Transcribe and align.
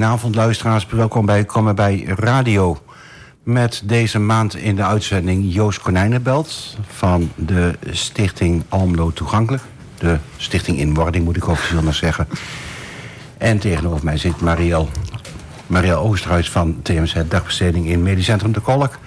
Goedenavond 0.00 0.34
luisteraars, 0.34 0.86
welkom 0.86 1.26
bij 1.26 1.44
Komen 1.44 1.74
bij 1.74 2.04
Radio. 2.16 2.78
Met 3.42 3.82
deze 3.84 4.18
maand 4.18 4.56
in 4.56 4.76
de 4.76 4.84
uitzending 4.84 5.54
Joost 5.54 5.80
Konijnenbelt... 5.80 6.76
van 6.86 7.30
de 7.34 7.78
stichting 7.90 8.62
Almelo 8.68 9.12
Toegankelijk. 9.12 9.62
De 9.98 10.18
stichting 10.36 10.78
in 10.78 10.94
wording 10.94 11.24
moet 11.24 11.36
ik 11.36 11.48
officieel 11.48 11.82
nog 11.82 11.94
zeggen. 11.94 12.28
En 13.38 13.58
tegenover 13.58 14.04
mij 14.04 14.16
zit 14.16 14.40
Marielle, 14.40 14.86
Marielle 15.66 16.00
Oosterhuis 16.00 16.50
van 16.50 16.82
TMZ 16.82 17.14
Dagbesteding 17.28 17.86
in 17.86 18.02
Medisch 18.02 18.24
Centrum 18.24 18.52
de 18.52 18.60
Kolk. 18.60 18.98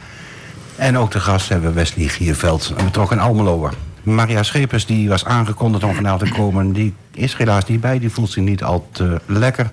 En 0.76 0.98
ook 0.98 1.12
de 1.12 1.20
gast 1.20 1.50
hebben 1.50 1.70
we 1.70 1.76
Wesley 1.76 2.08
Gierveld, 2.08 2.74
een 2.78 2.86
betrokken 2.86 3.20
Almeloer. 3.20 3.74
Maria 4.04 4.44
Schepers 4.44 4.86
die 4.86 5.10
was 5.10 5.26
aangekondigd 5.26 5.84
om 5.84 5.96
vanavond 5.96 6.32
te 6.32 6.40
komen. 6.40 6.74
Die 6.74 6.94
is 7.12 7.36
helaas 7.36 7.66
niet 7.66 7.82
bij, 7.82 8.00
die 8.00 8.10
voelt 8.10 8.32
zich 8.32 8.44
niet 8.44 8.64
al 8.64 8.88
te 8.92 9.22
lekker... 9.26 9.72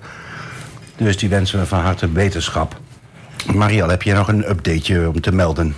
Dus 1.00 1.16
die 1.16 1.28
wensen 1.28 1.58
we 1.58 1.66
van 1.66 1.80
harte 1.80 2.12
wetenschap. 2.12 2.80
Marielle, 3.54 3.90
heb 3.90 4.02
je 4.02 4.12
nog 4.12 4.28
een 4.28 4.50
updateje 4.50 5.08
om 5.08 5.20
te 5.20 5.32
melden? 5.32 5.74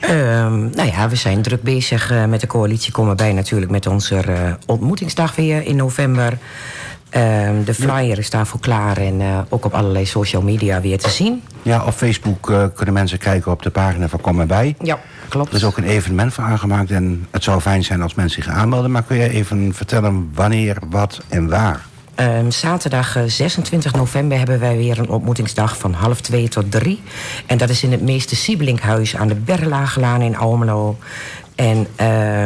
Ehm, 0.00 0.70
nou 0.70 0.88
ja, 0.88 1.08
we 1.08 1.16
zijn 1.16 1.42
druk 1.42 1.62
bezig 1.62 2.12
uh, 2.12 2.24
met 2.24 2.40
de 2.40 2.46
coalitie. 2.46 2.92
Komen 2.92 3.16
bij 3.16 3.32
natuurlijk 3.32 3.70
met 3.70 3.86
onze 3.86 4.24
uh, 4.28 4.52
ontmoetingsdag 4.66 5.36
weer 5.36 5.62
in 5.62 5.76
november. 5.76 6.38
Ehm, 7.10 7.64
de 7.64 7.74
flyer 7.74 8.18
is 8.18 8.30
daarvoor 8.30 8.60
klaar 8.60 8.96
en 8.96 9.20
uh, 9.20 9.38
ook 9.48 9.64
op 9.64 9.74
allerlei 9.74 10.06
social 10.06 10.42
media 10.42 10.80
weer 10.80 10.98
te 10.98 11.10
zien. 11.10 11.42
Ja, 11.62 11.84
op 11.84 11.92
Facebook 11.92 12.70
kunnen 12.74 12.94
mensen 12.94 13.18
kijken 13.18 13.52
op 13.52 13.62
de 13.62 13.70
pagina 13.70 14.08
van 14.08 14.20
Kom 14.20 14.40
erbij. 14.40 14.74
Ja, 14.82 14.98
klopt. 15.28 15.50
Er 15.50 15.56
is 15.56 15.64
ook 15.64 15.76
een 15.76 15.84
evenement 15.84 16.32
voor 16.32 16.44
aangemaakt 16.44 16.90
en 16.90 17.26
het 17.30 17.42
zou 17.42 17.60
fijn 17.60 17.84
zijn 17.84 18.02
als 18.02 18.14
mensen 18.14 18.42
zich 18.42 18.52
aanmelden. 18.52 18.90
Maar 18.90 19.02
kun 19.02 19.16
je 19.16 19.28
even 19.28 19.74
vertellen 19.74 20.30
wanneer, 20.34 20.76
wat 20.90 21.20
en 21.28 21.48
waar? 21.48 21.88
Um, 22.20 22.50
zaterdag 22.50 23.16
26 23.26 23.92
november 23.92 24.38
hebben 24.38 24.60
wij 24.60 24.76
weer 24.76 24.98
een 24.98 25.08
ontmoetingsdag 25.08 25.78
van 25.78 25.92
half 25.92 26.20
twee 26.20 26.48
tot 26.48 26.70
drie. 26.70 27.02
En 27.46 27.58
dat 27.58 27.68
is 27.68 27.82
in 27.82 27.92
het 27.92 28.02
meeste 28.02 28.36
Siebelinkhuis 28.36 29.16
aan 29.16 29.28
de 29.28 29.34
Berlaaglaan 29.34 30.22
in 30.22 30.36
Almelo. 30.36 30.96
En 31.54 31.86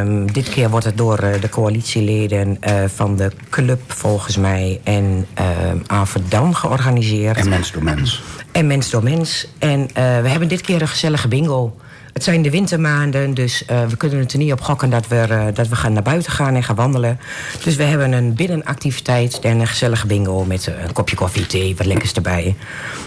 um, 0.01 0.33
dit 0.33 0.49
keer 0.49 0.71
wordt 0.71 0.85
het 0.85 0.97
door 0.97 1.25
uh, 1.25 1.41
de 1.41 1.49
coalitieleden 1.49 2.59
uh, 2.69 2.85
van 2.87 3.17
de 3.17 3.31
club 3.51 3.81
volgens 3.87 4.37
mij 4.37 4.81
en 4.85 5.27
uh, 5.41 5.47
Averdam 5.87 6.55
georganiseerd. 6.55 7.37
En 7.37 7.49
Mens 7.49 7.73
door 7.73 7.85
Mens. 7.85 8.23
En 8.53 8.67
Mens 8.67 8.91
door 8.91 9.03
Mens. 9.03 9.49
En 9.59 9.81
uh, 9.81 9.87
we 9.95 10.29
hebben 10.29 10.49
dit 10.49 10.61
keer 10.61 10.81
een 10.81 10.89
gezellige 10.89 11.29
bingo. 11.29 11.75
Het 12.15 12.25
zijn 12.25 12.43
de 12.43 12.51
wintermaanden, 12.51 13.35
dus 13.35 13.65
uh, 13.71 13.87
we 13.87 13.97
kunnen 13.97 14.19
het 14.19 14.33
er 14.33 14.39
niet 14.39 14.53
op 14.53 14.61
gokken 14.61 14.91
dat 14.91 15.09
we, 15.09 15.27
uh, 15.31 15.45
dat 15.55 15.69
we 15.69 15.77
gaan 15.77 15.93
naar 15.93 16.03
buiten 16.03 16.33
gaan 16.33 16.55
en 16.55 16.63
gaan 16.63 16.77
wandelen. 16.77 17.21
Dus 17.65 17.77
we 17.77 17.83
hebben 17.83 18.13
een 18.13 18.35
binnenactiviteit 18.35 19.41
en 19.41 19.61
een 19.61 19.67
gezellige 19.67 20.07
bingo 20.07 20.45
met 20.45 20.67
een 20.67 20.93
kopje 20.93 21.17
koffie, 21.17 21.47
thee, 21.47 21.77
wat 21.77 21.87
lekkers 21.87 22.13
erbij. 22.13 22.57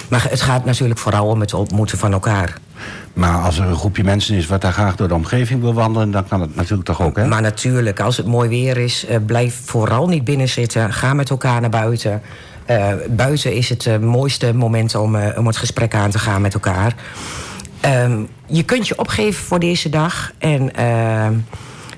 Maar 0.07 0.25
het 0.29 0.41
gaat 0.41 0.65
natuurlijk 0.65 0.99
vooral 0.99 1.27
om 1.27 1.39
het 1.39 1.53
ontmoeten 1.53 1.97
van 1.97 2.13
elkaar. 2.13 2.57
Maar 3.13 3.41
als 3.41 3.57
er 3.57 3.65
een 3.65 3.75
groepje 3.75 4.03
mensen 4.03 4.35
is 4.35 4.47
wat 4.47 4.61
daar 4.61 4.73
graag 4.73 4.95
door 4.95 5.07
de 5.07 5.13
omgeving 5.13 5.61
wil 5.61 5.73
wandelen, 5.73 6.11
dan 6.11 6.27
kan 6.27 6.41
het 6.41 6.55
natuurlijk 6.55 6.87
toch 6.87 7.01
ook, 7.01 7.15
hè? 7.17 7.27
Maar 7.27 7.41
natuurlijk, 7.41 7.99
als 7.99 8.17
het 8.17 8.25
mooi 8.25 8.49
weer 8.49 8.77
is, 8.77 9.05
blijf 9.25 9.61
vooral 9.65 10.07
niet 10.07 10.23
binnen 10.23 10.49
zitten. 10.49 10.93
Ga 10.93 11.13
met 11.13 11.29
elkaar 11.29 11.61
naar 11.61 11.69
buiten. 11.69 12.21
Uh, 12.69 12.87
buiten 13.09 13.53
is 13.53 13.69
het 13.69 14.01
mooiste 14.01 14.53
moment 14.53 14.95
om, 14.95 15.15
om 15.15 15.47
het 15.47 15.57
gesprek 15.57 15.95
aan 15.95 16.11
te 16.11 16.19
gaan 16.19 16.41
met 16.41 16.53
elkaar. 16.53 16.95
Um, 17.85 18.27
je 18.45 18.63
kunt 18.63 18.87
je 18.87 18.97
opgeven 18.97 19.43
voor 19.45 19.59
deze 19.59 19.89
dag. 19.89 20.31
En 20.37 20.71
uh, 20.79 21.27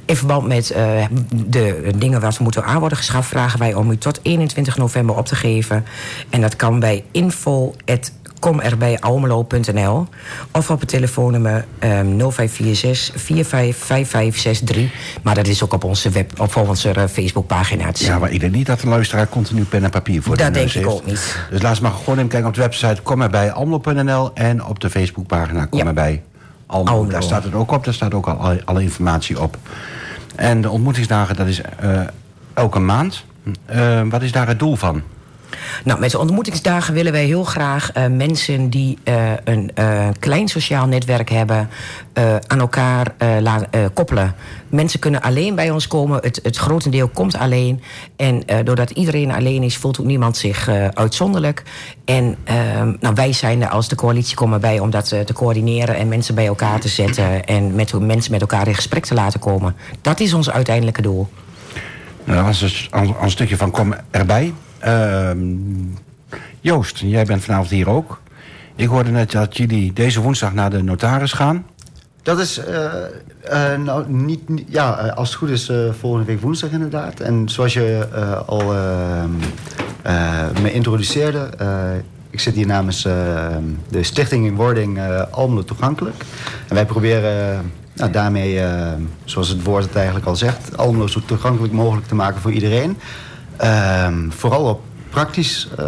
in 0.05 0.15
verband 0.15 0.47
met 0.47 0.71
uh, 0.71 1.05
de 1.33 1.91
dingen 1.95 2.33
ze 2.33 2.43
moeten 2.43 2.63
aan 2.63 2.79
worden 2.79 2.97
geschaft... 2.97 3.29
vragen 3.29 3.59
wij 3.59 3.73
om 3.73 3.91
u 3.91 3.97
tot 3.97 4.19
21 4.21 4.77
november 4.77 5.17
op 5.17 5.25
te 5.25 5.35
geven. 5.35 5.85
En 6.29 6.41
dat 6.41 6.55
kan 6.55 6.79
bij 6.79 7.03
info 7.11 7.73
komerbijalmelo.nl 8.39 10.07
of 10.51 10.69
op 10.69 10.79
het 10.79 10.89
telefoonnummer 10.89 11.65
um, 11.83 12.31
0546 12.31 13.21
455563. 13.21 14.91
Maar 15.21 15.35
dat 15.35 15.47
is 15.47 15.63
ook 15.63 15.73
op 15.73 15.83
onze, 15.83 16.09
web, 16.09 16.39
op 16.39 16.55
onze 16.55 16.93
uh, 16.97 17.03
Facebookpagina 17.11 17.91
te 17.91 18.03
zien. 18.03 18.11
Ja, 18.11 18.19
maar 18.19 18.31
ik 18.31 18.39
denk 18.39 18.53
niet 18.53 18.65
dat 18.65 18.79
de 18.79 18.87
luisteraar 18.87 19.29
continu 19.29 19.63
pen 19.63 19.83
en 19.83 19.89
papier 19.89 20.21
voor 20.21 20.37
dat 20.37 20.47
de 20.47 20.53
denk 20.53 20.67
ik 20.67 20.73
heeft. 20.73 20.87
ook 20.87 21.05
niet. 21.05 21.37
Dus 21.49 21.61
laat 21.61 21.81
maar 21.81 21.91
gewoon 21.91 22.17
even 22.17 22.29
kijken 22.29 22.47
op 22.47 22.55
de 22.55 22.61
website 22.61 23.01
komerbijalmelo.nl 23.01 24.31
en 24.33 24.65
op 24.65 24.79
de 24.79 24.89
Facebookpagina 24.89 25.65
komerbij 25.65 26.23
Almelo. 26.69 26.95
Almelo. 26.95 27.11
Daar 27.11 27.23
staat 27.23 27.43
het 27.43 27.53
ook 27.53 27.71
op, 27.71 27.83
daar 27.83 27.93
staat 27.93 28.13
ook 28.13 28.27
al 28.27 28.35
alle, 28.35 28.61
alle 28.65 28.81
informatie 28.81 29.41
op. 29.41 29.57
En 30.35 30.61
de 30.61 30.69
ontmoetingsdagen, 30.69 31.35
dat 31.35 31.47
is 31.47 31.61
uh, 31.83 32.01
elke 32.53 32.79
maand. 32.79 33.25
Uh, 33.75 34.01
wat 34.09 34.21
is 34.21 34.31
daar 34.31 34.47
het 34.47 34.59
doel 34.59 34.75
van? 34.75 35.01
Nou, 35.83 35.99
met 35.99 36.11
de 36.11 36.19
ontmoetingsdagen 36.19 36.93
willen 36.93 37.11
wij 37.11 37.25
heel 37.25 37.43
graag 37.43 37.97
uh, 37.97 38.05
mensen 38.07 38.69
die 38.69 38.97
uh, 39.03 39.31
een 39.43 39.71
uh, 39.79 40.07
klein 40.19 40.47
sociaal 40.47 40.87
netwerk 40.87 41.29
hebben 41.29 41.69
aan 42.47 42.59
elkaar 42.59 43.13
koppelen. 43.93 44.35
Mensen 44.69 44.99
kunnen 44.99 45.21
alleen 45.21 45.55
bij 45.55 45.69
ons 45.71 45.87
komen. 45.87 46.19
Het, 46.21 46.39
het 46.43 46.57
grotendeel 46.57 47.07
komt 47.07 47.37
alleen. 47.37 47.81
En 48.15 48.43
doordat 48.63 48.89
iedereen 48.89 49.31
alleen 49.31 49.63
is, 49.63 49.77
voelt 49.77 49.99
ook 49.99 50.05
niemand 50.05 50.37
zich 50.37 50.69
uitzonderlijk. 50.93 51.63
En 52.05 52.35
nou, 52.99 53.15
wij 53.15 53.33
zijn 53.33 53.61
er 53.61 53.69
als 53.69 53.87
de 53.87 53.95
coalitie 53.95 54.35
komen 54.35 54.61
bij 54.61 54.79
om 54.79 54.89
dat 54.89 55.07
te 55.07 55.33
coördineren 55.33 55.95
en 55.95 56.07
mensen 56.07 56.35
bij 56.35 56.47
elkaar 56.47 56.79
te 56.79 56.87
zetten 56.87 57.45
en 57.45 57.75
met 57.75 57.99
mensen 57.99 58.31
met 58.31 58.41
elkaar 58.41 58.67
in 58.67 58.75
gesprek 58.75 59.05
te 59.05 59.13
laten 59.13 59.39
komen. 59.39 59.75
Dat 60.01 60.19
is 60.19 60.33
ons 60.33 60.49
uiteindelijke 60.49 61.01
doel. 61.01 61.27
Nou, 62.23 62.45
als, 62.45 62.63
als, 62.63 62.89
als 62.91 63.09
een 63.21 63.31
stukje 63.31 63.57
van 63.57 63.71
kom 63.71 63.93
erbij. 64.11 64.53
Uh, 64.85 65.31
Joost, 66.61 66.97
jij 66.97 67.25
bent 67.25 67.43
vanavond 67.43 67.69
hier 67.69 67.89
ook. 67.89 68.21
Ik 68.75 68.87
hoorde 68.87 69.11
net 69.11 69.31
dat 69.31 69.57
jullie 69.57 69.93
deze 69.93 70.21
woensdag 70.21 70.53
naar 70.53 70.69
de 70.69 70.83
notaris 70.83 71.31
gaan. 71.31 71.65
Dat 72.23 72.39
is 72.39 72.59
uh, 72.59 72.65
uh, 73.51 73.77
nou, 73.77 74.11
niet, 74.11 74.39
ja, 74.67 74.91
als 74.91 75.29
het 75.29 75.37
goed 75.37 75.49
is 75.49 75.71
volgende 75.99 76.25
week 76.25 76.41
woensdag 76.41 76.69
inderdaad. 76.69 77.19
En 77.19 77.49
zoals 77.49 77.73
je 77.73 78.07
al 78.45 78.63
me 80.61 80.71
introduceerde, 80.71 81.49
ik 82.29 82.39
zit 82.39 82.55
hier 82.55 82.65
namens 82.65 83.01
de 83.89 84.03
Stichting 84.03 84.45
in 84.45 84.55
Wording 84.55 84.99
Almelo 85.31 85.63
Toegankelijk. 85.63 86.15
En 86.67 86.75
wij 86.75 86.85
proberen 86.85 87.71
nou, 87.93 88.11
daarmee, 88.11 88.61
zoals 89.23 89.49
het 89.49 89.63
woord 89.63 89.83
het 89.83 89.95
eigenlijk 89.95 90.25
al 90.25 90.35
zegt, 90.35 90.77
Almelo 90.77 91.07
zo 91.07 91.21
toegankelijk 91.25 91.73
mogelijk 91.73 92.07
te 92.07 92.15
maken 92.15 92.41
voor 92.41 92.51
iedereen. 92.51 92.97
Um, 93.63 94.31
vooral 94.31 94.63
op 94.63 94.81
praktisch, 95.09 95.69
uh, 95.79 95.85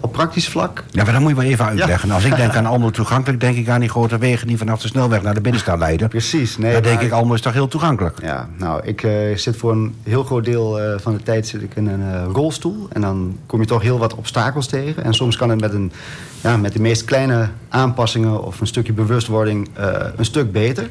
op 0.00 0.12
praktisch 0.12 0.48
vlak. 0.48 0.84
Ja, 0.90 1.04
maar 1.04 1.12
dan 1.12 1.22
moet 1.22 1.30
je 1.30 1.36
wel 1.36 1.44
even 1.44 1.64
uitleggen. 1.64 2.08
Ja. 2.08 2.14
Als 2.14 2.24
ik 2.24 2.36
denk 2.36 2.54
aan 2.54 2.66
Almelo 2.66 2.90
toegankelijk, 2.90 3.40
denk 3.40 3.56
ik 3.56 3.68
aan 3.68 3.80
die 3.80 3.88
grote 3.88 4.18
wegen 4.18 4.46
die 4.46 4.58
vanaf 4.58 4.80
de 4.80 4.88
snelweg 4.88 5.22
naar 5.22 5.34
de 5.34 5.40
binnenstad 5.40 5.78
leiden. 5.78 6.08
Precies. 6.08 6.58
Nee, 6.58 6.72
dan 6.72 6.82
denk 6.82 7.00
ik, 7.00 7.12
Almelo 7.12 7.34
is 7.34 7.40
toch 7.40 7.52
heel 7.52 7.68
toegankelijk. 7.68 8.18
Ja, 8.22 8.48
nou, 8.58 8.80
ik 8.84 9.02
uh, 9.02 9.36
zit 9.36 9.56
voor 9.56 9.72
een 9.72 9.94
heel 10.02 10.24
groot 10.24 10.44
deel 10.44 10.82
uh, 10.82 10.98
van 10.98 11.12
de 11.12 11.22
tijd 11.22 11.46
zit 11.46 11.62
ik 11.62 11.76
in 11.76 11.86
een 11.86 12.24
rolstoel. 12.24 12.88
En 12.92 13.00
dan 13.00 13.38
kom 13.46 13.60
je 13.60 13.66
toch 13.66 13.82
heel 13.82 13.98
wat 13.98 14.14
obstakels 14.14 14.66
tegen. 14.66 15.04
En 15.04 15.14
soms 15.14 15.36
kan 15.36 15.50
het 15.50 15.60
met, 15.60 15.72
een, 15.72 15.92
ja, 16.40 16.56
met 16.56 16.72
de 16.72 16.80
meest 16.80 17.04
kleine 17.04 17.48
aanpassingen 17.68 18.44
of 18.44 18.60
een 18.60 18.66
stukje 18.66 18.92
bewustwording 18.92 19.68
een 20.16 20.24
stuk 20.24 20.52
beter. 20.52 20.90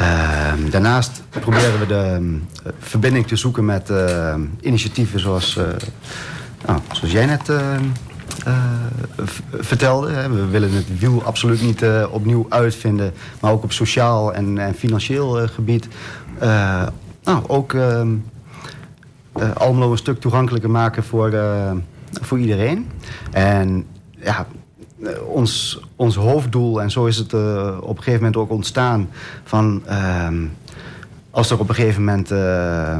Uh, 0.00 0.52
daarnaast 0.70 1.22
proberen 1.28 1.78
we 1.78 1.86
de 1.86 2.18
uh, 2.20 2.72
verbinding 2.78 3.26
te 3.26 3.36
zoeken 3.36 3.64
met 3.64 3.90
uh, 3.90 4.34
initiatieven 4.60 5.20
zoals, 5.20 5.58
nou, 6.66 6.80
zoals 6.92 7.12
jij 7.12 7.26
net 7.26 7.50
vertelde. 9.52 10.28
We 10.28 10.46
willen 10.46 10.72
het 10.72 10.98
wiel 10.98 11.22
absoluut 11.22 11.62
niet 11.62 11.84
opnieuw 12.10 12.46
uitvinden, 12.48 13.12
maar 13.40 13.52
ook 13.52 13.62
op 13.62 13.72
sociaal 13.72 14.34
en, 14.34 14.58
en 14.58 14.74
financieel 14.74 15.48
gebied. 15.48 15.88
nou, 17.22 17.42
ook 17.46 17.74
ehm, 17.74 18.08
Almelo 19.54 19.90
een 19.90 19.98
stuk 19.98 20.20
toegankelijker 20.20 20.70
maken 20.70 21.04
voor, 21.04 21.34
voor 22.20 22.38
iedereen. 22.38 22.90
En 23.30 23.86
ja, 24.10 24.46
ons, 25.26 25.80
ons 25.96 26.16
hoofddoel, 26.16 26.82
en 26.82 26.90
zo 26.90 27.06
is 27.06 27.16
het 27.16 27.32
uh, 27.32 27.76
op 27.80 27.96
een 27.96 28.02
gegeven 28.02 28.18
moment 28.18 28.36
ook 28.36 28.50
ontstaan, 28.50 29.08
van 29.44 29.82
uh, 29.88 30.28
als 31.30 31.50
er 31.50 31.60
op 31.60 31.68
een 31.68 31.74
gegeven 31.74 32.04
moment 32.04 32.30
uh, 32.30 32.98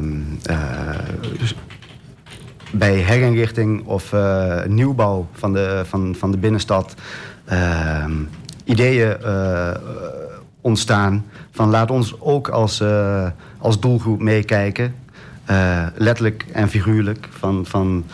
bij 2.72 2.94
herinrichting 2.94 3.86
of 3.86 4.14
nieuwbouw 4.66 5.26
van 5.32 5.52
de, 5.52 5.82
van, 5.84 6.14
van 6.18 6.30
de 6.30 6.38
binnenstad 6.38 6.94
ehm, 7.44 8.12
ideeën 8.64 9.16
ontstaan, 10.60 11.24
van 11.50 11.70
laat 11.70 11.90
ons 11.90 12.20
ook 12.20 12.48
als, 12.48 12.82
als 13.58 13.80
doelgroep 13.80 14.20
meekijken, 14.20 14.94
letterlijk 15.94 16.46
en 16.52 16.68
figuurlijk, 16.68 17.28
van. 17.30 17.66
van 17.66 18.04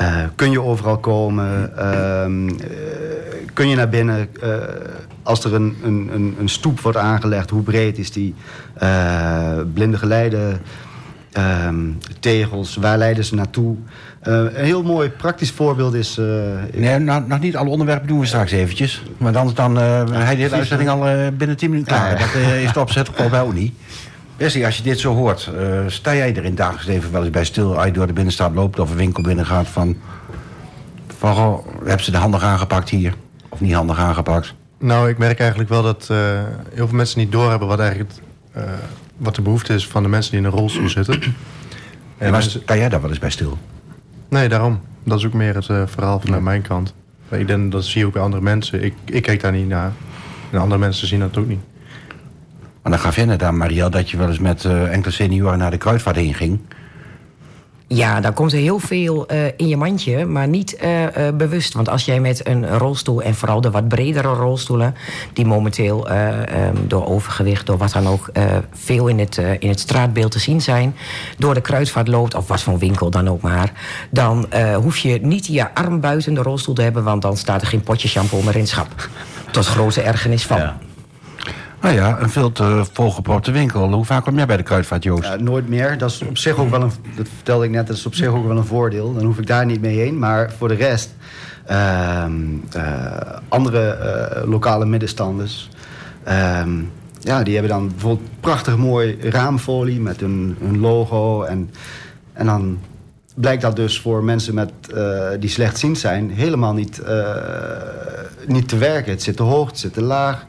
uh, 0.00 0.16
kun 0.34 0.50
je 0.50 0.62
overal 0.62 0.98
komen? 0.98 1.72
Uh, 1.78 2.52
kun 3.52 3.68
je 3.68 3.76
naar 3.76 3.88
binnen? 3.88 4.28
Uh, 4.44 4.54
als 5.22 5.44
er 5.44 5.54
een, 5.54 5.76
een, 5.84 6.36
een 6.40 6.48
stoep 6.48 6.80
wordt 6.80 6.98
aangelegd, 6.98 7.50
hoe 7.50 7.62
breed 7.62 7.98
is 7.98 8.12
die? 8.12 8.34
blinde 9.74 9.98
geleide 9.98 10.58
ehm, 11.32 11.76
tegels, 12.20 12.76
waar 12.76 12.98
leiden 12.98 13.24
ze 13.24 13.34
naartoe? 13.34 13.76
Eh, 14.20 14.34
een 14.34 14.64
heel 14.64 14.82
mooi 14.82 15.08
praktisch 15.10 15.50
voorbeeld 15.50 15.94
is... 15.94 16.18
eh, 16.18 16.24
Nee, 16.80 16.98
nou, 16.98 17.24
nog 17.26 17.40
niet 17.40 17.56
alle 17.56 17.68
onderwerpen 17.68 18.08
doen 18.08 18.20
we 18.20 18.26
straks 18.26 18.52
eventjes. 18.52 19.02
Maar 19.16 19.32
dan, 19.32 19.50
dan 19.54 19.78
uh, 19.78 20.02
hij 20.10 20.34
de 20.36 20.42
hele 20.42 20.54
uitzending 20.54 20.90
al 20.90 21.06
eh, 21.06 21.26
binnen 21.38 21.56
10 21.56 21.70
minuten 21.70 21.92
klaar. 21.92 22.10
Ja, 22.12 22.18
ja. 22.18 22.24
Dat 22.24 22.34
eh, 22.34 22.62
is 22.62 22.72
de 22.72 22.80
opzet 22.80 23.08
ook 23.08 23.16
al 23.18 23.28
bij 23.28 23.46
niet. 23.54 23.74
Wesley, 24.38 24.64
als 24.66 24.76
je 24.76 24.82
dit 24.82 24.98
zo 24.98 25.14
hoort, 25.14 25.50
eh, 25.56 25.80
sta 25.86 26.14
jij 26.14 26.30
er 26.30 26.36
in 26.36 26.44
het 26.44 26.56
dagelijks 26.56 26.86
leven 26.86 27.12
wel 27.12 27.20
eens 27.22 27.30
bij 27.30 27.44
stil... 27.44 27.76
als 27.76 27.86
je 27.86 27.92
door 27.92 28.06
de 28.06 28.12
binnenstad 28.12 28.54
loopt 28.54 28.78
of 28.78 28.90
een 28.90 28.96
winkel 28.96 29.22
binnengaat 29.22 29.68
van... 29.68 29.96
van 31.18 31.34
goh, 31.34 31.66
hebben 31.84 32.04
ze 32.04 32.10
de 32.10 32.16
handig 32.16 32.42
aangepakt 32.42 32.88
hier? 32.88 33.14
Of 33.48 33.60
niet 33.60 33.72
handig 33.72 33.98
aangepakt? 33.98 34.54
Nou, 34.78 35.08
ik 35.08 35.18
merk 35.18 35.38
eigenlijk 35.38 35.70
wel 35.70 35.82
dat 35.82 36.08
eh, 36.10 36.18
heel 36.74 36.86
veel 36.86 36.96
mensen 36.96 37.18
niet 37.18 37.32
doorhebben 37.32 37.68
wat 37.68 37.78
eigenlijk 37.78 38.12
eh, 38.52 38.62
wat 39.16 39.34
de 39.34 39.42
behoefte 39.42 39.74
is 39.74 39.86
van 39.86 40.02
de 40.02 40.08
mensen 40.08 40.30
die 40.30 40.40
in 40.40 40.46
een 40.46 40.52
rolstoel 40.52 40.88
zitten. 40.88 41.22
En 42.18 42.30
maar 42.30 42.42
sta 42.42 42.76
jij 42.76 42.88
daar 42.88 43.00
wel 43.00 43.10
eens 43.10 43.18
bij 43.18 43.30
stil? 43.30 43.58
nee, 44.28 44.48
daarom. 44.48 44.80
Dat 45.04 45.18
is 45.18 45.26
ook 45.26 45.32
meer 45.32 45.54
het 45.54 45.64
verhaal 45.64 46.20
vanuit 46.20 46.42
mijn 46.42 46.62
kant. 46.62 46.94
Ik 47.28 47.46
denk, 47.46 47.72
dat 47.72 47.84
zie 47.84 48.00
je 48.00 48.06
ook 48.06 48.12
bij 48.12 48.22
andere 48.22 48.42
mensen. 48.42 48.84
Ik, 48.84 48.94
ik 49.04 49.22
kijk 49.22 49.40
daar 49.40 49.52
niet 49.52 49.68
naar. 49.68 49.92
En 50.50 50.58
andere 50.58 50.80
mensen 50.80 51.06
zien 51.06 51.20
dat 51.20 51.36
ook 51.36 51.48
niet. 51.48 51.60
Maar 52.88 52.96
dan 52.96 53.06
gaf 53.06 53.16
jij 53.16 53.24
net 53.24 53.42
aan, 53.42 53.56
Marielle, 53.56 53.90
dat 53.90 54.10
je 54.10 54.16
wel 54.16 54.28
eens 54.28 54.38
met 54.38 54.64
eh, 54.64 54.92
enkele 54.92 55.14
senioren 55.14 55.58
naar 55.58 55.70
de 55.70 55.76
kruidvaart 55.76 56.16
heen 56.16 56.34
ging. 56.34 56.60
Ja, 57.86 58.20
dan 58.20 58.32
komt 58.32 58.52
er 58.52 58.58
heel 58.58 58.78
veel 58.78 59.26
eh, 59.26 59.46
in 59.56 59.68
je 59.68 59.76
mandje, 59.76 60.24
maar 60.24 60.48
niet 60.48 60.76
eh, 60.76 61.26
eh, 61.28 61.34
bewust. 61.36 61.74
Want 61.74 61.88
als 61.88 62.04
jij 62.04 62.20
met 62.20 62.46
een 62.46 62.78
rolstoel, 62.78 63.22
en 63.22 63.34
vooral 63.34 63.60
de 63.60 63.70
wat 63.70 63.88
bredere 63.88 64.28
rolstoelen... 64.28 64.94
die 65.32 65.46
momenteel 65.46 66.08
eh, 66.08 66.66
ehm, 66.66 66.76
door 66.86 67.06
overgewicht, 67.06 67.66
door 67.66 67.76
wat 67.78 67.92
dan 67.92 68.06
ook... 68.06 68.28
eh, 68.32 68.44
veel 68.72 69.06
in 69.08 69.18
het, 69.18 69.38
eh, 69.38 69.52
in 69.58 69.68
het 69.68 69.80
straatbeeld 69.80 70.30
te 70.30 70.38
zien 70.38 70.60
zijn... 70.60 70.96
door 71.38 71.54
de 71.54 71.60
kruidvaart 71.60 72.08
loopt, 72.08 72.34
of 72.34 72.48
wat 72.48 72.62
voor 72.62 72.78
winkel 72.78 73.10
dan 73.10 73.28
ook 73.28 73.40
maar... 73.40 73.72
dan 74.10 74.50
eh, 74.50 74.76
hoef 74.76 74.96
je 74.98 75.18
niet 75.22 75.46
je 75.46 75.74
arm 75.74 76.00
buiten 76.00 76.34
de 76.34 76.42
rolstoel 76.42 76.74
te 76.74 76.82
hebben... 76.82 77.04
want 77.04 77.22
dan 77.22 77.36
staat 77.36 77.60
er 77.60 77.66
geen 77.66 77.82
potje 77.82 78.08
shampoo 78.08 78.42
meer 78.42 78.54
in 78.54 78.60
het 78.60 78.68
schap. 78.68 79.08
Tot 79.50 79.66
grote 79.66 80.00
ergernis 80.02 80.46
van. 80.46 80.58
Ja. 80.58 80.78
Nou 81.80 81.94
ja, 81.94 82.20
een 82.20 82.30
veel 82.30 82.52
te 82.52 82.84
volgepropte 82.92 83.50
winkel. 83.50 83.92
Hoe 83.92 84.04
vaak 84.04 84.24
kom 84.24 84.36
jij 84.36 84.46
bij 84.46 84.56
de 84.56 84.62
kruidvaart, 84.62 85.02
Joost? 85.02 85.38
Nooit 85.38 85.68
meer. 85.68 85.98
Dat 85.98 86.10
is 86.10 86.22
op 86.22 86.38
zich 86.38 86.56
ook 86.56 86.70
wel 86.70 86.82
een, 86.82 86.90
dat 87.16 87.26
vertelde 87.34 87.64
ik 87.64 87.70
net, 87.70 87.86
dat 87.86 87.96
is 87.96 88.06
op 88.06 88.14
zich 88.14 88.28
ook 88.28 88.46
wel 88.46 88.56
een 88.56 88.64
voordeel. 88.64 89.14
Dan 89.14 89.24
hoef 89.24 89.38
ik 89.38 89.46
daar 89.46 89.66
niet 89.66 89.80
mee 89.80 89.98
heen. 89.98 90.18
Maar 90.18 90.52
voor 90.52 90.68
de 90.68 90.74
rest, 90.74 91.14
ehm, 91.66 92.32
eh, 92.72 93.38
andere 93.48 93.90
eh, 93.90 94.48
lokale 94.48 94.86
middenstanders, 94.86 95.68
ehm, 96.24 96.70
ja, 97.20 97.42
die 97.42 97.52
hebben 97.52 97.72
dan 97.72 97.88
bijvoorbeeld 97.88 98.28
prachtig 98.40 98.76
mooi 98.76 99.18
raamfolie 99.20 100.00
met 100.00 100.20
hun, 100.20 100.56
logo. 100.80 101.42
En, 101.42 101.70
en 102.32 102.46
dan 102.46 102.78
blijkt 103.34 103.62
dat 103.62 103.76
dus 103.76 104.00
voor 104.00 104.24
mensen 104.24 104.54
met, 104.54 104.70
eh, 104.94 105.28
die 105.40 105.50
slechtziend 105.50 105.98
zijn 105.98 106.30
helemaal 106.30 106.74
niet, 106.74 107.02
niet 108.46 108.68
te 108.68 108.76
werken. 108.76 109.12
Het 109.12 109.22
zit 109.22 109.36
te 109.36 109.42
hoog, 109.42 109.68
het 109.68 109.78
zit 109.78 109.92
te 109.92 110.02
laag. 110.02 110.46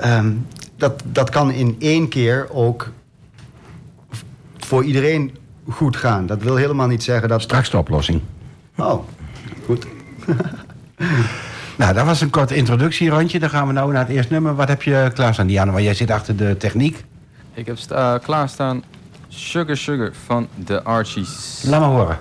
Ehm, 0.00 0.32
dat, 0.76 1.02
dat 1.06 1.30
kan 1.30 1.50
in 1.52 1.76
één 1.78 2.08
keer 2.08 2.46
ook 2.52 2.88
voor 4.58 4.84
iedereen 4.84 5.36
goed 5.68 5.96
gaan. 5.96 6.26
Dat 6.26 6.42
wil 6.42 6.56
helemaal 6.56 6.86
niet 6.86 7.02
zeggen 7.02 7.28
dat... 7.28 7.42
Straks 7.42 7.70
de 7.70 7.78
oplossing. 7.78 8.20
Oh, 8.76 9.04
goed. 9.66 9.86
Nou, 11.76 11.94
dat 11.94 12.04
was 12.06 12.20
een 12.20 12.30
korte 12.30 12.54
introductierandje. 12.54 13.38
Dan 13.38 13.50
gaan 13.50 13.66
we 13.66 13.72
nou 13.72 13.92
naar 13.92 14.06
het 14.06 14.16
eerste 14.16 14.32
nummer. 14.32 14.54
Wat 14.54 14.68
heb 14.68 14.82
je 14.82 15.10
klaarstaan, 15.14 15.46
Diana? 15.46 15.72
Want 15.72 15.84
jij 15.84 15.94
zit 15.94 16.10
achter 16.10 16.36
de 16.36 16.56
techniek. 16.56 17.04
Ik 17.54 17.66
heb 17.66 17.78
sta- 17.78 18.18
klaarstaan 18.18 18.82
Sugar 19.28 19.76
Sugar 19.76 20.10
van 20.26 20.48
de 20.64 20.82
Archies. 20.82 21.62
Laat 21.66 21.80
maar 21.80 21.88
horen. 21.88 22.18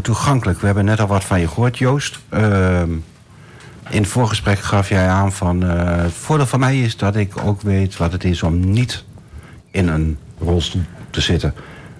Toegankelijk. 0.00 0.60
We 0.60 0.66
hebben 0.66 0.84
net 0.84 1.00
al 1.00 1.06
wat 1.06 1.24
van 1.24 1.40
je 1.40 1.48
gehoord, 1.48 1.78
Joost. 1.78 2.18
Ehm, 2.28 2.90
in 3.88 4.02
het 4.02 4.06
voorgesprek 4.06 4.58
gaf 4.58 4.88
jij 4.88 5.08
aan 5.08 5.32
van... 5.32 5.64
eh, 5.64 6.02
het 6.02 6.12
voordeel 6.12 6.46
van 6.46 6.60
mij 6.60 6.80
is 6.80 6.96
dat 6.96 7.16
ik 7.16 7.32
ook 7.44 7.60
weet 7.60 7.96
wat 7.96 8.12
het 8.12 8.24
is 8.24 8.42
om 8.42 8.70
niet 8.70 9.04
in 9.70 9.88
een 9.88 10.18
rolstoel 10.40 10.82
te 11.10 11.20
zitten. 11.20 11.54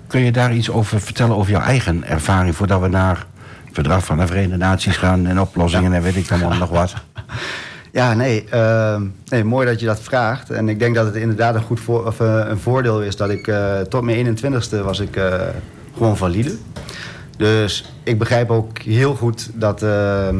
Kun 0.06 0.20
je 0.20 0.32
daar 0.32 0.54
iets 0.54 0.70
over 0.70 1.00
vertellen 1.00 1.36
over 1.36 1.50
jouw 1.50 1.60
eigen 1.60 2.04
ervaring... 2.04 2.56
voordat 2.56 2.80
we 2.80 2.88
naar 2.88 3.16
het 3.64 3.74
verdrag 3.74 4.04
van 4.04 4.18
de 4.18 4.26
Verenigde 4.26 4.56
Naties 4.56 4.96
gaan... 4.96 5.26
en 5.26 5.40
oplossingen 5.40 5.92
en 5.92 6.02
weet 6.02 6.16
ik 6.16 6.30
allemaal 6.30 6.58
nog 6.58 6.70
wat? 6.70 6.94
Ja, 7.92 8.14
nee, 8.14 8.44
ehm, 8.50 9.02
nee, 9.28 9.44
mooi 9.44 9.66
dat 9.66 9.80
je 9.80 9.86
dat 9.86 10.00
vraagt. 10.00 10.50
En 10.50 10.68
ik 10.68 10.78
denk 10.78 10.94
dat 10.94 11.06
het 11.06 11.14
inderdaad 11.14 11.54
een, 11.54 11.62
goed 11.62 11.80
voor, 11.80 12.06
of, 12.06 12.20
eh, 12.20 12.44
een 12.48 12.58
voordeel 12.58 13.02
is 13.02 13.16
dat 13.16 13.30
ik 13.30 13.46
eh, 13.46 13.80
tot 13.80 14.02
mijn 14.02 14.38
21ste 14.38 14.82
was 14.82 15.00
ik 15.00 15.20
gewoon 15.96 16.16
valide. 16.16 16.56
Dus 17.36 17.92
ik 18.02 18.18
begrijp 18.18 18.50
ook 18.50 18.78
heel 18.78 19.14
goed 19.14 19.50
dat, 19.54 19.82
ehm, 19.82 20.36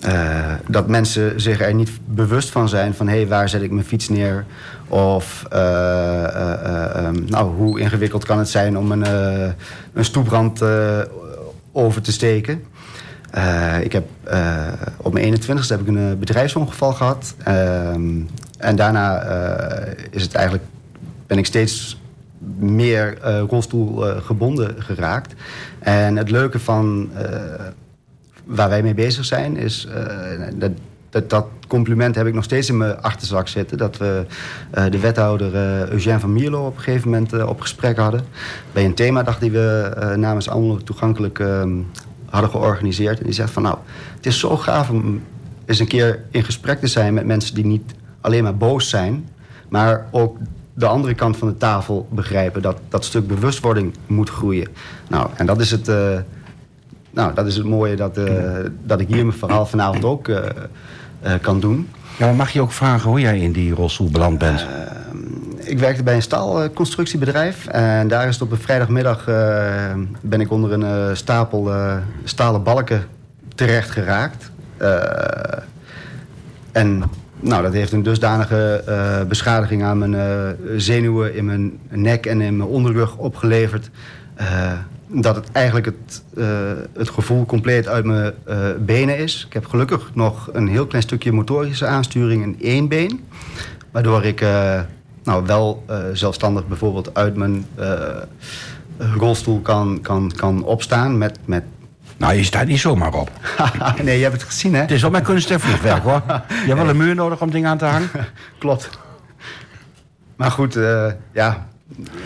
eh, 0.00 0.54
dat 0.68 0.88
mensen 0.88 1.40
zich 1.40 1.60
er 1.60 1.74
niet 1.74 1.90
bewust 2.04 2.50
van 2.50 2.68
zijn 2.68 2.94
van 2.94 3.08
hé, 3.08 3.16
hey, 3.16 3.28
waar 3.28 3.48
zet 3.48 3.62
ik 3.62 3.70
mijn 3.70 3.86
fiets 3.86 4.08
neer? 4.08 4.44
Of 4.92 5.44
eh, 5.50 6.24
eh, 6.24 6.52
eh, 6.52 6.96
ehm, 6.96 7.24
nou, 7.26 7.54
hoe 7.56 7.80
ingewikkeld 7.80 8.24
kan 8.24 8.38
het 8.38 8.48
zijn 8.48 8.78
om 8.78 8.92
een, 8.92 9.06
een 9.92 10.04
stoeprand 10.04 10.62
over 11.72 12.02
te 12.02 12.12
steken? 12.12 12.62
Ik 13.82 13.92
heb 13.92 14.04
op 14.96 15.12
mijn 15.12 15.24
21ste 15.24 15.66
heb 15.66 15.80
ik 15.80 15.86
een 15.86 16.18
bedrijfsongeval 16.18 16.92
gehad. 16.92 17.34
Ehm, 17.44 18.20
en 18.58 18.76
daarna 18.76 19.22
is 20.10 20.22
het 20.22 20.34
eigenlijk, 20.34 20.64
ben 21.26 21.38
ik 21.38 21.46
steeds 21.46 22.01
meer 22.58 23.18
eh 23.18 23.42
rolstoelgebonden 23.48 24.74
geraakt. 24.82 25.34
En 25.78 26.16
het 26.16 26.30
leuke 26.30 26.58
van 26.58 27.10
eh, 27.14 27.40
waar 28.44 28.68
wij 28.68 28.82
mee 28.82 28.94
bezig 28.94 29.24
zijn 29.24 29.56
is... 29.56 29.86
eh, 29.86 30.48
dat, 30.54 30.70
dat, 31.10 31.30
dat 31.30 31.46
compliment 31.66 32.14
heb 32.14 32.26
ik 32.26 32.34
nog 32.34 32.44
steeds 32.44 32.68
in 32.68 32.76
mijn 32.76 33.02
achterzak 33.02 33.48
zitten. 33.48 33.78
Dat 33.78 33.96
we 33.96 34.26
eh, 34.70 34.84
de 34.90 34.98
wethouder 34.98 35.54
eh 35.54 35.88
Eugène 35.88 36.20
van 36.20 36.32
Mierlo 36.32 36.66
op 36.66 36.76
een 36.76 36.82
gegeven 36.82 37.10
moment 37.10 37.32
eh, 37.32 37.48
op 37.48 37.60
gesprek 37.60 37.96
hadden. 37.96 38.24
Bij 38.72 38.84
een 38.84 38.94
themadag 38.94 39.38
die 39.38 39.50
we 39.50 39.92
eh, 39.96 40.14
namens 40.16 40.48
Almelo 40.48 40.76
toegankelijk 40.76 41.38
ehm, 41.38 41.72
hadden 42.30 42.50
georganiseerd. 42.50 43.18
En 43.18 43.24
die 43.24 43.34
zegt 43.34 43.50
van 43.50 43.62
nou, 43.62 43.76
het 44.16 44.26
is 44.26 44.38
zo 44.38 44.56
gaaf 44.56 44.90
om 44.90 45.22
eens 45.64 45.78
een 45.78 45.86
keer 45.88 46.24
in 46.30 46.44
gesprek 46.44 46.80
te 46.80 46.86
zijn 46.86 47.14
met 47.14 47.26
mensen 47.26 47.54
die 47.54 47.66
niet 47.66 47.94
alleen 48.20 48.42
maar 48.42 48.56
boos 48.56 48.88
zijn, 48.88 49.28
maar 49.68 50.06
ook 50.10 50.36
de 50.74 50.86
andere 50.86 51.14
kant 51.14 51.36
van 51.36 51.48
de 51.48 51.56
tafel 51.56 52.06
begrijpen 52.10 52.62
dat 52.62 52.78
dat 52.88 53.04
stuk 53.04 53.26
bewustwording 53.26 53.94
moet 54.06 54.30
groeien. 54.30 54.68
Nou, 55.08 55.28
en 55.36 55.46
dat 55.46 55.60
is 55.60 55.70
het, 55.70 55.88
eh, 55.88 56.18
nou, 57.10 57.34
dat 57.34 57.46
is 57.46 57.56
het 57.56 57.66
mooie 57.66 57.96
dat, 57.96 58.16
eh, 58.16 58.34
dat 58.82 59.00
ik 59.00 59.08
hier 59.08 59.26
mijn 59.26 59.38
verhaal 59.38 59.66
vanavond 59.66 60.04
ook 60.04 60.28
eh, 60.28 60.40
kan 61.40 61.60
doen. 61.60 61.88
Ja, 62.18 62.26
maar 62.26 62.34
mag 62.34 62.50
je 62.50 62.60
ook 62.60 62.72
vragen 62.72 63.10
hoe 63.10 63.20
jij 63.20 63.38
in 63.38 63.52
die 63.52 63.74
rolstoel 63.74 64.10
beland 64.10 64.38
bent? 64.38 64.66
Ik 65.58 65.78
werkte 65.78 66.02
bij 66.02 66.14
een 66.14 66.22
staalconstructiebedrijf. 66.22 67.66
En 67.66 68.08
daar 68.08 68.28
is 68.28 68.34
het 68.34 68.42
op 68.42 68.50
een 68.50 68.58
vrijdagmiddag 68.58 69.24
ben 70.20 70.40
ik 70.40 70.50
onder 70.50 70.72
een 70.72 71.16
stapel 71.16 71.70
stalen 72.24 72.62
balken 72.62 73.06
terecht 73.54 73.90
geraakt. 73.90 74.50
En 76.72 77.02
nou, 77.42 77.62
dat 77.62 77.72
heeft 77.72 77.92
een 77.92 78.02
dusdanige 78.02 78.82
eh, 78.86 79.26
beschadiging 79.26 79.82
aan 79.82 79.98
mijn 79.98 80.14
eh, 80.14 80.48
zenuwen 80.76 81.34
in 81.34 81.44
mijn 81.44 81.78
nek 81.88 82.26
en 82.26 82.40
in 82.40 82.56
mijn 82.56 82.68
onderrug 82.68 83.16
opgeleverd. 83.16 83.90
eh, 84.34 84.72
dat 85.14 85.36
het 85.36 85.50
eigenlijk 85.52 85.86
het, 85.86 86.22
het 86.92 87.08
gevoel 87.08 87.46
compleet 87.46 87.88
uit 87.88 88.04
mijn 88.04 88.32
benen 88.78 89.18
is. 89.18 89.44
Ik 89.46 89.52
heb 89.52 89.66
gelukkig 89.66 90.10
nog 90.14 90.48
een 90.52 90.68
heel 90.68 90.86
klein 90.86 91.02
stukje 91.02 91.32
motorische 91.32 91.86
aansturing 91.86 92.42
in 92.42 92.56
één 92.60 92.88
been. 92.88 93.20
Waardoor 93.90 94.24
ik 94.24 94.44
nou, 95.24 95.46
wel 95.46 95.84
zelfstandig 96.12 96.68
bijvoorbeeld 96.68 97.14
uit 97.14 97.36
mijn 97.36 97.66
rolstoel 98.98 99.60
kan, 99.60 99.98
kan, 100.02 100.32
kan 100.36 100.64
opstaan 100.64 101.18
met... 101.18 101.38
met 101.44 101.64
Nou, 102.22 102.34
je 102.34 102.44
staat 102.44 102.66
niet 102.66 102.78
zomaar 102.78 103.14
op. 103.14 103.30
nee, 104.02 104.16
je 104.16 104.22
hebt 104.22 104.34
het 104.34 104.42
gezien, 104.42 104.74
hè? 104.74 104.80
Het 104.80 104.90
is 104.90 105.04
op 105.04 105.12
mijn 105.12 105.24
kunst 105.24 105.50
en 105.50 105.60
vliegwerk, 105.60 106.02
hoor. 106.02 106.22
Je 106.48 106.66
hebt 106.66 106.78
wel 106.78 106.88
een 106.88 106.96
muur 106.96 107.14
nodig 107.14 107.40
om 107.40 107.50
dingen 107.50 107.70
aan 107.70 107.78
te 107.78 107.84
hangen. 107.84 108.08
Klopt. 108.58 108.90
Maar 110.36 110.50
goed, 110.50 110.76
eh, 110.76 111.06
ja. 111.32 111.66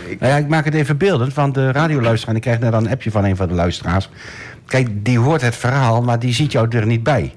Ik, 0.07 0.21
Nou 0.21 0.33
ja, 0.33 0.39
ik 0.39 0.49
maak 0.49 0.65
het 0.65 0.75
even 0.75 0.97
beeldend, 0.97 1.35
want 1.35 1.55
de 1.55 1.73
radioluisteraar... 1.73 2.29
en 2.29 2.37
ik 2.37 2.43
krijg 2.43 2.59
net 2.59 2.73
een 2.73 2.91
appje 2.91 3.11
van 3.11 3.25
een 3.25 3.37
van 3.37 3.49
de 3.49 3.55
luisteraars... 3.55 4.09
Kijk, 4.67 5.05
die 5.05 5.19
hoort 5.19 5.41
het 5.41 5.57
verhaal, 5.57 6.03
maar 6.03 6.19
die 6.19 6.33
ziet 6.33 6.53
jou 6.53 6.69
er 6.69 6.87
niet 6.87 7.03
bij. 7.03 7.35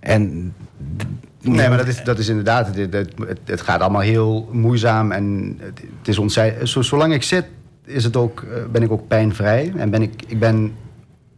En... 0.00 0.54
nee, 1.40 1.68
maar 1.68 1.78
dat 1.78 1.86
is, 1.86 2.04
dat 2.04 2.18
is 2.18 2.28
inderdaad... 2.28 2.76
Het, 2.76 2.92
het, 2.92 3.38
het, 3.44 3.60
gaat 3.60 3.80
allemaal 3.80 4.00
heel 4.00 4.48
moeizaam 4.52 5.12
en 5.12 5.56
het, 5.60 5.82
het 6.02 6.08
is. 6.58 6.70
Zo, 6.70 6.82
zolang 6.82 7.12
ik 7.12 7.22
zit, 7.22 7.44
is 7.84 8.04
het 8.04 8.16
ook, 8.16 8.42
eh, 8.42 8.62
ben 8.72 8.82
ik 8.82 8.90
ook 8.90 9.08
pijnvrij. 9.08 9.72
En 9.76 9.90
ben 9.90 10.02
ik, 10.02 10.22
ik 10.26 10.38
ben 10.38 10.72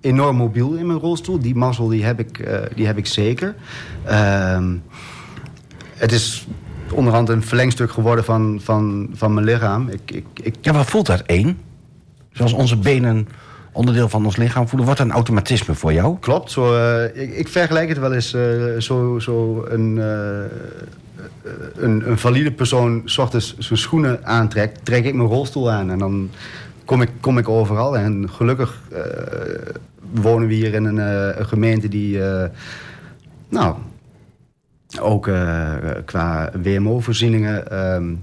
enorm 0.06 0.36
mobiel 0.36 0.72
in 0.74 0.86
mijn 0.86 0.98
rolstoel. 0.98 1.38
Die 1.38 1.54
mazzel 1.54 1.88
die 1.88 2.04
heb 2.04 2.18
ik, 2.20 2.38
eh, 2.38 2.58
die 2.74 2.86
heb 2.86 2.98
ik 2.98 3.06
zeker. 3.06 3.54
Ehm, 4.04 4.76
het 5.94 6.12
is 6.12 6.46
onderhand 6.92 7.28
een 7.28 7.42
verlengstuk 7.42 7.90
geworden 7.90 8.24
van, 8.24 8.60
van, 8.62 9.08
van 9.12 9.34
mijn 9.34 9.46
lichaam. 9.46 9.88
Ik, 9.88 10.10
ik, 10.10 10.24
ik, 10.42 10.54
Ja, 10.60 10.72
wat 10.72 10.86
voelt 10.86 11.06
dat 11.06 11.20
één? 11.20 11.58
Zoals 12.32 12.52
onze 12.52 12.76
benen 12.76 13.28
onderdeel 13.72 14.08
van 14.08 14.24
ons 14.24 14.36
lichaam 14.36 14.68
voelen. 14.68 14.86
Wordt 14.86 15.00
dat 15.00 15.08
een 15.08 15.14
automatisme 15.14 15.74
voor 15.74 15.92
jou? 15.92 16.16
Klopt. 16.20 16.50
Zo, 16.50 16.76
eh, 16.76 17.22
ik, 17.22 17.34
ik 17.34 17.48
vergelijk 17.48 17.88
het 17.88 17.98
wel 17.98 18.12
eens 18.12 18.34
eh, 18.34 18.42
zo, 18.78 19.18
zo 19.18 19.64
een, 19.68 19.96
een, 21.74 22.10
een 22.10 22.18
valide 22.18 22.52
persoon... 22.52 23.02
s 23.04 23.18
ochtends 23.18 23.58
zijn 23.58 23.78
schoenen 23.78 24.26
aantrekt, 24.26 24.84
trek 24.84 25.04
ik 25.04 25.14
mijn 25.14 25.28
rolstoel 25.28 25.70
aan. 25.70 25.90
En 25.90 25.98
dan 25.98 26.30
kom 26.84 27.02
ik, 27.02 27.10
kom 27.20 27.38
ik 27.38 27.48
overal. 27.48 27.96
En 27.96 28.30
gelukkig 28.30 28.80
wonen 30.12 30.48
we 30.48 30.54
hier 30.54 30.74
in 30.74 30.84
een, 30.84 30.98
eh, 30.98 31.38
een 31.38 31.46
gemeente 31.46 31.88
die... 31.88 32.24
eh, 32.24 32.48
nou, 33.48 33.74
ook 35.00 35.28
eh, 35.28 35.74
qua 36.04 36.50
WMO-voorzieningen 36.62 37.70
ehm, 37.70 38.14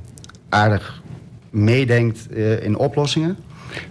aardig 0.49 1.01
meedenkt 1.49 2.31
in 2.61 2.77
oplossingen. 2.77 3.37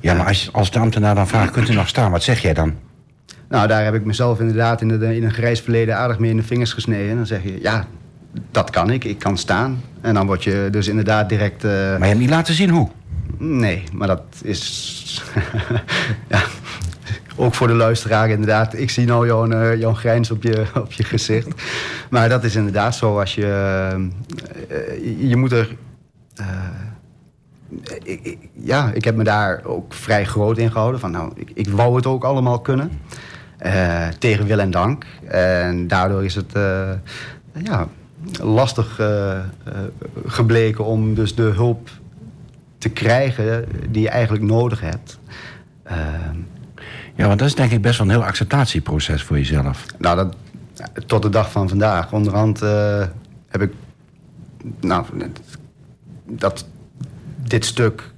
Ja, 0.00 0.14
maar 0.14 0.26
als, 0.26 0.52
als 0.52 0.70
de 0.70 0.78
ambtenaar 0.78 1.14
dan 1.14 1.28
vraagt, 1.28 1.50
kunt 1.50 1.68
u 1.68 1.74
nog 1.74 1.88
staan? 1.88 2.10
Wat 2.10 2.22
zeg 2.22 2.40
jij 2.40 2.54
dan? 2.54 2.74
Nou, 3.48 3.68
daar 3.68 3.84
heb 3.84 3.94
ik 3.94 4.04
mezelf 4.04 4.40
inderdaad 4.40 4.80
in, 4.80 4.88
de, 4.88 5.16
in 5.16 5.24
een 5.24 5.32
grijs 5.32 5.60
verleden 5.60 5.96
aardig 5.96 6.18
mee 6.18 6.30
in 6.30 6.36
de 6.36 6.42
vingers 6.42 6.72
gesneden. 6.72 7.10
En 7.10 7.16
dan 7.16 7.26
zeg 7.26 7.42
je, 7.42 7.60
ja, 7.60 7.86
dat 8.50 8.70
kan 8.70 8.90
ik, 8.90 9.04
ik 9.04 9.18
kan 9.18 9.38
staan. 9.38 9.82
En 10.00 10.14
dan 10.14 10.26
word 10.26 10.44
je 10.44 10.68
dus 10.70 10.88
inderdaad 10.88 11.28
direct... 11.28 11.62
Maar 11.62 11.98
je 11.98 12.04
hebt 12.04 12.18
niet 12.18 12.30
laten 12.30 12.54
zien 12.54 12.70
hoe. 12.70 12.90
Nee, 13.38 13.82
maar 13.92 14.08
dat 14.08 14.22
is... 14.42 15.22
ja, 16.28 16.42
ook 17.42 17.54
voor 17.54 17.66
de 17.66 17.74
luisteraar 17.74 18.30
inderdaad. 18.30 18.74
Ik 18.74 18.90
zie 18.90 19.06
nou 19.06 19.26
jouw, 19.26 19.50
eh, 19.50 19.78
jouw 19.78 19.94
grijns 19.94 20.30
op 20.30 20.42
je, 20.42 20.64
op 20.84 20.92
je 20.92 21.04
gezicht. 21.04 21.48
Maar 22.10 22.28
dat 22.28 22.44
is 22.44 22.56
inderdaad 22.56 22.94
zo 22.94 23.18
als 23.18 23.34
je... 23.34 23.46
eh, 24.68 24.78
eh, 24.78 25.28
je 25.28 25.36
moet 25.36 25.52
er... 25.52 25.76
ja, 28.52 28.90
ik 28.92 29.04
heb 29.04 29.16
me 29.16 29.24
daar 29.24 29.64
ook 29.64 29.94
vrij 29.94 30.24
groot 30.24 30.58
in 30.58 30.70
gehouden. 30.70 31.00
Van, 31.00 31.10
nou, 31.10 31.32
ik, 31.34 31.50
ik 31.54 31.68
wou 31.68 31.96
het 31.96 32.06
ook 32.06 32.24
allemaal 32.24 32.60
kunnen. 32.60 32.90
Tegen 34.18 34.46
wil 34.46 34.58
en 34.58 34.70
dank. 34.70 35.06
En 35.28 35.88
daardoor 35.88 36.24
is 36.24 36.34
het 36.34 36.52
ja, 37.62 37.88
lastig 38.40 39.00
gebleken 40.26 40.84
om 40.84 41.14
dus 41.14 41.34
de 41.34 41.42
hulp 41.42 41.90
te 42.78 42.88
krijgen 42.88 43.64
die 43.90 44.02
je 44.02 44.08
eigenlijk 44.08 44.44
nodig 44.44 44.80
hebt. 44.80 45.18
Ehm, 45.82 46.36
Ja, 47.14 47.26
want 47.26 47.38
dat 47.38 47.48
is 47.48 47.54
denk 47.54 47.70
ik 47.70 47.82
best 47.82 47.98
wel 47.98 48.06
een 48.06 48.12
heel 48.12 48.24
acceptatieproces 48.24 49.22
voor 49.22 49.36
jezelf. 49.36 49.84
nou, 49.98 50.16
dat, 50.16 50.36
tot 51.06 51.22
de 51.22 51.28
dag 51.28 51.50
van 51.50 51.68
vandaag. 51.68 52.12
Onderhand 52.12 52.62
eh, 52.62 53.04
heb 53.48 53.62
ik 53.62 53.72
nou, 54.80 55.04
dat, 56.26 56.66
dit 57.46 57.64
stuk 57.64 58.10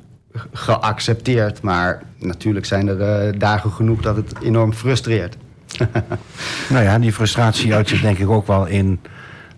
geaccepteerd. 0.52 1.62
Maar 1.62 2.02
natuurlijk 2.18 2.66
zijn 2.66 2.88
er 2.88 3.00
eh, 3.00 3.38
dagen 3.38 3.70
genoeg 3.70 4.00
dat 4.00 4.16
het 4.16 4.34
enorm 4.42 4.72
frustreert. 4.72 5.36
Nou 6.70 6.84
ja, 6.84 6.98
die 6.98 7.12
frustratie 7.12 7.74
uit 7.74 7.88
zich 7.88 8.00
denk 8.00 8.18
ik 8.18 8.28
ook 8.28 8.46
wel 8.46 8.66
in 8.66 9.00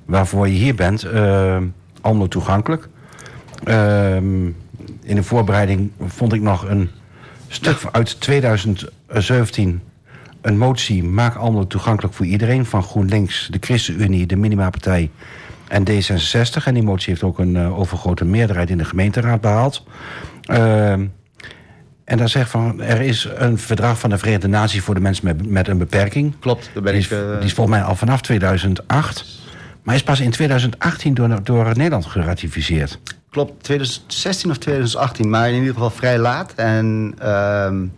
waarvoor 0.05 0.49
je 0.49 0.55
hier 0.55 0.75
bent. 0.75 1.03
eh 1.05 1.59
Almelo 2.01 2.29
toegankelijk. 2.29 2.89
Ehm, 3.65 4.45
in 5.03 5.15
de 5.15 5.23
voorbereiding 5.23 5.91
vond 6.07 6.33
ik 6.33 6.41
nog 6.41 6.69
een 6.69 6.91
stuk 7.49 7.79
uit 7.93 8.21
2017. 9.07 9.83
Een 10.41 10.59
motie 10.59 11.05
Maak 11.05 11.35
Almelo 11.35 11.67
toegankelijk 11.67 12.15
voor 12.15 12.27
iedereen. 12.27 12.67
Van 12.67 12.83
GroenLinks, 12.83 13.49
de 13.51 13.59
ChristenUnie, 13.61 14.27
de 14.27 14.37
Minima-partij 14.37 15.11
en 15.69 15.85
D66. 15.91 16.65
En 16.65 16.75
die 16.75 16.83
motie 16.83 17.09
heeft 17.09 17.23
ook 17.23 17.39
een 17.39 17.57
eh, 17.57 17.79
overgrote 17.79 18.25
meerderheid 18.25 18.71
in 18.71 18.79
de 18.79 18.85
gemeenteraad 18.85 19.41
behaald. 19.41 19.85
Ehm, 20.43 21.07
en 22.05 22.17
daar 22.17 22.29
zegt 22.29 22.51
van, 22.51 22.81
er 22.81 23.01
is 23.01 23.29
een 23.35 23.59
verdrag 23.59 23.99
van 23.99 24.11
de 24.11 24.19
Verenigde 24.19 24.49
Naties 24.49 24.81
voor 24.81 24.95
de 24.95 25.01
mensen 25.01 25.25
met, 25.25 25.51
met 25.51 25.69
een 25.69 25.79
beperking. 25.79 26.35
Klopt, 26.39 26.71
daar 26.75 26.83
ben 26.83 26.93
die 26.93 27.03
ik... 27.03 27.11
is, 27.11 27.19
eh, 27.19 27.31
die 27.31 27.47
is 27.47 27.53
volgens 27.53 27.77
mij 27.77 27.87
al 27.87 27.97
vanaf 27.97 28.21
2008. 28.21 29.25
Maar 29.83 29.95
is 29.95 30.03
pas 30.03 30.21
in 30.21 30.31
2018 30.31 31.15
door, 31.15 31.43
door 31.43 31.65
Nederland 31.65 32.07
geratificeerd. 32.07 32.99
klopt 33.31 33.63
2016 33.65 34.51
of 34.51 34.59
2018, 34.59 35.31
maar 35.31 35.49
in 35.49 35.55
ieder 35.55 35.73
geval 35.73 35.91
vrij 35.91 36.19
laat. 36.19 36.53
En 36.55 37.15
ehm, 37.19 37.83
eh, 37.83 37.89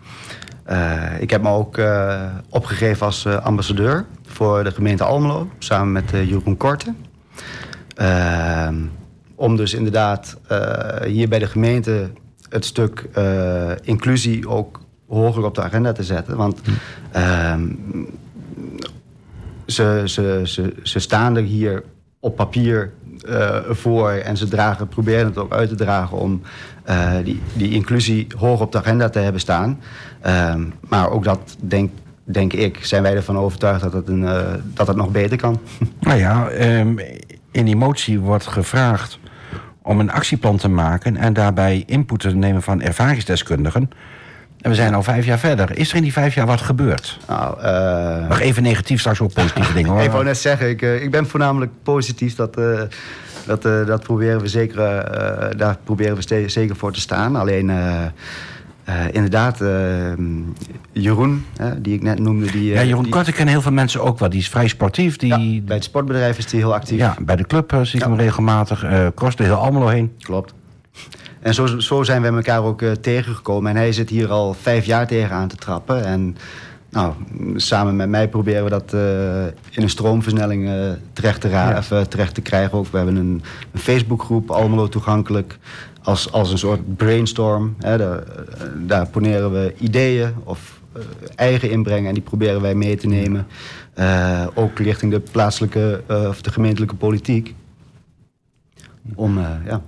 ik 1.21 1.31
heb 1.31 1.43
me 1.43 1.49
ook 1.49 1.79
eh, 1.79 2.27
opgegeven 2.49 3.07
als 3.07 3.25
eh, 3.25 3.45
ambassadeur 3.45 4.05
voor 4.27 4.65
de 4.65 4.71
gemeente 4.71 5.05
Almelo, 5.05 5.49
samen 5.59 5.93
met 5.93 6.13
eh, 6.13 6.29
Jeroen 6.29 6.57
Korte. 6.57 6.95
Ehm, 7.95 8.77
om 9.35 9.57
dus 9.57 9.75
inderdaad 9.75 10.37
eh, 10.49 11.01
hier 11.01 11.29
bij 11.29 11.39
de 11.39 11.47
gemeente 11.47 12.11
het 12.49 12.65
stuk 12.65 13.09
eh, 13.13 13.71
inclusie 13.83 14.49
ook 14.49 14.81
hoger 15.09 15.45
op 15.45 15.55
de 15.55 15.63
agenda 15.63 15.93
te 15.93 16.05
zetten. 16.05 16.37
Want 16.37 16.61
ehm, 17.13 17.69
ze, 19.67 20.03
ze, 20.05 20.43
ze, 20.45 20.75
ze 20.83 20.99
staan 20.99 21.37
er 21.37 21.43
hier 21.43 21.85
op 22.21 22.37
papier 22.37 22.83
eh, 22.83 22.98
voor 23.69 24.11
en 24.11 24.37
ze 24.37 24.49
dragen, 24.49 24.89
proberen 24.89 25.27
het 25.27 25.39
ook 25.39 25.53
uit 25.53 25.69
te 25.69 25.75
dragen 25.75 26.19
om 26.19 26.43
eh, 26.89 27.13
die, 27.25 27.41
die 27.53 27.71
inclusie 27.71 28.27
hoog 28.39 28.61
op 28.61 28.73
de 28.73 28.79
agenda 28.79 29.09
te 29.09 29.19
hebben 29.19 29.41
staan. 29.41 29.81
Ehm, 30.21 30.63
maar 30.89 31.11
ook 31.11 31.25
dat, 31.25 31.57
denk, 31.61 31.91
denk 32.25 32.53
ik, 32.53 32.85
zijn 32.85 33.03
wij 33.03 33.15
ervan 33.15 33.39
overtuigd 33.39 33.83
dat 33.83 33.93
het, 33.93 34.09
een, 34.09 34.27
eh, 34.27 34.55
dat 34.75 34.87
het 34.87 34.97
nog 34.97 35.11
beter 35.11 35.37
kan. 35.37 35.61
Nou 36.01 36.19
ja, 36.19 36.49
ehm, 36.49 36.99
in 37.51 37.65
die 37.65 37.77
motie 37.77 38.21
wordt 38.21 38.47
gevraagd 38.47 39.19
om 39.83 40.01
een 40.01 40.11
actieplan 40.11 40.57
te 40.57 40.69
maken... 40.69 41.17
en 41.17 41.33
daarbij 41.33 41.83
input 41.87 42.21
te 42.21 42.35
nemen 42.35 42.63
van 42.63 42.81
ervaringsdeskundigen. 42.83 43.91
En 44.61 44.71
we 44.71 44.77
zijn 44.77 44.95
al 44.95 45.03
vijf 45.03 45.25
jaar 45.25 45.39
verder. 45.39 45.77
Is 45.79 45.91
er 45.91 45.97
in 45.97 46.03
die 46.03 46.13
vijf 46.13 46.35
jaar 46.35 46.47
wat 46.47 46.61
gebeurd? 46.61 47.19
Nou, 47.29 47.61
eh, 47.61 48.29
Nog 48.29 48.41
even 48.41 48.63
negatief, 48.63 48.99
straks 49.01 49.21
ook 49.21 49.33
positieve 49.33 49.73
dingen 49.73 49.91
hoor. 49.93 50.01
Ik 50.03 50.11
wou 50.11 50.25
net 50.25 50.39
zeggen, 50.39 50.69
ik, 50.69 50.83
eh, 50.83 51.03
ik 51.03 51.11
ben 51.11 51.27
voornamelijk 51.27 51.73
positief. 51.83 52.35
Dat, 52.35 52.57
eh, 52.57 52.81
dat, 53.47 53.63
dat 53.63 54.03
proberen 54.03 54.41
we 54.41 54.49
zeker, 54.49 54.77
daar 55.57 55.77
proberen 55.85 56.17
we 56.17 56.45
zeker 56.49 56.77
voor 56.77 56.93
te 56.93 57.01
staan. 57.01 57.37
Alleen, 57.37 57.71
inderdaad, 59.13 59.61
eh, 59.61 59.69
Jeroen, 60.93 61.45
die 61.79 61.95
ik 61.95 62.03
net 62.03 62.19
noemde... 62.19 62.51
Die, 62.51 62.65
Ja, 62.73 62.83
Jeroen 62.83 63.03
die- 63.03 63.13
Korte 63.13 63.33
kennen 63.33 63.55
heel 63.55 63.63
veel 63.63 63.73
mensen 63.73 64.03
ook 64.03 64.19
wel. 64.19 64.29
Die 64.29 64.39
is 64.41 64.49
vrij 64.49 64.69
sportief. 64.69 65.17
Die, 65.17 65.29
ja, 65.55 65.61
bij 65.61 65.75
het 65.77 65.85
sportbedrijf 65.85 66.39
is 66.39 66.51
hij 66.51 66.61
heel 66.61 66.75
actief. 66.75 66.99
ja, 66.99 67.17
bij 67.21 67.37
de 67.37 67.47
club 67.47 67.71
zie 67.83 67.95
ik 67.95 68.01
Ja. 68.05 68.09
hem 68.09 68.19
regelmatig. 68.19 68.85
eh 68.85 69.07
kost 69.15 69.39
er 69.39 69.45
heel 69.45 69.55
Almelo 69.55 69.87
heen. 69.89 70.13
Klopt. 70.21 70.55
En 71.41 71.55
zo, 71.55 71.67
zo 71.67 72.03
zijn 72.03 72.23
we 72.23 72.29
elkaar 72.29 72.65
ook 72.65 72.83
eh, 72.83 72.91
tegengekomen. 72.91 73.71
En 73.71 73.77
hij 73.77 73.93
zit 73.93 74.11
hier 74.11 74.31
al 74.31 74.55
vijf 74.55 74.85
jaar 74.85 75.07
tegen 75.07 75.37
aan 75.37 75.49
te 75.49 75.57
trappen. 75.57 76.05
En 76.05 76.37
nou, 76.91 77.15
samen 77.57 77.97
met 77.97 78.09
mij 78.09 78.29
proberen 78.29 78.65
we 78.65 78.71
dat 78.71 78.93
eh, 78.93 79.47
in 79.47 79.83
een 79.83 79.91
stroomversnelling 79.91 80.69
eh, 80.69 80.91
terecht, 81.13 81.41
te 81.41 81.75
of, 81.77 81.91
eh, 81.91 82.01
terecht 82.01 82.35
te 82.35 82.41
krijgen. 82.41 82.79
Ook, 82.79 82.87
we 82.87 82.97
hebben 82.97 83.17
een, 83.17 83.43
een 83.73 83.81
Facebookgroep, 83.81 84.51
Almelo 84.51 84.89
toegankelijk, 84.89 85.59
als, 86.03 86.33
als 86.33 86.51
een 86.51 86.59
soort 86.59 86.97
brainstorm. 86.97 87.75
Hè, 87.79 87.99
daar, 87.99 88.23
daar 88.77 89.07
poneren 89.07 89.53
we 89.53 89.75
ideeën 89.79 90.35
of 90.45 90.81
eigen 91.35 91.71
inbrengen 91.71 92.09
en 92.09 92.15
die 92.15 92.23
proberen 92.23 92.61
wij 92.61 92.75
mee 92.75 92.97
te 92.97 93.07
nemen. 93.07 93.47
Ook 94.55 94.79
richting 94.79 95.13
de 95.13 95.21
plaatselijke 95.21 96.03
of 96.29 96.43
de 96.43 96.53
gemeentelijke 96.53 96.95
politiek. 96.95 97.55
Om, 99.15 99.39
ja... 99.67 99.83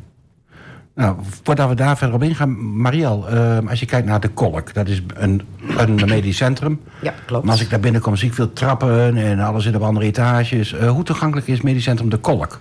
Nou, 0.94 1.16
voordat 1.42 1.68
we 1.68 1.75
daar 1.75 1.97
verder 1.97 2.16
op 2.16 2.23
ingaan, 2.23 2.76
Marielle, 2.80 3.26
eh, 3.26 3.68
als 3.70 3.80
je 3.80 3.87
kijkt 3.87 4.06
naar 4.06 4.20
de 4.20 4.28
Kolk, 4.28 4.75
dat 4.75 4.88
is 4.88 5.02
een, 5.14 5.42
een 5.76 5.95
medisch 6.08 6.36
centrum. 6.36 6.80
Ja, 7.02 7.14
klopt. 7.26 7.45
Maar 7.45 7.52
als 7.52 7.62
ik 7.62 7.71
daar 7.71 7.80
binnenkom, 7.80 8.17
zie 8.17 8.28
ik 8.28 8.34
veel 8.34 8.52
trappen 8.52 9.17
en 9.17 9.38
alles 9.38 9.64
zit 9.64 9.75
op 9.75 9.82
andere 9.82 10.06
etages. 10.06 10.73
Eh, 10.73 10.91
hoe 10.91 11.02
toegankelijk 11.02 11.47
is 11.47 11.60
medisch 11.60 11.82
centrum 11.82 12.08
de 12.08 12.17
Kolk? 12.17 12.60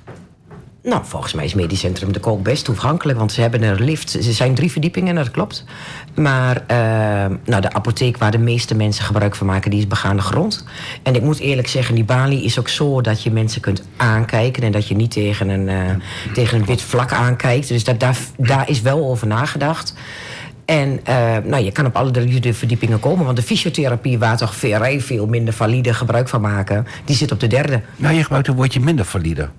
Nou, 0.90 1.02
volgens 1.06 1.34
mij 1.34 1.46
is 1.46 1.54
Medisch 1.54 1.80
Centrum 1.80 2.14
de 2.14 2.20
Kolk 2.20 2.44
best 2.44 2.66
toegankelijk. 2.66 3.18
Want 3.18 3.32
ze 3.32 3.42
hebben 3.42 3.64
een 3.64 3.84
lift. 3.84 4.10
Ze 4.10 4.34
zijn 4.34 4.56
drie 4.56 4.72
verdiepingen, 4.72 5.16
dat 5.16 5.32
klopt. 5.32 5.64
Maar 6.16 6.64
eh, 6.68 6.78
nou, 7.46 7.62
de 7.62 7.74
apotheek 7.74 8.18
waar 8.18 8.32
de 8.32 8.38
meeste 8.38 8.76
mensen 8.76 9.06
gebruik 9.06 9.36
van 9.36 9.48
maken... 9.48 9.72
die 9.72 9.80
is 9.80 9.88
begaande 9.88 10.22
grond. 10.22 10.66
En 11.04 11.16
ik 11.16 11.22
moet 11.22 11.40
eerlijk 11.40 11.68
zeggen, 11.68 11.96
die 11.96 12.04
balie 12.04 12.44
is 12.44 12.60
ook 12.60 12.70
zo... 12.70 13.02
dat 13.02 13.24
je 13.24 13.32
mensen 13.32 13.62
kunt 13.62 13.84
aankijken... 13.98 14.64
en 14.64 14.72
dat 14.72 14.88
je 14.88 14.96
niet 14.96 15.12
tegen 15.12 15.50
een, 15.50 15.70
eh, 15.70 15.96
tegen 16.34 16.60
een 16.60 16.66
wit 16.66 16.82
vlak 16.82 17.12
aankijkt. 17.12 17.68
Dus 17.68 17.84
dat, 17.84 18.00
daar, 18.00 18.18
daar 18.38 18.70
is 18.70 18.82
wel 18.82 19.06
over 19.06 19.28
nagedacht. 19.28 19.94
En 20.66 21.00
eh, 21.04 21.38
nou, 21.44 21.64
je 21.64 21.72
kan 21.72 21.86
op 21.86 21.96
alle 21.96 22.12
drie 22.12 22.54
verdiepingen 22.54 23.00
komen. 23.00 23.26
Want 23.26 23.38
de 23.38 23.44
fysiotherapie, 23.44 24.20
waar 24.20 24.38
toch 24.38 24.56
vrij 24.56 25.02
veel 25.02 25.28
minder 25.28 25.54
valide 25.54 25.94
gebruik 25.94 26.30
van 26.30 26.42
maken... 26.42 26.88
die 27.06 27.16
zit 27.16 27.32
op 27.32 27.40
de 27.40 27.48
derde. 27.48 27.82
Nou, 27.96 28.16
je 28.16 28.22
gebruikt 28.22 28.48
het 28.48 28.56
woordje 28.56 28.80
minder 28.80 29.06
valide. 29.06 29.50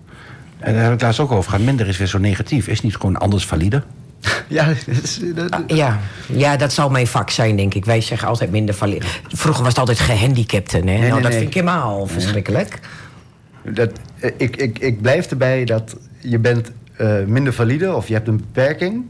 En 0.60 0.74
daar 0.74 0.82
heb 0.84 0.92
ik 0.92 1.00
laatst 1.00 1.20
ook 1.20 1.32
over 1.32 1.50
gehad. 1.50 1.66
Minder 1.66 1.88
is 1.88 1.98
weer 1.98 2.06
zo 2.06 2.18
negatief. 2.18 2.66
Is 2.68 2.80
niet 2.80 2.96
gewoon 2.96 3.16
anders 3.16 3.46
valide? 3.46 3.82
Ja, 4.48 4.66
dat 4.66 4.86
is- 5.02 5.20
dat- 5.34 5.50
Ah, 5.50 5.60
Ja, 5.66 5.98
ja, 6.26 6.56
dat 6.56 6.72
zal 6.72 6.90
mijn 6.90 7.06
vak 7.06 7.30
zijn, 7.30 7.56
denk 7.56 7.74
ik. 7.74 7.84
Wij 7.84 8.00
zeggen 8.00 8.28
altijd 8.28 8.50
minder 8.50 8.74
valide. 8.74 9.06
Vroeger 9.28 9.60
was 9.62 9.70
het 9.70 9.78
altijd 9.78 9.98
gehandicapten. 10.00 10.86
Hè? 10.88 10.98
nou, 10.98 11.00
nee, 11.00 11.10
dat 11.10 11.22
nee. 11.22 11.32
vind 11.32 11.44
ik 11.46 11.54
helemaal 11.54 12.06
verschrikkelijk. 12.06 12.78
Dat, 13.64 13.90
eh, 14.20 14.30
ik, 14.36 14.56
ik, 14.56 14.78
ik 14.78 15.00
blijf 15.02 15.26
erbij 15.30 15.64
dat 15.64 15.96
je 16.18 16.38
bent 16.38 16.70
eh, 16.96 17.14
minder 17.26 17.52
valide 17.52 17.94
of 17.94 18.08
je 18.08 18.14
hebt 18.14 18.28
een 18.28 18.36
beperking. 18.36 19.04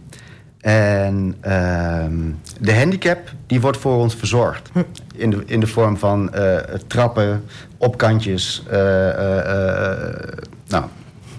En 0.61 1.35
ehm, 1.41 2.15
de 2.61 2.75
handicap 2.75 3.19
die 3.47 3.61
wordt 3.61 3.79
voor 3.79 3.97
ons 3.97 4.15
verzorgd. 4.15 4.71
In 5.17 5.31
de, 5.31 5.43
in 5.47 5.61
de 5.61 5.67
vorm 5.67 5.97
van 5.99 6.35
eh, 6.35 6.57
trappen, 6.87 7.45
opkantjes. 7.77 8.63
eh, 8.71 9.09
eh, 9.09 9.93
eh, 9.93 10.29
nou, 10.69 10.85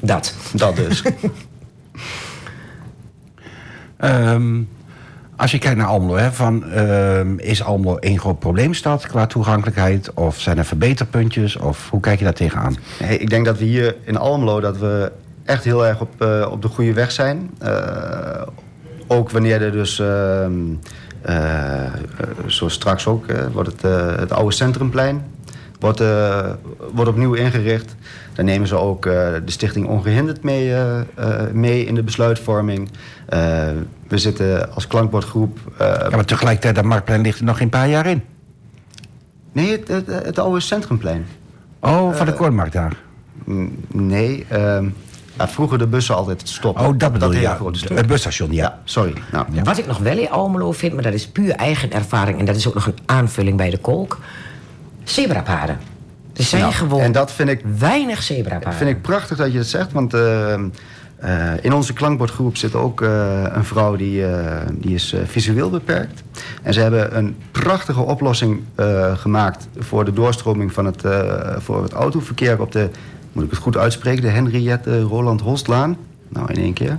Dat. 0.02 0.36
dat 0.54 0.76
dus. 0.76 1.04
Ehm, 3.98 4.62
als 5.36 5.52
je 5.52 5.58
kijkt 5.58 5.78
naar 5.78 5.88
Almelo, 5.88 6.16
hè, 6.16 6.32
van, 6.32 6.72
ehm, 6.72 7.38
is 7.38 7.64
Almelo 7.64 7.98
één 7.98 8.20
groot 8.20 8.40
probleemstad 8.40 9.08
qua 9.08 9.26
toegankelijkheid? 9.26 10.14
Of 10.14 10.40
zijn 10.40 10.58
er 10.58 10.66
verbeterpuntjes? 10.66 11.58
Of 11.58 11.90
hoe 11.90 12.00
kijk 12.00 12.18
je 12.18 12.24
daar 12.24 12.34
tegenaan? 12.34 12.76
Nee, 13.00 13.18
ik 13.18 13.30
denk 13.30 13.46
dat 13.46 13.58
we 13.58 13.66
hier 13.66 13.96
in 14.04 14.18
Almelo 14.18 14.60
dat 14.60 14.78
we 14.78 15.12
echt 15.46 15.64
heel 15.64 15.86
erg 15.86 16.02
op, 16.02 16.22
eh, 16.22 16.48
op 16.52 16.62
de 16.62 16.68
goede 16.68 16.94
weg 16.94 17.12
zijn. 17.12 17.50
Eh, 17.60 18.42
ook 19.08 19.30
wanneer 19.30 19.62
er 19.62 19.72
dus, 19.72 20.00
eh, 20.00 20.46
zoals 22.46 22.74
straks 22.74 23.08
ook, 23.08 23.26
wordt 23.54 23.72
het, 23.72 23.82
het 24.20 24.32
oude 24.32 24.56
centrumplein 24.56 25.24
wordt, 25.82 26.00
eh, 26.00 26.50
wordt 26.94 27.10
opnieuw 27.10 27.34
ingericht. 27.34 27.96
Daar 28.34 28.46
nemen 28.46 28.68
ze 28.68 28.76
ook 28.76 29.06
eh, 29.06 29.14
de 29.46 29.52
stichting 29.52 29.88
Ongehinderd 29.88 30.44
mee, 30.44 30.74
eh, 30.74 31.00
eh, 31.00 31.52
mee 31.54 31.86
in 31.86 31.96
de 31.96 32.04
besluitvorming. 32.04 32.90
Eh, 33.30 33.40
we 34.08 34.18
zitten 34.18 34.74
als 34.74 34.88
klankbordgroep... 34.88 35.60
eh, 35.78 35.88
Ja, 35.88 36.10
maar 36.16 36.26
tegelijkertijd, 36.26 36.76
dat 36.76 36.84
marktplein 36.84 37.22
ligt 37.22 37.40
er 37.40 37.46
nog 37.46 37.58
geen 37.58 37.70
paar 37.70 37.90
jaar 37.90 38.06
in. 38.06 38.22
nee, 39.52 39.72
het, 39.72 39.88
het, 39.88 40.08
het 40.08 40.40
oude 40.40 40.60
centrumplein. 40.60 41.26
Oh, 41.80 42.14
van 42.16 42.26
de 42.26 42.34
Koormarkt 42.34 42.74
daar. 42.74 42.96
Mm, 43.46 43.76
Nee, 43.88 44.46
ehm, 44.50 44.90
ja, 45.38 45.48
vroeger 45.48 45.78
de 45.78 45.88
bussen 45.88 46.16
altijd 46.16 46.42
stoppen. 46.50 46.86
Oh, 46.88 46.94
dat 46.98 47.14
bedoel 47.14 47.32
je, 47.32 47.38
hele 47.38 47.72
ja. 47.74 47.96
Het 47.96 48.08
busstation, 48.08 48.52
ja. 48.52 48.64
Ja, 48.64 48.80
sorry. 48.84 49.14
Nou, 49.32 49.46
Wat 49.64 49.78
ik 49.78 49.88
nog 49.88 49.98
wel 49.98 50.18
in 50.18 50.30
Almelo 50.30 50.72
vind, 50.72 50.94
maar 50.94 51.04
dat 51.04 51.14
is 51.14 51.28
puur 51.28 51.52
eigen 51.52 51.92
ervaring... 51.92 52.40
en 52.40 52.46
dat 52.46 52.56
is 52.56 52.68
ook 52.68 52.74
nog 52.74 52.86
een 52.86 52.98
aanvulling 53.06 53.58
bij 53.58 53.70
de 53.70 53.78
kolk... 53.78 54.20
zebrapaden. 55.12 55.80
Er 56.36 56.44
zijn 56.44 56.62
Nou, 56.62 56.74
gewoon 56.74 57.02
En 57.02 57.12
dat 57.12 57.32
vind 57.32 57.50
ik, 57.50 57.62
weinig 57.78 58.24
zebrapaden. 58.24 58.74
vind 58.74 58.90
ik 58.90 59.02
prachtig 59.02 59.38
dat 59.38 59.52
je 59.52 59.58
dat 59.58 59.68
zegt. 59.68 59.92
Want 59.92 60.14
ehm, 60.14 60.64
eh, 61.18 61.52
in 61.62 61.74
onze 61.74 61.94
klankbordgroep 61.94 62.58
zit 62.58 62.76
ook 62.76 63.02
eh, 63.02 63.44
een 63.54 63.66
vrouw 63.66 63.96
die, 63.96 64.26
eh, 64.26 64.62
die 64.74 64.96
is 64.96 65.14
eh, 65.14 65.20
visueel 65.26 65.70
beperkt. 65.70 66.24
En 66.64 66.74
ze 66.74 66.80
hebben 66.80 67.18
een 67.18 67.36
prachtige 67.52 68.02
oplossing 68.02 68.60
eh, 68.76 69.18
gemaakt 69.18 69.68
voor 69.78 70.06
de 70.06 70.14
doorstroming 70.14 70.74
van 70.74 70.86
het, 70.86 71.04
eh, 71.06 71.56
voor 71.58 71.84
het 71.84 71.92
autoverkeer 71.94 72.62
op 72.62 72.72
de, 72.72 72.90
moet 73.32 73.44
ik 73.44 73.50
het 73.50 73.60
goed 73.60 73.78
uitspreken, 73.78 74.22
de 74.22 74.30
Henriette 74.30 75.02
Roland 75.02 75.42
Holstlaan. 75.42 75.98
Nou, 76.30 76.54
in 76.54 76.62
één 76.62 76.74
keer. 76.74 76.98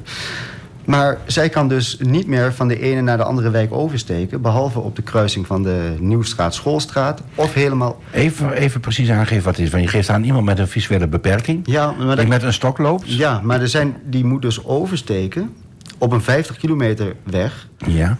Maar 0.85 1.18
zij 1.27 1.49
kan 1.49 1.68
dus 1.68 1.97
niet 2.01 2.27
meer 2.27 2.53
van 2.53 2.68
de 2.68 2.81
ene 2.81 3.01
naar 3.01 3.16
de 3.16 3.23
andere 3.23 3.51
wijk 3.51 3.73
oversteken. 3.73 4.40
Behalve 4.40 4.79
op 4.79 4.97
de 4.97 5.03
kruising 5.03 5.47
van 5.47 5.62
de 5.62 5.95
Nieuwstraat 5.99 6.55
Schoolstraat. 6.55 7.23
Of 7.35 7.55
helemaal. 7.55 8.03
Even, 8.12 8.53
even 8.53 8.81
precies 8.81 9.11
aangeven 9.11 9.45
wat 9.45 9.57
het 9.57 9.64
is. 9.64 9.71
Want 9.71 9.83
je 9.83 9.88
geeft 9.88 10.09
aan 10.09 10.25
iemand 10.25 10.45
met 10.45 10.59
een 10.59 10.68
visuele 10.68 11.07
beperking... 11.07 11.61
Ja, 11.64 11.87
maar 11.87 12.07
die 12.07 12.16
dat, 12.16 12.27
met 12.27 12.42
een 12.42 12.53
stok 12.53 12.79
loopt. 12.79 13.12
ja, 13.12 13.40
maar 13.42 13.61
er 13.61 13.68
zijn, 13.68 13.97
die 14.05 14.25
moet 14.25 14.42
dus 14.42 14.64
oversteken 14.64 15.55
op 15.99 16.12
een 16.12 16.23
50 16.23 16.57
kilometer 16.57 17.14
weg. 17.23 17.68
Ja. 17.87 18.18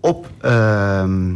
Op, 0.00 0.30
ehm, 0.40 1.32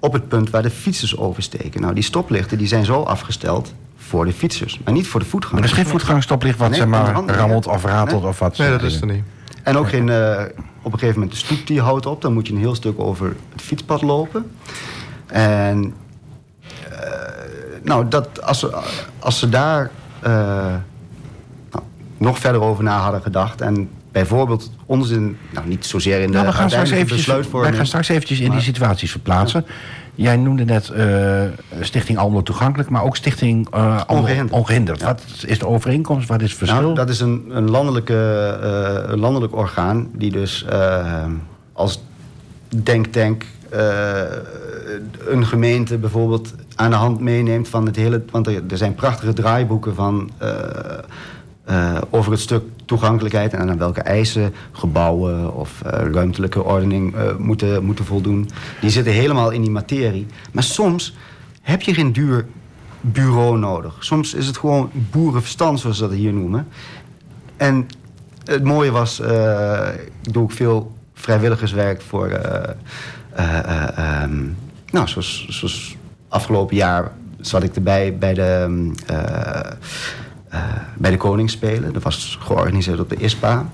op 0.00 0.12
het 0.12 0.28
punt 0.28 0.50
waar 0.50 0.62
de 0.62 0.70
fietsers 0.70 1.16
oversteken. 1.16 1.80
Nou, 1.80 1.94
die 1.94 2.02
stoplichten 2.04 2.58
die 2.58 2.66
zijn 2.66 2.84
zo 2.84 3.02
afgesteld 3.02 3.74
voor 3.96 4.24
de 4.24 4.32
fietsers, 4.32 4.80
maar 4.84 4.92
niet 4.94 5.06
voor 5.06 5.20
de 5.20 5.26
Maar 5.26 5.34
er 5.34 5.40
voetgangers. 5.48 5.70
is 5.70 5.76
geen 5.78 5.86
voetgangstoplicht 5.86 6.58
wat 6.58 6.68
Nee, 6.70 6.78
zeg 6.78 6.88
maar 6.88 7.14
andere, 7.14 7.38
rammelt 7.38 7.66
of 7.66 7.84
ratelt 7.84 8.20
Nee. 8.20 8.30
of 8.30 8.38
wat. 8.38 8.58
Nee, 8.58 8.70
dat 8.70 8.82
is 8.82 9.00
er 9.00 9.06
niet. 9.06 9.24
En 9.62 9.76
ook 9.76 9.88
geen, 9.88 10.08
eh, 10.08 10.42
op 10.82 10.92
een 10.92 10.98
gegeven 10.98 11.20
moment 11.20 11.30
de 11.30 11.44
stoep 11.46 11.66
die 11.66 11.80
houdt 11.80 12.06
op. 12.06 12.22
Dan 12.22 12.32
moet 12.32 12.46
je 12.46 12.52
een 12.52 12.58
heel 12.58 12.74
stuk 12.74 12.98
over 13.00 13.36
het 13.52 13.62
fietspad 13.62 14.02
lopen. 14.02 14.50
En 15.26 15.94
eh, 16.90 16.98
nou, 17.82 18.08
dat, 18.08 18.42
als, 18.42 18.58
ze, 18.58 18.78
als 19.18 19.38
ze 19.38 19.48
daar 19.48 19.90
eh, 20.20 20.32
nou, 21.70 21.84
nog 22.16 22.38
verder 22.38 22.60
over 22.60 22.84
na 22.84 22.98
hadden 22.98 23.22
gedacht... 23.22 23.60
en 23.60 23.90
bijvoorbeeld 24.12 24.70
onzin, 24.86 25.36
nou 25.50 25.68
niet 25.68 25.86
zozeer 25.86 26.20
in 26.20 26.26
de 26.26 26.32
Nou, 26.32 26.46
we 26.46 26.52
gaan 26.52 26.70
straks 26.70 26.90
wij 27.52 27.72
gaan 27.72 27.86
straks 27.86 28.08
eventjes 28.08 28.40
in 28.40 28.50
die 28.50 28.60
situaties 28.60 29.10
verplaatsen. 29.10 29.64
Jij 30.14 30.36
noemde 30.36 30.64
net 30.64 30.88
eh, 30.88 31.42
Stichting 31.80 32.18
Almelo 32.18 32.42
Toegankelijk, 32.42 32.90
maar 32.90 33.02
ook 33.02 33.16
Stichting 33.16 33.68
eh, 33.70 33.80
Almelo 34.06 34.18
Ongehinderd. 34.26 34.52
Ongehinderd. 34.58 35.02
Wat 35.02 35.22
is 35.46 35.58
de 35.58 35.66
overeenkomst? 35.66 36.28
Wat 36.28 36.42
is 36.42 36.48
het 36.48 36.58
verschil? 36.58 36.80
Nou, 36.80 36.94
dat 36.94 37.08
is 37.08 37.20
een, 37.20 37.44
een, 37.48 37.70
landelijke, 37.70 38.14
eh, 38.62 39.12
een 39.12 39.18
landelijk 39.18 39.56
orgaan 39.56 40.08
die 40.12 40.30
dus 40.30 40.64
eh, 40.64 41.24
als 41.72 42.02
denktank 42.82 43.44
eh, 43.70 44.20
een 45.28 45.46
gemeente 45.46 45.98
bijvoorbeeld 45.98 46.54
aan 46.74 46.90
de 46.90 46.96
hand 46.96 47.20
meeneemt 47.20 47.68
van 47.68 47.86
het 47.86 47.96
hele. 47.96 48.22
Want 48.30 48.46
er, 48.46 48.62
er 48.70 48.76
zijn 48.76 48.94
prachtige 48.94 49.32
draaiboeken 49.32 49.94
van. 49.94 50.30
eh, 50.38 50.48
eh, 51.64 51.96
over 52.10 52.32
het 52.32 52.40
stuk 52.40 52.62
toegankelijkheid 52.88 53.52
en 53.52 53.70
aan 53.70 53.78
welke 53.78 54.00
eisen 54.00 54.54
gebouwen 54.72 55.54
of 55.54 55.82
eh, 55.82 56.10
ruimtelijke 56.12 56.64
ordening 56.64 57.14
eh, 57.14 57.36
moeten, 57.36 57.84
moeten 57.84 58.04
voldoen. 58.04 58.50
Die 58.80 58.90
zitten 58.90 59.12
helemaal 59.12 59.50
in 59.50 59.62
die 59.62 59.70
materie. 59.70 60.26
Maar 60.52 60.62
soms 60.62 61.16
heb 61.62 61.82
je 61.82 61.94
geen 61.94 62.12
duur 62.12 62.46
bureau 63.00 63.58
nodig. 63.58 63.94
Soms 64.04 64.34
is 64.34 64.46
het 64.46 64.56
gewoon 64.56 64.90
boerenverstand, 64.92 65.80
zoals 65.80 65.96
ze 65.96 66.02
dat 66.02 66.12
hier 66.12 66.32
noemen. 66.32 66.68
En 67.56 67.86
het 68.44 68.64
mooie 68.64 68.90
was, 68.90 69.20
eh, 69.20 69.88
ik 70.22 70.32
doe 70.32 70.42
ook 70.42 70.52
veel 70.52 70.92
vrijwilligerswerk 71.14 72.00
voor. 72.02 72.28
eh, 72.28 72.74
eh, 73.32 73.58
eh, 73.58 73.98
ehm, 73.98 74.44
nou, 74.90 75.08
zoals, 75.08 75.46
zoals 75.48 75.96
afgelopen 76.28 76.76
jaar 76.76 77.12
zat 77.40 77.62
ik 77.62 77.74
erbij 77.76 78.18
bij 78.18 78.34
de, 78.34 78.90
eh, 80.48 80.60
bij 80.96 81.10
de 81.10 81.16
Koningsspelen. 81.16 81.92
Dat 81.92 82.02
was 82.02 82.38
georganiseerd 82.40 83.00
op 83.00 83.08
de 83.08 83.16
ISPA. 83.16 83.66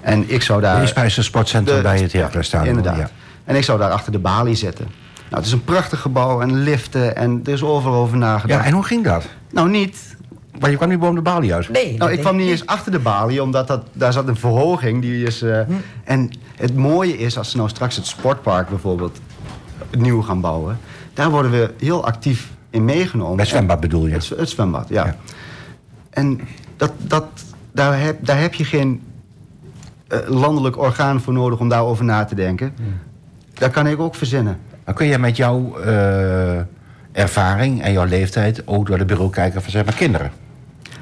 En 0.00 0.24
ik 0.30 0.42
zou 0.42 0.60
daar. 0.60 0.76
De 0.76 0.82
ISPA 0.82 1.02
is 1.02 1.16
een 1.16 1.24
sportcentrum 1.24 1.76
De- 1.76 1.82
bij 1.82 1.98
het 2.00 2.12
Heraclesstadion, 2.12 2.76
Inderdaad. 2.76 2.96
ja. 2.98 3.10
En 3.44 3.56
ik 3.56 3.64
zou 3.64 3.78
daar 3.78 3.90
achter 3.90 4.12
de 4.12 4.18
balie 4.18 4.54
zitten. 4.54 4.84
Nou, 5.14 5.36
het 5.36 5.46
is 5.46 5.52
een 5.52 5.64
prachtig 5.64 6.00
gebouw 6.00 6.40
en 6.40 6.62
liften 6.62 7.16
en 7.16 7.40
er 7.44 7.52
is 7.52 7.62
overal 7.62 8.00
over 8.00 8.16
nagedacht. 8.16 8.60
Ja, 8.60 8.66
en 8.66 8.72
hoe 8.72 8.84
ging 8.84 9.04
dat? 9.04 9.26
Nou, 9.52 9.68
niet. 9.70 10.16
Maar 10.60 10.70
je 10.70 10.76
kwam 10.76 10.88
niet 10.88 10.98
boven 10.98 11.14
de 11.14 11.20
balie 11.22 11.54
uit. 11.54 11.68
Nee, 11.68 11.96
Nou, 11.98 12.12
ik 12.12 12.20
kwam 12.20 12.36
niet 12.36 12.48
eens 12.48 12.66
achter 12.66 12.92
de 12.92 12.98
balie, 12.98 13.42
omdat 13.42 13.66
dat, 13.68 13.82
daar 13.92 14.12
zat 14.12 14.28
een 14.28 14.36
verhoging. 14.36 15.00
Die 15.02 15.24
is, 15.24 15.42
eh, 15.42 15.60
Hm. 15.66 15.72
En 16.04 16.30
het 16.56 16.76
mooie 16.76 17.18
is, 17.18 17.38
als 17.38 17.50
ze 17.50 17.56
nou 17.56 17.68
straks 17.68 17.96
het 17.96 18.06
sportpark 18.06 18.68
bijvoorbeeld 18.68 19.18
nieuw 19.98 20.22
gaan 20.22 20.40
bouwen... 20.40 20.78
daar 21.14 21.30
worden 21.30 21.50
we 21.50 21.74
heel 21.78 22.04
actief 22.06 22.50
in 22.70 22.84
meegenomen. 22.84 23.38
Het 23.38 23.48
zwembad 23.48 23.80
bedoel 23.80 24.06
je? 24.06 24.12
Het, 24.12 24.28
het 24.36 24.48
zwembad, 24.50 24.88
ja. 24.88 25.04
Ja. 25.06 25.16
En 26.16 26.40
dat, 26.76 26.92
dat, 26.98 27.24
daar, 27.72 28.00
heb, 28.00 28.26
daar 28.26 28.40
heb 28.40 28.54
je 28.54 28.64
geen 28.64 29.02
eh, 30.08 30.18
landelijk 30.26 30.78
orgaan 30.78 31.20
voor 31.20 31.32
nodig 31.32 31.60
om 31.60 31.68
daarover 31.68 32.04
na 32.04 32.24
te 32.24 32.34
denken. 32.34 32.72
Hm. 32.76 32.82
Dat 33.54 33.70
kan 33.70 33.86
ik 33.86 34.00
ook 34.00 34.14
verzinnen. 34.14 34.58
Dan 34.84 34.94
kun 34.94 35.06
je 35.06 35.18
met 35.18 35.36
jouw 35.36 35.78
eh, 35.78 36.58
ervaring 37.12 37.82
en 37.82 37.92
jouw 37.92 38.04
leeftijd 38.04 38.66
ook 38.66 38.86
door 38.86 38.98
de 38.98 39.04
bureau 39.04 39.30
kijken 39.30 39.62
van 39.62 39.70
zeg 39.70 39.84
maar 39.84 39.94
kinderen. 39.94 40.30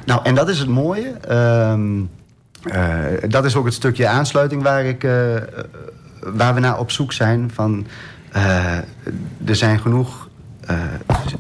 Nou, 0.06 0.20
en 0.24 0.34
dat 0.34 0.48
is 0.48 0.58
het 0.58 0.68
mooie. 0.68 1.12
Ehm, 1.28 2.00
eh, 2.62 3.28
dat 3.28 3.44
is 3.44 3.56
ook 3.56 3.64
het 3.64 3.74
stukje 3.74 4.06
aansluiting 4.06 4.62
waar, 4.62 4.84
ik, 4.84 5.02
waar 6.20 6.54
we 6.54 6.60
naar 6.60 6.78
op 6.78 6.90
zoek 6.90 7.12
zijn. 7.12 7.50
Van, 7.54 7.86
er 9.44 9.56
zijn 9.56 9.80
genoeg 9.80 10.28
eh, 10.66 10.76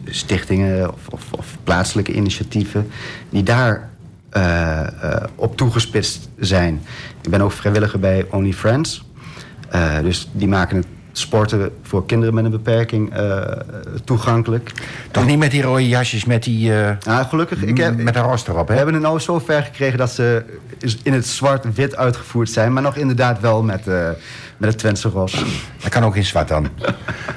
stichtingen 0.04 0.92
of, 0.92 1.08
of, 1.08 1.32
of 1.32 1.56
plaatselijke 1.64 2.12
initiatieven 2.12 2.90
die 3.28 3.42
daar 3.42 3.88
eh, 4.30 4.80
eh, 4.80 5.24
op 5.34 5.56
toegespitst 5.56 6.28
zijn. 6.38 6.80
Ik 7.22 7.30
ben 7.30 7.40
ook 7.40 7.52
vrijwilliger 7.52 8.00
bij 8.00 8.26
Only 8.30 8.52
Friends. 8.52 9.04
Dus 10.02 10.28
die 10.32 10.48
maken 10.48 10.76
het 10.76 10.86
sporten 11.18 11.70
voor 11.82 12.06
kinderen 12.06 12.34
met 12.34 12.44
een 12.44 12.50
beperking 12.50 13.12
eh, 13.14 13.40
toegankelijk. 14.04 14.72
Toch 15.10 15.26
niet 15.26 15.38
met 15.38 15.50
die 15.50 15.62
rode 15.62 15.88
jasjes 15.88 16.24
met 16.24 16.42
die... 16.42 16.74
eh, 16.82 16.96
Nou, 17.06 17.24
gelukkig. 17.26 17.62
Ik 17.62 17.76
heb, 17.76 17.96
met 17.96 18.16
een 18.16 18.22
roos 18.22 18.46
erop, 18.48 18.68
we 18.68 18.74
hebben 18.74 18.94
het 18.94 19.02
nou 19.02 19.18
zo 19.18 19.38
ver 19.38 19.62
gekregen 19.62 19.98
dat 19.98 20.10
ze 20.10 20.44
in 21.02 21.12
het 21.12 21.26
zwart-wit 21.26 21.96
uitgevoerd 21.96 22.50
zijn. 22.50 22.72
Maar 22.72 22.82
nog 22.82 22.96
inderdaad 22.96 23.40
wel 23.40 23.62
met, 23.62 23.86
eh, 23.88 24.08
met 24.56 24.68
het 24.70 24.78
Twentse 24.78 25.08
ros. 25.08 25.44
Dat 25.82 25.88
kan 25.90 26.04
ook 26.04 26.16
in 26.16 26.24
zwart 26.24 26.48
dan. 26.48 26.68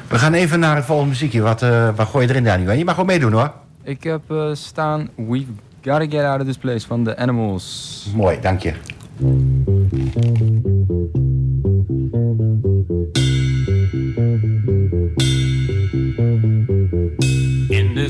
We 0.08 0.18
gaan 0.18 0.34
even 0.34 0.60
naar 0.60 0.76
het 0.76 0.86
volgende 0.86 1.10
muziekje. 1.12 1.42
Wat, 1.42 1.62
eh, 1.62 1.90
wat 1.96 2.08
gooi 2.08 2.26
je 2.26 2.32
erin, 2.32 2.44
Daniel? 2.44 2.72
Je 2.72 2.84
mag 2.86 2.94
gewoon 2.94 3.10
meedoen, 3.10 3.32
hoor. 3.32 3.52
Ik 3.84 4.04
heb 4.04 4.22
staan 4.54 5.10
We 5.16 5.46
Gotta 5.84 6.06
Get 6.10 6.24
Out 6.24 6.40
of 6.40 6.46
This 6.46 6.58
Place 6.58 6.88
van 6.88 7.04
The 7.04 7.18
Animals. 7.18 8.06
Mooi, 8.16 8.38
dank 8.42 8.62
je. 8.62 8.74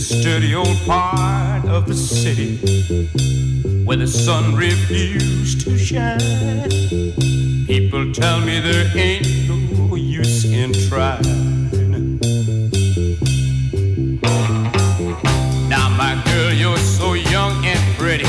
Dirty 0.09 0.55
old 0.55 0.77
part 0.85 1.65
of 1.65 1.85
the 1.85 1.93
city 1.93 2.57
where 3.83 3.97
the 3.97 4.07
sun 4.07 4.55
refused 4.55 5.61
to 5.61 5.77
shine, 5.77 6.17
people 7.65 8.13
tell 8.13 8.39
me 8.39 8.61
there 8.61 8.89
ain't 8.95 9.27
no 9.49 9.95
use 9.95 10.45
in 10.45 10.71
trying. 10.87 11.69
Now, 15.67 15.89
my 15.89 16.21
girl, 16.25 16.53
you're 16.53 16.77
so 16.77 17.13
young 17.13 17.65
and 17.65 17.97
pretty, 17.97 18.25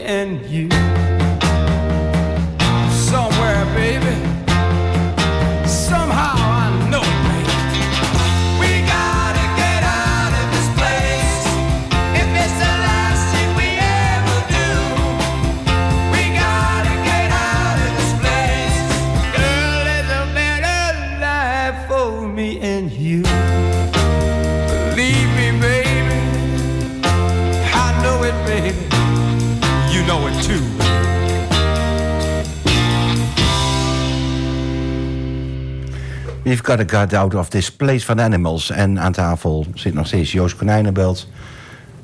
and 0.00 0.44
you. 0.46 1.13
We've 36.54 36.66
got 36.66 36.88
to 36.88 36.98
get 36.98 37.14
out 37.14 37.34
of 37.34 37.48
this 37.48 37.72
place 37.72 38.04
van 38.04 38.20
animals. 38.20 38.70
En 38.70 39.00
aan 39.00 39.12
tafel 39.12 39.66
zit 39.74 39.94
nog 39.94 40.06
steeds 40.06 40.32
Joost 40.32 40.56
Konijnenbelt... 40.56 41.28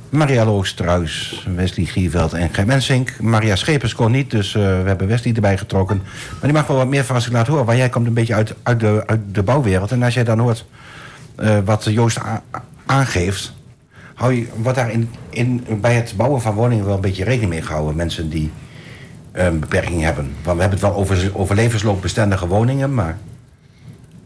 Maria 0.08 0.44
Loogstruis, 0.44 1.46
Wesley 1.54 1.84
Gierveld 1.84 2.32
en 2.32 2.54
Gert 2.54 2.66
Mensink. 2.66 3.20
Maria 3.20 3.56
Schepers 3.56 3.94
kon 3.94 4.10
niet, 4.10 4.30
dus 4.30 4.54
eh, 4.54 4.62
we 4.62 4.88
hebben 4.88 5.08
Wesley 5.08 5.34
erbij 5.34 5.58
getrokken. 5.58 5.96
Maar 6.30 6.40
die 6.40 6.52
mag 6.52 6.66
wel 6.66 6.76
wat 6.76 6.88
meer 6.88 7.04
zich 7.04 7.32
laten 7.32 7.50
horen. 7.50 7.66
Want 7.66 7.78
jij 7.78 7.88
komt 7.88 8.06
een 8.06 8.14
beetje 8.14 8.34
uit, 8.34 8.54
uit, 8.62 8.80
de, 8.80 9.02
uit 9.06 9.20
de 9.32 9.42
bouwwereld. 9.42 9.90
En 9.92 10.02
als 10.02 10.14
jij 10.14 10.24
dan 10.24 10.38
hoort 10.38 10.64
eh, 11.34 11.58
wat 11.64 11.84
Joost 11.84 12.18
aangeeft... 12.86 13.52
Hou 14.14 14.34
je, 14.34 14.46
wordt 14.56 14.78
daar 14.78 14.90
in, 14.90 15.10
in, 15.30 15.64
bij 15.80 15.94
het 15.94 16.14
bouwen 16.16 16.40
van 16.40 16.54
woningen 16.54 16.84
wel 16.84 16.94
een 16.94 17.00
beetje 17.00 17.24
rekening 17.24 17.50
mee 17.50 17.62
gehouden? 17.62 17.96
Mensen 17.96 18.30
die 18.30 18.50
eh, 19.32 19.44
een 19.44 19.60
beperking 19.60 20.02
hebben. 20.02 20.24
Want 20.42 20.56
we 20.56 20.62
hebben 20.62 20.78
het 20.78 20.88
wel 20.88 20.94
over, 20.94 21.30
over 21.32 21.54
levensloopbestendige 21.54 22.46
woningen, 22.46 22.94
maar... 22.94 23.18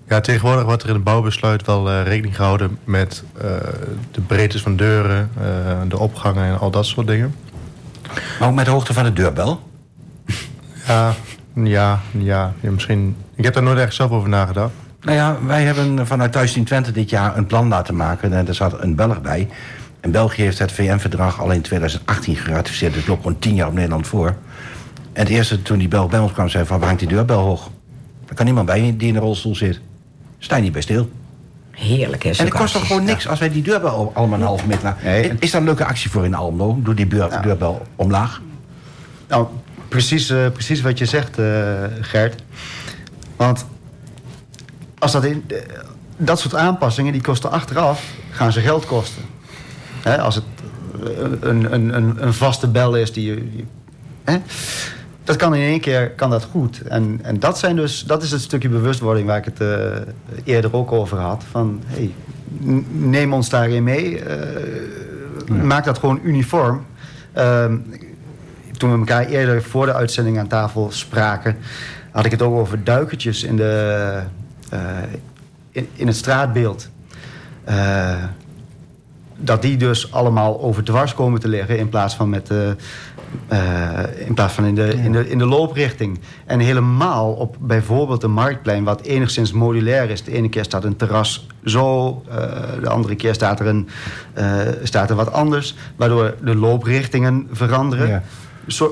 Ja, 0.09 0.21
tegenwoordig 0.21 0.65
wordt 0.65 0.83
er 0.83 0.89
in 0.89 0.95
het 0.95 1.05
bouwbesluit 1.05 1.67
wel 1.67 1.91
eh, 1.91 2.03
rekening 2.03 2.37
gehouden 2.37 2.79
met 2.85 3.25
eh, 3.37 3.45
de 4.11 4.21
breedtes 4.21 4.63
van 4.63 4.77
deuren, 4.77 5.31
eh, 5.41 5.81
de 5.89 5.99
opgangen 5.99 6.45
en 6.45 6.59
al 6.59 6.71
dat 6.71 6.87
soort 6.87 7.07
dingen. 7.07 7.35
Maar 8.39 8.49
ook 8.49 8.55
met 8.55 8.65
de 8.65 8.71
hoogte 8.71 8.93
van 8.93 9.05
de 9.05 9.13
deurbel. 9.13 9.61
Ja, 10.87 11.15
ja, 11.55 12.01
ja, 12.11 12.53
ja, 12.61 12.71
misschien. 12.71 13.17
Ik 13.35 13.45
heb 13.45 13.55
daar 13.55 13.63
nooit 13.63 13.79
echt 13.79 13.95
zelf 13.95 14.11
over 14.11 14.29
nagedacht. 14.29 14.73
Nou 15.01 15.17
ja, 15.17 15.37
wij 15.47 15.63
hebben 15.63 16.07
vanuit 16.07 16.33
Thuisteam 16.33 16.65
Twente 16.65 16.93
dit 16.93 17.11
jaar 17.11 17.37
een 17.37 17.47
plan 17.47 17.69
laten 17.69 17.97
maken. 17.97 18.33
En 18.33 18.49
er 18.49 18.55
zat 18.55 18.83
een 18.83 18.95
Belg 18.95 19.21
bij. 19.21 19.49
En 20.01 20.11
België 20.11 20.43
heeft 20.43 20.59
het 20.59 20.73
VN-verdrag 20.73 21.41
al 21.41 21.51
in 21.51 21.61
2018 21.61 22.37
geratificeerd. 22.37 22.95
Dus 22.95 23.07
loopt 23.07 23.23
gewoon 23.23 23.39
tien 23.39 23.55
jaar 23.55 23.69
op 23.69 23.75
Nederland 23.75 24.07
voor. 24.07 24.27
En 25.13 25.23
het 25.23 25.29
eerste 25.29 25.63
toen 25.63 25.79
die 25.79 25.89
Belg 25.89 26.11
bij 26.11 26.21
ons 26.21 26.33
kwam, 26.33 26.49
zei 26.49 26.65
van... 26.65 26.79
waar 26.79 26.87
hangt 26.87 27.03
die 27.03 27.13
deurbel 27.13 27.41
hoog? 27.41 27.71
Er 28.29 28.35
kan 28.35 28.45
niemand 28.45 28.67
bij 28.67 28.95
die 28.97 29.09
in 29.09 29.15
een 29.15 29.21
rolstoel 29.21 29.55
zit. 29.55 29.81
Sta 30.45 30.57
je 30.57 30.63
niet 30.63 30.73
bij 30.73 30.83
stil. 30.83 31.11
Heerlijk, 31.71 32.23
hè? 32.23 32.31
En 32.31 32.45
het 32.45 32.55
kost 32.55 32.73
toch 32.73 32.87
gewoon 32.87 33.05
niks 33.05 33.29
als 33.29 33.39
wij 33.39 33.51
die 33.51 33.63
deurbel 33.63 34.11
allemaal 34.15 34.39
een 34.39 34.45
half 34.45 34.67
meter... 34.67 34.97
Nee. 35.05 35.33
Is 35.39 35.51
daar 35.51 35.61
een 35.61 35.67
leuke 35.67 35.85
actie 35.85 36.11
voor 36.11 36.25
in 36.25 36.35
Almelo? 36.35 36.79
Doe 36.83 36.95
die 36.95 37.17
Ja. 37.17 37.41
deurbel 37.41 37.83
omlaag. 37.97 38.41
Nou, 39.29 39.47
precies, 39.89 40.31
eh, 40.31 40.51
precies 40.53 40.81
wat 40.81 40.99
je 40.99 41.05
zegt, 41.05 41.39
eh, 41.39 41.47
Gert. 42.01 42.43
Want 43.37 43.67
als 44.99 45.13
dat, 45.13 45.25
in, 45.25 45.45
dat 46.17 46.41
soort 46.41 46.55
aanpassingen, 46.55 47.13
die 47.13 47.23
kosten 47.23 47.51
achteraf, 47.51 48.05
gaan 48.31 48.53
ze 48.53 48.61
geld 48.61 48.87
kosten. 48.87 49.23
Hè, 50.03 50.21
als 50.21 50.35
het 50.35 50.45
een, 51.41 51.73
een, 51.73 51.95
een, 51.97 52.27
een 52.27 52.35
vaste 52.35 52.69
bel 52.69 52.97
is 52.97 53.13
die 53.13 53.27
je... 53.27 53.65
hè? 54.25 54.37
Dat 55.25 55.37
kan 55.37 55.55
in 55.55 55.63
één 55.63 55.81
keer 55.81 56.11
kan 56.11 56.31
dat 56.31 56.45
goed. 56.45 56.81
En, 56.83 57.19
en 57.23 57.39
dat, 57.39 57.59
zijn 57.59 57.77
dus, 57.77 58.05
dat 58.05 58.23
is 58.23 58.31
het 58.31 58.41
stukje 58.41 58.69
bewustwording 58.69 59.27
waar 59.27 59.37
ik 59.39 59.45
het 59.45 59.61
eh, 59.61 59.79
eerder 60.45 60.75
ook 60.77 60.93
over 60.93 61.19
had. 61.19 61.45
Van, 61.51 61.83
hey, 61.87 62.15
neem 62.91 63.33
ons 63.33 63.49
daarin 63.49 63.83
mee. 63.85 64.21
eh, 64.21 65.63
Maak 65.63 65.85
dat 65.85 65.99
gewoon 65.99 66.21
uniform. 66.23 66.85
Ehm, 67.33 67.77
toen 68.77 68.93
we 68.93 68.99
elkaar 68.99 69.27
eerder 69.27 69.63
voor 69.63 69.87
de 69.87 69.95
uitzending 69.95 70.39
aan 70.39 70.47
tafel 70.47 70.89
spraken, 70.91 71.57
had 72.11 72.25
ik 72.25 72.31
het 72.31 72.43
ook 72.43 72.55
over 72.59 72.85
duikertjes 72.85 73.43
in, 73.43 73.57
de, 73.57 74.21
eh, 74.71 74.79
in, 75.71 75.89
in 75.93 76.07
het 76.07 76.17
straatbeeld. 76.17 76.89
Dat 79.37 79.63
die 79.63 79.77
dus 79.77 80.13
allemaal 80.13 80.61
overdwars 80.61 81.15
komen 81.15 81.41
te 81.41 81.49
liggen 81.49 81.79
in 81.79 81.89
plaats 81.89 82.15
van, 82.15 82.29
met, 82.29 82.51
eh, 83.49 84.27
in, 84.27 84.35
plaats 84.35 84.55
van 84.55 84.65
in, 84.65 84.75
de, 84.75 84.95
in, 84.95 85.13
de, 85.13 85.31
in 85.31 85.39
de 85.39 85.47
looprichting. 85.47 86.21
En 86.47 86.61
helemaal 86.61 87.33
op 87.33 87.57
bijvoorbeeld 87.61 88.23
een 88.23 88.31
marktplein 88.31 88.85
wat 88.85 89.01
enigszins 89.01 89.53
modulair 89.53 90.11
is. 90.11 90.25
De 90.25 90.33
ene 90.33 90.49
keer 90.49 90.65
staat 90.65 90.85
een 90.85 90.97
terras 90.97 91.47
zo, 91.65 92.23
eh, 92.29 92.37
de 92.81 92.89
andere 92.89 93.17
keer 93.17 93.35
staat 93.35 93.61
er, 93.61 93.67
een, 93.67 93.89
eh, 94.33 94.59
staat 94.83 95.11
er 95.11 95.17
wat 95.17 95.33
anders. 95.33 95.75
Waardoor 95.97 96.35
de 96.43 96.57
looprichtingen 96.57 97.49
veranderen. 97.53 98.09
Ja. 98.09 98.23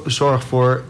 Zorg 0.06 0.44
voor 0.44 0.82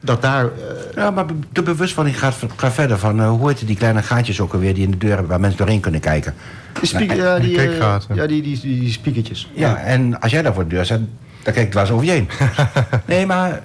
dat 0.00 0.22
daar... 0.22 0.48
Ja, 0.94 1.10
maar 1.10 1.26
de 1.52 1.62
bewustwording 1.62 2.18
gaat, 2.18 2.36
gaat 2.56 2.72
verder 2.72 2.98
van... 2.98 3.24
hoe 3.24 3.48
heet 3.48 3.66
die 3.66 3.76
kleine 3.76 4.02
gaatjes 4.02 4.40
ook 4.40 4.52
alweer 4.52 4.74
die 4.74 4.84
in 4.84 4.90
de 4.90 4.96
deur 4.96 5.10
hebben... 5.10 5.28
waar 5.28 5.40
mensen 5.40 5.58
doorheen 5.58 5.80
kunnen 5.80 6.00
kijken. 6.00 6.34
die, 6.80 6.88
speaker, 6.88 7.16
Nee, 7.16 7.24
ja, 7.24 7.38
die, 7.38 7.60
ja, 8.14 8.26
die, 8.26 8.42
die, 8.42 8.60
die, 8.60 8.80
die 8.80 8.92
speakertjes. 8.92 9.50
Ja, 9.54 9.76
en 9.76 10.20
als 10.20 10.32
jij 10.32 10.42
daar 10.42 10.54
voor 10.54 10.62
de 10.62 10.74
deur 10.74 10.84
staat... 10.84 11.00
dan 11.42 11.52
kijk 11.52 11.66
ik 11.66 11.70
dwars 11.70 11.90
over 11.90 12.04
je 12.04 12.10
heen. 12.10 12.28
nee, 13.06 13.26
maar... 13.26 13.62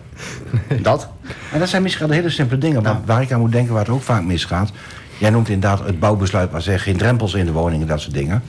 Dat. 0.82 1.10
En 1.52 1.60
dat 1.60 1.70
zijn 1.70 1.82
misschien 1.82 2.12
hele 2.12 2.30
simpele 2.30 2.60
dingen... 2.60 2.84
maar 2.84 3.00
waar 3.06 3.22
ik 3.22 3.32
aan 3.32 3.40
moet 3.40 3.52
denken 3.52 3.74
waar 3.74 3.84
het 3.84 3.94
ook 3.94 4.02
vaak 4.02 4.24
misgaat... 4.24 4.72
Jij 5.20 5.30
noemt 5.30 5.50
inderdaad 5.50 5.86
het 5.86 6.00
bouwbesluit, 6.00 6.52
maar 6.52 6.62
zeg 6.62 6.84
geen 6.84 6.98
drempels 6.98 7.34
in 7.34 7.46
de 7.46 7.52
woningen, 7.52 7.88
dat 7.88 8.00
soort 8.02 8.14
dingen. 8.14 8.44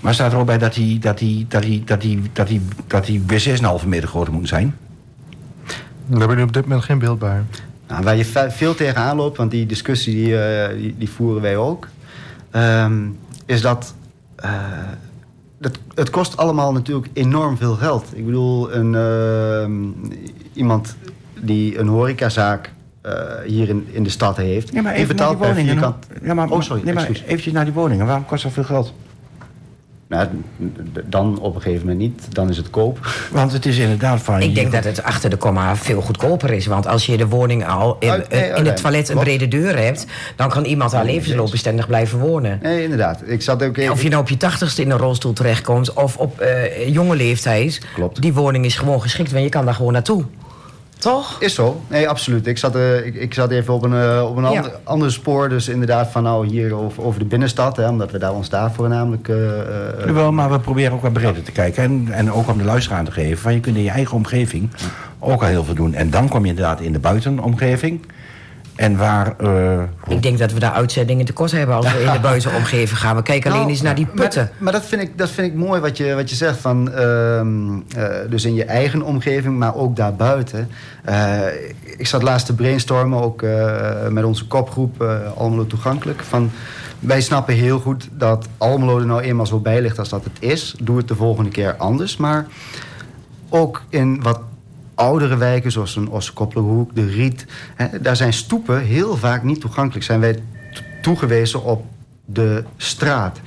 Maar 0.00 0.14
staat 0.14 0.32
er 0.32 0.38
ook 0.38 0.46
bij 0.46 0.58
dat 0.58 0.74
die, 0.74 0.98
dat 0.98 1.18
die, 1.18 1.46
dat 1.48 1.62
die, 1.62 1.84
dat 1.84 2.00
die, 2.00 2.22
dat 2.32 2.46
die, 2.48 2.60
dat 2.86 3.04
die 3.06 3.22
wc's 3.26 3.46
een 3.46 3.64
halve 3.64 3.88
meter 3.88 4.08
groter 4.08 4.32
moeten 4.32 4.48
zijn? 4.48 4.76
Daar 6.06 6.20
heb 6.20 6.30
ik 6.30 6.36
nu 6.36 6.42
op 6.42 6.52
dit 6.52 6.62
moment 6.62 6.84
geen 6.84 6.98
beeld 6.98 7.18
bij. 7.18 7.40
Nou, 7.88 8.02
waar 8.02 8.16
je 8.16 8.24
ve- 8.24 8.50
veel 8.50 8.74
tegenaan 8.74 9.16
loopt, 9.16 9.36
want 9.36 9.50
die 9.50 9.66
discussie 9.66 10.14
die, 10.14 10.42
eh, 10.42 10.76
die, 10.76 10.94
die 10.98 11.10
voeren 11.10 11.42
wij 11.42 11.56
ook, 11.56 11.88
ehm, 12.50 13.02
is 13.46 13.60
dat, 13.60 13.94
eh, 14.36 14.50
dat 15.58 15.78
het 15.94 16.10
kost 16.10 16.36
allemaal 16.36 16.72
natuurlijk 16.72 17.08
enorm 17.12 17.56
veel 17.56 17.74
geld. 17.74 18.06
Ik 18.14 18.24
bedoel, 18.24 18.72
een, 18.74 18.94
ehm, 18.94 19.72
iemand 20.52 20.96
die 21.40 21.78
een 21.78 21.88
horecazaak 21.88 22.72
eh, 23.00 23.12
hier 23.46 23.68
in, 23.68 23.86
in 23.90 24.02
de 24.02 24.10
stad 24.10 24.36
heeft, 24.36 24.72
Ja, 24.72 24.82
maar 24.82 24.92
die 24.92 25.02
even 25.02 25.16
die 25.16 25.26
woningen. 25.26 25.64
vierkant... 25.66 26.06
Ja, 26.22 26.34
maar, 26.34 26.50
oh, 26.50 26.60
sorry, 26.60 26.82
nee, 26.84 26.94
maar 26.94 27.06
eventjes 27.26 27.52
naar 27.52 27.64
die 27.64 27.74
woningen. 27.74 28.06
Waarom 28.06 28.26
kost 28.26 28.42
dat 28.42 28.52
veel 28.52 28.64
geld? 28.64 28.92
Nou, 30.08 30.28
dan 31.04 31.38
op 31.40 31.54
een 31.54 31.60
gegeven 31.60 31.86
moment 31.86 31.98
niet, 31.98 32.34
dan 32.34 32.48
is 32.48 32.56
het 32.56 32.70
koop. 32.70 32.98
Want 33.30 33.52
het 33.52 33.66
is 33.66 33.78
inderdaad 33.78 34.22
van... 34.22 34.40
Ik 34.40 34.54
denk 34.54 34.72
dat 34.72 34.84
het 34.84 35.02
achter 35.02 35.30
de 35.30 35.36
komma 35.36 35.76
veel 35.76 36.00
goedkoper 36.00 36.50
is. 36.50 36.66
Want 36.66 36.86
als 36.86 37.06
je 37.06 37.16
de 37.16 37.28
woning 37.28 37.66
al 37.66 37.96
in, 38.00 38.10
Uit- 38.10 38.30
nee, 38.30 38.48
in 38.48 38.54
nee, 38.54 38.64
het 38.64 38.76
toilet 38.76 39.08
een 39.08 39.18
brede 39.18 39.48
deur 39.48 39.78
hebt... 39.78 40.06
dan 40.36 40.48
kan 40.48 40.64
iemand 40.64 40.90
daar 40.90 41.04
levensloopbestendig 41.04 41.86
blijven 41.86 42.18
wonen. 42.18 42.58
Nee, 42.62 42.82
inderdaad. 42.82 43.22
Ik 43.26 43.42
zat 43.42 43.62
ook 43.62 43.76
even... 43.76 43.92
Of 43.92 44.02
je 44.02 44.08
nou 44.08 44.22
op 44.22 44.28
je 44.28 44.36
tachtigste 44.36 44.82
in 44.82 44.90
een 44.90 44.98
rolstoel 44.98 45.32
terechtkomt... 45.32 45.92
of 45.92 46.16
op 46.16 46.40
eh, 46.40 46.88
jonge 46.88 47.16
leeftijd. 47.16 47.80
Klopt. 47.94 48.22
Die 48.22 48.32
woning 48.32 48.64
is 48.64 48.76
gewoon 48.76 49.00
geschikt, 49.00 49.30
want 49.32 49.44
je 49.44 49.50
kan 49.50 49.64
daar 49.64 49.74
gewoon 49.74 49.92
naartoe. 49.92 50.24
Toch? 51.04 51.36
Is 51.40 51.54
zo. 51.54 51.80
Nee, 51.88 52.08
absoluut. 52.08 52.46
Ik 52.46 52.58
zat, 52.58 52.74
eh, 52.76 53.06
ik, 53.06 53.14
ik 53.14 53.34
zat 53.34 53.50
even 53.50 53.74
op 53.74 53.82
een, 53.82 53.92
eh, 53.94 54.26
op 54.28 54.36
een 54.36 54.42
Ja. 54.42 54.48
ander, 54.48 54.72
ander 54.84 55.12
spoor. 55.12 55.48
Dus 55.48 55.68
inderdaad 55.68 56.10
van 56.10 56.22
nou 56.22 56.46
hier 56.46 56.74
over, 56.74 57.02
over 57.04 57.18
de 57.18 57.24
binnenstad. 57.26 57.76
Hè, 57.76 57.88
omdat 57.88 58.10
we 58.10 58.18
daar 58.18 58.32
ons 58.32 58.48
daar 58.48 58.72
voornamelijk... 58.72 59.28
eh, 59.28 59.60
eh, 59.60 60.10
Wel, 60.14 60.32
maar 60.32 60.50
we 60.50 60.58
proberen 60.60 60.92
ook 60.92 61.02
wat 61.02 61.12
breder 61.12 61.42
te 61.42 61.52
kijken. 61.52 61.82
En, 61.82 62.08
en 62.10 62.32
ook 62.32 62.48
om 62.48 62.58
de 62.58 62.64
luisteraar 62.64 62.98
aan 62.98 63.04
te 63.04 63.10
geven. 63.12 63.38
Van 63.38 63.54
je 63.54 63.60
kunt 63.60 63.76
in 63.76 63.82
je 63.82 63.90
eigen 63.90 64.16
omgeving 64.16 64.70
ook 65.18 65.42
al 65.42 65.48
heel 65.48 65.64
veel 65.64 65.74
doen. 65.74 65.94
En 65.94 66.10
dan 66.10 66.28
kom 66.28 66.42
je 66.42 66.48
inderdaad 66.48 66.80
in 66.80 66.92
de 66.92 66.98
buitenomgeving. 66.98 68.00
En 68.76 68.96
waar... 68.96 69.34
eh, 69.38 69.82
Ik 70.08 70.22
denk 70.22 70.38
dat 70.38 70.52
we 70.52 70.58
daar 70.60 70.72
uitzendingen 70.72 71.24
tekort 71.24 71.50
hebben 71.50 71.76
als 71.76 71.92
we 71.92 72.02
in 72.02 72.12
de 72.12 72.20
buitenomgeving 72.30 72.98
gaan. 72.98 73.16
We 73.16 73.22
kijken 73.22 73.50
alleen 73.50 73.60
Nou, 73.62 73.72
eens 73.72 73.82
naar 73.82 73.94
die 73.94 74.06
putten. 74.06 74.42
Maar, 74.42 74.62
maar 74.62 74.72
dat, 74.72 74.84
vind 74.84 75.02
ik, 75.02 75.18
dat 75.18 75.30
vind 75.30 75.46
ik 75.46 75.54
mooi 75.54 75.80
wat 75.80 75.96
je, 75.96 76.14
wat 76.14 76.30
je 76.30 76.36
zegt. 76.36 76.58
Van, 76.58 76.92
ehm, 76.92 77.72
eh, 77.96 78.06
dus 78.30 78.44
in 78.44 78.54
je 78.54 78.64
eigen 78.64 79.02
omgeving, 79.02 79.58
maar 79.58 79.74
ook 79.74 79.96
daarbuiten. 79.96 80.68
Eh, 81.04 81.38
ik 81.96 82.06
zat 82.06 82.22
laatst 82.22 82.46
te 82.46 82.54
brainstormen, 82.54 83.22
ook 83.22 83.42
eh, 83.42 84.06
met 84.08 84.24
onze 84.24 84.46
kopgroep 84.46 85.02
eh, 85.02 85.32
Almelo 85.36 85.66
Toegankelijk. 85.66 86.22
Van, 86.22 86.50
wij 87.00 87.20
snappen 87.20 87.54
heel 87.54 87.78
goed 87.80 88.08
dat 88.12 88.48
Almelo 88.58 88.98
er 88.98 89.06
nou 89.06 89.20
eenmaal 89.20 89.46
zo 89.46 89.58
bij 89.58 89.80
ligt 89.80 89.98
als 89.98 90.08
dat 90.08 90.24
het 90.24 90.36
is. 90.38 90.74
Doe 90.82 90.96
het 90.96 91.08
de 91.08 91.14
volgende 91.16 91.50
keer 91.50 91.76
anders. 91.76 92.16
Maar 92.16 92.46
ook 93.48 93.82
in 93.88 94.22
wat 94.22 94.40
oudere 94.94 95.36
wijken, 95.36 95.72
zoals 95.72 95.96
een 95.96 96.08
Ossekoppelenhoek, 96.08 96.94
de 96.94 97.06
Riet... 97.06 97.46
Hè, 97.74 98.00
daar 98.00 98.16
zijn 98.16 98.32
stoepen 98.32 98.80
heel 98.80 99.16
vaak 99.16 99.42
niet 99.42 99.60
toegankelijk. 99.60 100.04
Zijn 100.04 100.20
wij 100.20 100.38
toegewezen 101.02 101.64
op 101.64 101.84
de 102.24 102.64
straat. 102.76 103.40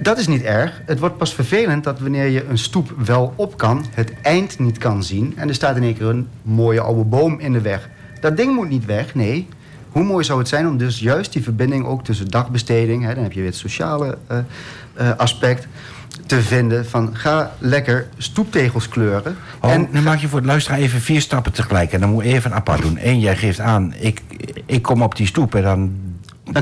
Dat 0.00 0.18
is 0.18 0.26
niet 0.26 0.42
erg. 0.42 0.82
Het 0.86 0.98
wordt 0.98 1.16
pas 1.16 1.34
vervelend 1.34 1.84
dat 1.84 2.00
wanneer 2.00 2.26
je 2.26 2.44
een 2.44 2.58
stoep 2.58 2.92
wel 3.04 3.32
op 3.36 3.56
kan, 3.56 3.84
het 3.90 4.12
eind 4.22 4.58
niet 4.58 4.78
kan 4.78 5.02
zien. 5.04 5.32
En 5.36 5.48
er 5.48 5.54
staat 5.54 5.76
in 5.76 5.82
één 5.82 5.94
keer 5.94 6.06
een 6.06 6.28
mooie 6.42 6.80
oude 6.80 7.04
boom 7.04 7.38
in 7.38 7.52
de 7.52 7.60
weg. 7.60 7.88
Dat 8.20 8.36
ding 8.36 8.54
moet 8.54 8.68
niet 8.68 8.84
weg, 8.84 9.14
nee. 9.14 9.48
Hoe 9.88 10.02
mooi 10.02 10.24
zou 10.24 10.38
het 10.38 10.48
zijn 10.48 10.68
om 10.68 10.76
dus 10.76 10.98
juist 10.98 11.32
die 11.32 11.42
verbinding 11.42 11.86
ook 11.86 12.04
tussen 12.04 12.28
dagbesteding, 12.28 13.04
hè, 13.04 13.14
dan 13.14 13.22
heb 13.22 13.32
je 13.32 13.40
weer 13.40 13.48
het 13.48 13.58
sociale 13.58 14.18
eh, 14.26 14.38
eh, 14.94 15.16
aspect, 15.16 15.66
te 16.28 16.42
vinden 16.42 16.86
van 16.86 17.10
ga 17.12 17.52
lekker 17.58 18.06
stoeptegels 18.18 18.88
kleuren. 18.88 19.36
Oh, 19.60 19.72
en 19.72 19.88
nu 19.90 20.00
maak 20.00 20.18
je 20.18 20.28
voor 20.28 20.40
de 20.40 20.46
luisteraar 20.46 20.78
even 20.78 21.00
vier 21.00 21.20
stappen 21.20 21.52
tegelijk. 21.52 21.92
En 21.92 22.00
dan 22.00 22.10
moet 22.10 22.24
je 22.24 22.32
even 22.32 22.52
apart 22.52 22.82
doen. 22.82 22.98
Eén, 23.02 23.20
jij 23.20 23.36
geeft 23.36 23.60
aan, 23.60 23.94
ik, 23.98 24.22
ik 24.66 24.82
kom 24.82 25.02
op 25.02 25.16
die 25.16 25.26
stoep 25.26 25.54
en 25.54 25.62
dan, 25.62 25.92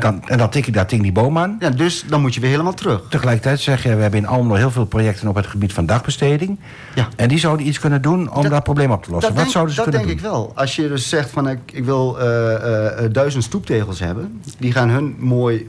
dan, 0.00 0.22
en 0.28 0.38
dan 0.38 0.50
tik 0.50 0.66
ik 0.66 0.74
daar 0.74 0.86
tegen 0.86 1.02
die 1.02 1.12
boom 1.12 1.38
aan. 1.38 1.56
ja, 1.60 1.70
dus 1.70 2.04
dan 2.08 2.20
moet 2.20 2.34
je 2.34 2.40
weer 2.40 2.50
helemaal 2.50 2.74
terug. 2.74 3.00
Tegelijkertijd 3.10 3.60
zeg 3.60 3.82
je, 3.82 3.94
we 3.96 4.02
hebben 4.02 4.20
in 4.20 4.26
Almelo 4.26 4.54
heel 4.54 4.70
veel 4.70 4.84
projecten 4.84 5.28
op 5.28 5.34
het 5.34 5.46
gebied 5.46 5.72
van 5.72 5.86
dagbesteding. 5.86 6.58
Ja. 6.94 7.08
En 7.16 7.28
die 7.28 7.38
zouden 7.38 7.66
iets 7.66 7.78
kunnen 7.78 8.02
doen 8.02 8.30
om 8.32 8.42
dat, 8.42 8.50
Dat- 8.50 8.62
probleem 8.62 8.90
op 8.90 9.04
te 9.04 9.10
lossen. 9.10 9.28
Wat 9.32 9.40
denk, 9.40 9.52
zouden 9.52 9.74
ze 9.74 9.80
dat 9.80 9.90
kunnen 9.90 10.08
denk 10.08 10.20
doen? 10.22 10.30
ik 10.30 10.34
wel. 10.36 10.52
Als 10.54 10.76
je 10.76 10.88
dus 10.88 11.08
zegt 11.08 11.30
van 11.30 11.48
ik, 11.48 11.58
ik 11.72 11.84
wil 11.84 12.18
eh, 12.20 12.54
eh, 12.54 13.04
eh, 13.04 13.12
duizend 13.12 13.44
stoeptegels 13.44 13.98
hebben, 13.98 14.40
die 14.58 14.72
gaan 14.72 14.88
hun 14.88 15.16
mooi 15.18 15.66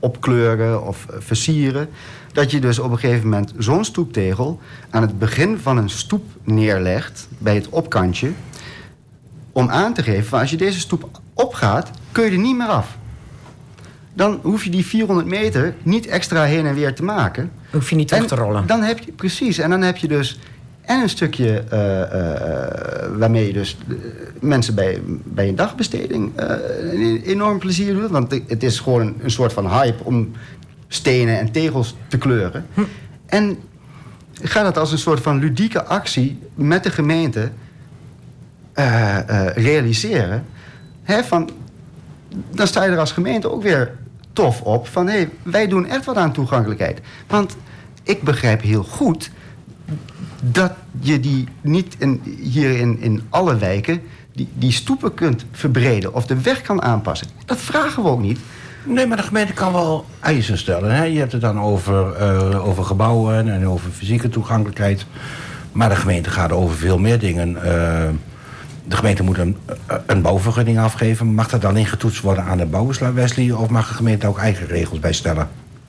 opkleuren 0.00 0.86
of 0.86 1.06
versieren. 1.18 1.88
Dat 2.38 2.50
je 2.50 2.60
dus 2.60 2.78
op 2.78 2.90
een 2.90 2.98
gegeven 2.98 3.28
moment 3.28 3.52
zo'n 3.58 3.84
stoeptegel 3.84 4.60
aan 4.90 5.02
het 5.02 5.18
begin 5.18 5.58
van 5.58 5.76
een 5.76 5.90
stoep 5.90 6.24
neerlegt 6.42 7.28
bij 7.38 7.54
het 7.54 7.68
opkantje. 7.68 8.30
Om 9.52 9.68
aan 9.68 9.94
te 9.94 10.02
geven 10.02 10.24
van 10.24 10.40
als 10.40 10.50
je 10.50 10.56
deze 10.56 10.80
stoep 10.80 11.20
opgaat, 11.34 11.90
kun 12.12 12.24
je 12.24 12.30
er 12.30 12.38
niet 12.38 12.56
meer 12.56 12.66
af. 12.66 12.96
Dan 14.14 14.38
hoef 14.42 14.64
je 14.64 14.70
die 14.70 14.86
400 14.86 15.28
meter 15.28 15.74
niet 15.82 16.06
extra 16.06 16.42
heen 16.42 16.66
en 16.66 16.74
weer 16.74 16.94
te 16.94 17.02
maken. 17.02 17.50
Hoef 17.72 17.90
je 17.90 17.96
niet 17.96 18.08
terug 18.08 18.26
te 18.26 18.34
rollen. 18.34 18.66
Dan 18.66 18.82
heb 18.82 18.98
je, 18.98 19.12
precies, 19.12 19.58
en 19.58 19.70
dan 19.70 19.82
heb 19.82 19.96
je 19.96 20.08
dus 20.08 20.38
en 20.88 21.00
een 21.00 21.08
stukje 21.08 21.64
eh, 21.68 22.02
eh, 22.02 23.10
waarmee 23.16 23.46
je 23.46 23.52
dus 23.52 23.76
eh, 23.88 23.94
mensen 24.40 24.74
bij, 24.74 25.00
bij 25.24 25.48
een 25.48 25.56
dagbesteding 25.56 26.32
enorm 27.24 27.58
plezier 27.58 27.94
doet. 27.94 28.10
Want 28.10 28.40
het 28.46 28.62
is 28.62 28.80
gewoon 28.80 29.00
een, 29.00 29.16
een 29.22 29.30
soort 29.30 29.52
van 29.52 29.68
hype 29.68 30.04
om 30.04 30.32
stenen 30.88 31.38
en 31.38 31.50
tegels 31.50 31.94
te 32.08 32.18
kleuren. 32.18 32.66
En 33.26 33.58
ga 34.42 34.62
dat 34.62 34.78
als 34.78 34.92
een 34.92 34.98
soort 34.98 35.20
van 35.20 35.38
ludieke 35.38 35.84
actie 35.84 36.38
met 36.54 36.82
de 36.82 36.90
gemeente 36.90 37.50
eh, 38.72 39.18
eh, 39.18 39.56
realiseren. 39.56 40.44
Hè, 41.02 41.24
van, 41.24 41.50
dan 42.50 42.66
sta 42.66 42.84
je 42.84 42.90
er 42.90 42.98
als 42.98 43.12
gemeente 43.12 43.50
ook 43.50 43.62
weer 43.62 43.92
tof 44.32 44.60
op. 44.60 44.88
Van 44.88 45.06
hé, 45.06 45.12
hey, 45.12 45.30
wij 45.42 45.68
doen 45.68 45.86
echt 45.86 46.04
wat 46.04 46.16
aan 46.16 46.32
toegankelijkheid. 46.32 47.00
Want 47.26 47.56
ik 48.02 48.22
begrijp 48.22 48.62
heel 48.62 48.84
goed 48.84 49.30
dat 50.42 50.72
je 51.00 51.20
die 51.20 51.48
niet 51.60 51.94
in, 51.98 52.22
hier 52.40 52.78
in, 52.78 53.00
in 53.00 53.22
alle 53.28 53.56
wijken 53.56 54.02
die, 54.32 54.48
die 54.54 54.72
stoepen 54.72 55.14
kunt 55.14 55.44
verbreden 55.52 56.14
of 56.14 56.26
de 56.26 56.40
weg 56.40 56.62
kan 56.62 56.82
aanpassen. 56.82 57.28
Dat 57.44 57.58
vragen 57.58 58.02
we 58.02 58.08
ook 58.08 58.20
niet. 58.20 58.38
Nee, 58.88 59.06
maar 59.06 59.16
de 59.16 59.22
gemeente 59.22 59.52
kan 59.52 59.72
wel 59.72 60.06
eisen 60.20 60.58
stellen. 60.58 60.94
Hè? 60.94 61.04
Je 61.04 61.18
hebt 61.18 61.32
het 61.32 61.40
dan 61.40 61.60
over, 61.60 62.12
eh, 62.12 62.66
over 62.66 62.84
gebouwen 62.84 63.52
en 63.52 63.66
over 63.66 63.90
fysieke 63.90 64.28
toegankelijkheid. 64.28 65.06
Maar 65.72 65.88
de 65.88 65.96
gemeente 65.96 66.30
gaat 66.30 66.52
over 66.52 66.76
veel 66.76 66.98
meer 66.98 67.18
dingen. 67.18 67.56
Eh, 67.56 68.08
de 68.84 68.96
gemeente 68.96 69.22
moet 69.22 69.38
een, 69.38 69.56
een 70.06 70.22
bouwvergunning 70.22 70.78
afgeven. 70.78 71.34
Mag 71.34 71.48
dat 71.48 71.60
dan 71.60 71.76
ingetoetst 71.76 72.22
worden 72.22 72.44
aan 72.44 72.58
de 72.58 72.66
bouwers, 72.66 72.98
Wesley? 72.98 73.50
Of 73.50 73.68
mag 73.68 73.88
de 73.88 73.94
gemeente 73.94 74.26
ook 74.26 74.38
eigen 74.38 74.66
regels 74.66 74.98
bijstellen? 74.98 75.48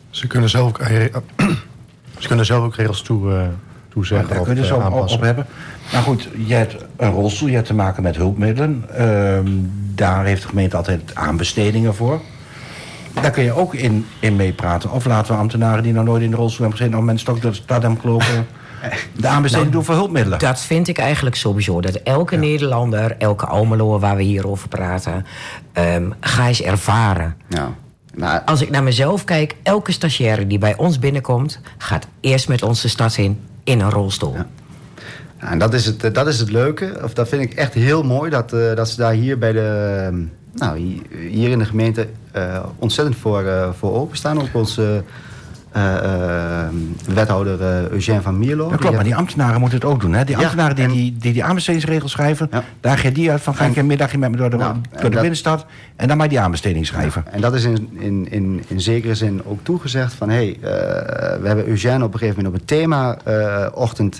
Ze 0.09 0.27
kunnen 0.27 0.49
zelf 0.49 0.67
ook, 0.67 0.79
ze 2.19 2.27
kunnen 2.27 2.45
zelf 2.45 2.63
ook 2.63 2.75
regels 2.75 3.01
toe, 3.01 3.33
eh, 3.33 3.41
toezeggen 3.89 4.29
Daar 4.29 4.39
of 4.39 4.45
kunnen 4.45 4.65
ze 4.65 4.73
eh, 4.73 4.95
ook 4.95 5.09
op, 5.09 5.21
hebben. 5.21 5.45
Nou 5.91 6.03
goed, 6.03 6.29
je 6.45 6.53
hebt 6.53 6.75
een 6.97 7.11
rolstoel, 7.11 7.49
je 7.49 7.55
hebt 7.55 7.67
te 7.67 7.73
maken 7.73 8.03
met 8.03 8.15
hulpmiddelen. 8.15 8.85
Ehm, 8.95 9.49
daar 9.95 10.25
heeft 10.25 10.41
de 10.41 10.47
gemeente 10.47 10.77
altijd 10.77 11.15
aanbestedingen 11.15 11.95
voor. 11.95 12.21
Daar 13.13 13.31
kun 13.31 13.43
je 13.43 13.53
ook 13.53 13.73
in, 13.73 14.05
in 14.19 14.35
meepraten. 14.35 14.91
Of 14.91 15.05
laten 15.05 15.33
we 15.33 15.39
ambtenaren 15.39 15.83
die 15.83 15.93
nog 15.93 16.05
nooit 16.05 16.23
in 16.23 16.29
de 16.29 16.35
rolstoel 16.35 16.59
hebben 16.59 16.77
gezeten... 16.77 16.99
of 16.99 17.05
mensen 17.05 17.27
toch 17.27 17.39
door 17.39 17.51
de 17.51 17.57
stad 17.57 17.81
hebben 17.81 17.99
gelopen... 18.01 18.47
de 19.15 19.27
aanbesteding 19.27 19.71
doen 19.71 19.83
voor 19.83 19.95
hulpmiddelen. 19.95 20.39
Dat 20.39 20.61
vind 20.61 20.87
ik 20.87 20.97
eigenlijk 20.97 21.35
sowieso. 21.35 21.81
Dat 21.81 21.95
elke 21.95 22.35
Nederlander, 22.35 23.15
elke 23.17 23.45
Almeloer 23.45 23.99
waar 23.99 24.15
we 24.15 24.23
hier 24.23 24.47
over 24.47 24.67
praten... 24.67 25.25
ehm, 25.73 26.09
ga 26.19 26.47
eens 26.47 26.61
ervaren. 26.61 27.35
Nou, 27.47 27.69
maar 28.15 28.41
Als 28.41 28.61
ik 28.61 28.69
naar 28.69 28.83
mezelf 28.83 29.23
kijk, 29.23 29.55
elke 29.63 29.91
stagiaire 29.91 30.47
die 30.47 30.57
bij 30.57 30.77
ons 30.77 30.99
binnenkomt... 30.99 31.59
gaat 31.77 32.07
eerst 32.19 32.47
met 32.47 32.63
ons 32.63 32.81
de 32.81 32.87
stad 32.87 33.17
in, 33.17 33.39
in 33.63 33.79
een 33.79 33.89
rolstoel. 33.91 34.33
Ja. 34.33 34.47
Ja, 35.41 35.51
en 35.51 35.59
dat 35.59 35.73
is, 35.73 35.85
het, 35.85 36.03
eh, 36.03 36.13
dat 36.13 36.27
is 36.27 36.39
het 36.39 36.51
leuke. 36.51 36.99
Of 37.03 37.13
dat 37.13 37.27
vind 37.27 37.41
ik 37.41 37.53
echt 37.53 37.73
heel 37.73 38.03
mooi. 38.03 38.29
Dat, 38.29 38.53
eh, 38.53 38.75
dat 38.75 38.89
ze 38.89 38.97
daar 38.97 39.13
hier 39.13 39.37
bij 39.37 39.51
de. 39.51 40.09
eh, 40.11 40.17
Nou, 40.53 40.77
hier, 41.29 41.49
in 41.49 41.59
de 41.59 41.65
gemeente 41.65 42.07
eh, 42.31 42.63
ontzettend 42.75 43.17
voor, 43.17 43.43
eh, 43.43 43.69
voor 43.77 43.93
openstaan. 43.93 44.41
Ook 44.41 44.49
onze 44.53 45.03
eh, 45.71 46.67
wethouder 47.13 47.91
Eugène 47.91 48.21
van 48.21 48.37
Mierlo. 48.37 48.69
Dat 48.69 48.79
klopt, 48.79 48.95
maar 48.95 49.03
die 49.03 49.15
ambtenaren 49.15 49.59
moeten 49.59 49.79
het 49.79 49.87
ook 49.87 50.01
doen. 50.01 50.13
Hè? 50.13 50.23
Die 50.23 50.35
Ja, 50.37 50.41
ambtenaren 50.41 50.75
die, 50.75 50.87
die, 50.87 51.17
die 51.19 51.33
die 51.33 51.43
aanbestedingsregels 51.43 52.11
schrijven... 52.11 52.47
Ja. 52.51 52.63
daar 52.79 52.97
ga 52.97 53.07
je 53.07 53.13
die 53.13 53.31
uit 53.31 53.41
van... 53.41 53.55
ga 53.55 53.65
ik 53.65 53.75
een 53.75 53.85
middagje 53.85 54.17
met 54.17 54.31
me 54.31 54.37
door 54.37 54.49
de, 54.49 54.55
Nou, 54.57 54.73
door 54.73 54.81
en 54.91 55.03
de 55.03 55.09
dat- 55.09 55.19
binnenstad... 55.19 55.65
en 55.95 56.07
dan 56.07 56.17
maar 56.17 56.29
die 56.29 56.39
aanbesteding 56.39 56.85
schrijven. 56.85 57.23
En 57.31 57.41
dat 57.41 57.53
is 57.53 57.63
in, 57.63 57.89
in, 57.99 58.31
in, 58.31 58.63
in 58.67 58.81
zekere 58.81 59.15
zin 59.15 59.41
ook 59.45 59.59
toegezegd 59.63 60.13
van... 60.13 60.29
hé, 60.29 60.35
hey, 60.35 60.57
we 61.41 61.47
hebben 61.47 61.67
Eugène 61.67 62.03
op 62.03 62.13
een 62.13 62.19
gegeven 62.19 62.43
moment 62.43 62.61
op 62.63 62.69
een 62.69 62.77
thema-ochtend 62.77 64.19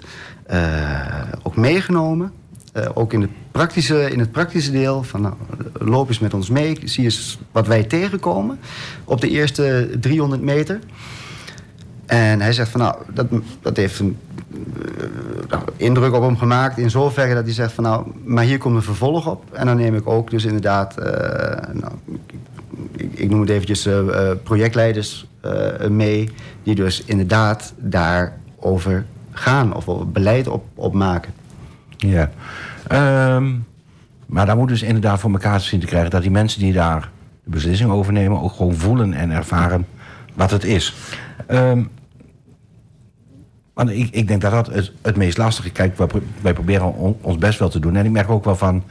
ook 1.44 1.56
meegenomen. 1.56 2.32
Eh, 2.72 2.90
ook 2.94 3.14
in 3.14 3.22
het, 3.22 3.30
praktische, 3.52 4.12
in 4.12 4.20
het 4.20 4.32
praktische 4.32 4.72
deel 4.72 5.04
van 5.04 5.22
nou, 5.22 5.34
loop 5.74 6.08
eens 6.08 6.20
met 6.20 6.34
ons 6.34 6.50
mee. 6.50 6.80
Zie 6.84 7.04
eens 7.04 7.40
wat 7.52 7.68
wij 7.68 7.84
tegenkomen 7.84 8.60
op 9.04 9.22
de 9.22 9.30
eerste 9.30 9.90
300 10.00 10.42
meter. 10.42 10.80
En 12.06 12.42
hij 12.42 12.54
zegt 12.54 12.70
van 12.70 12.80
nou, 12.80 12.96
dat, 13.14 13.28
dat 13.62 13.78
heeft 13.78 14.00
een 14.00 14.18
eh, 14.98 15.04
nou, 15.50 15.64
indruk 15.78 16.14
op 16.14 16.22
hem 16.22 16.38
gemaakt. 16.38 16.78
In 16.78 16.90
zoverre 16.90 17.34
dat 17.34 17.44
hij 17.44 17.54
zegt 17.54 17.72
van 17.72 17.84
nou, 17.84 18.08
maar 18.24 18.44
hier 18.44 18.58
komt 18.58 18.76
een 18.76 18.82
vervolg 18.82 19.28
op. 19.28 19.44
En 19.52 19.66
dan 19.66 19.78
neem 19.78 19.96
ik 19.96 20.08
ook 20.08 20.30
dus 20.30 20.46
inderdaad, 20.46 20.98
eh, 20.98 21.74
nou, 21.74 21.94
ik, 22.92 23.12
ik 23.14 23.30
noem 23.30 23.42
het 23.42 23.50
eventjes 23.50 23.90
projectleiders 24.44 25.28
mee. 25.90 26.30
Die 26.64 26.76
dus 26.76 27.04
inderdaad 27.06 27.74
daarover 27.78 29.06
gaan 29.32 29.76
of 29.76 29.86
beleid 30.08 30.48
op, 30.48 30.66
opmaken. 30.76 31.39
Ja. 32.08 32.30
Ehm, 32.88 33.56
maar 34.26 34.46
daar 34.46 34.58
moet 34.58 34.68
dus 34.68 34.82
inderdaad 34.82 35.20
voor 35.20 35.32
elkaar 35.32 35.60
zien 35.62 35.80
te 35.80 35.86
krijgen... 35.86 36.10
dat 36.10 36.22
die 36.22 36.32
mensen 36.32 36.60
die 36.60 36.74
daar 36.74 37.10
de 37.44 37.50
beslissing 37.50 37.92
over 37.92 38.14
nemen... 38.14 38.42
ook 38.42 38.52
gewoon 38.54 38.76
voelen 38.76 39.14
en 39.14 39.32
ervaren 39.32 39.86
wat 40.34 40.52
het 40.52 40.64
is. 40.64 40.96
Ehm, 41.48 41.84
want 43.74 43.90
ik, 43.90 44.10
ik 44.12 44.28
denk 44.28 44.42
dat 44.42 44.52
dat 44.52 44.68
het, 44.68 44.92
het 45.02 45.16
meest 45.16 45.38
lastige... 45.38 45.70
Kijk, 45.70 45.98
wij, 45.98 46.08
pro- 46.08 46.22
wij 46.42 46.54
proberen 46.54 46.94
on- 46.94 47.18
ons 47.22 47.38
best 47.38 47.60
wel 47.60 47.70
te 47.70 47.80
doen. 47.80 47.96
En 47.96 48.06
ik 48.06 48.12
merk 48.12 48.30
ook 48.30 48.46
wel 48.46 48.56
van... 48.56 48.84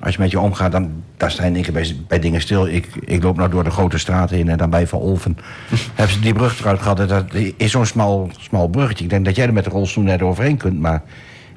Als 0.00 0.14
je 0.14 0.20
met 0.20 0.30
je 0.30 0.40
omgaat, 0.40 0.72
dan 0.72 0.90
daar 1.16 1.30
sta 1.30 1.50
keer 1.50 1.96
bij, 2.08 2.18
dingen 2.18 2.40
stil. 2.40 2.66
Ik, 2.68 2.88
ik 3.04 3.22
loop 3.22 3.36
nou 3.36 3.50
door 3.50 3.64
de 3.64 3.70
grote 3.70 3.98
straat 3.98 4.30
heen 4.30 4.48
en 4.48 4.58
dan 4.58 4.70
bij 4.70 4.86
Van 4.86 4.98
Olven... 5.00 5.38
hebben 5.94 6.14
ze 6.14 6.20
die 6.20 6.32
brug 6.32 6.60
eruit 6.60 6.80
gehad. 6.80 7.08
Dat 7.08 7.24
is 7.56 7.70
zo'n 7.70 7.86
smal, 7.86 8.30
smal 8.38 8.68
bruggetje. 8.68 9.04
Ik 9.04 9.10
denk 9.10 9.24
dat 9.24 9.36
jij 9.36 9.46
er 9.46 9.52
met 9.52 9.64
de 9.64 9.70
rolstoel 9.70 10.04
net 10.04 10.22
overheen 10.22 10.56
kunt. 10.56 10.80
Maar 10.80 11.02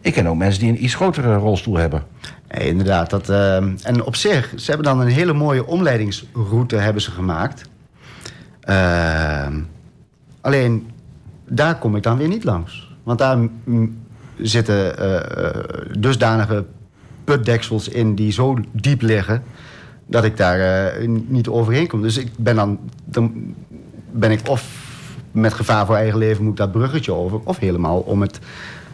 ik 0.01 0.13
ken 0.13 0.27
ook 0.27 0.35
mensen 0.35 0.59
die 0.59 0.69
een 0.69 0.83
iets 0.83 0.95
grotere 0.95 1.35
rolstoel 1.35 1.77
hebben. 1.77 2.03
Nee, 2.47 2.67
inderdaad. 2.67 3.09
Dat, 3.09 3.29
eh, 3.29 3.55
en 3.55 4.03
op 4.03 4.15
zich, 4.15 4.53
ze 4.55 4.71
hebben 4.71 4.85
dan 4.85 4.99
een 4.99 5.07
hele 5.07 5.33
mooie 5.33 5.65
omleidingsroute 5.65 6.75
hebben 6.75 7.01
ze 7.01 7.11
gemaakt. 7.11 7.69
Eh, 8.61 9.47
alleen, 10.41 10.91
daar 11.47 11.75
kom 11.75 11.95
ik 11.95 12.03
dan 12.03 12.17
weer 12.17 12.27
niet 12.27 12.43
langs. 12.43 12.89
Want 13.03 13.19
daar 13.19 13.37
zitten 14.37 14.97
eh, 14.97 15.45
eh, 15.45 15.55
dusdanige 15.99 16.65
putdeksels 17.23 17.87
in 17.87 18.15
die 18.15 18.31
zo 18.31 18.57
diep 18.71 19.01
liggen... 19.01 19.43
dat 20.05 20.23
ik 20.23 20.37
daar 20.37 20.59
eh, 20.59 21.07
niet 21.07 21.47
overheen 21.47 21.87
kom. 21.87 22.01
Dus 22.01 22.17
ik 22.17 22.29
ben 22.37 22.55
dan, 22.55 22.79
dan 23.05 23.55
ben 24.11 24.31
ik 24.31 24.49
of 24.49 24.89
met 25.31 25.53
gevaar 25.53 25.85
voor 25.85 25.95
eigen 25.95 26.17
leven 26.17 26.43
moet 26.43 26.51
ik 26.51 26.57
dat 26.57 26.71
bruggetje 26.71 27.13
over... 27.13 27.39
of 27.43 27.57
helemaal 27.57 27.99
om 27.99 28.21
het 28.21 28.39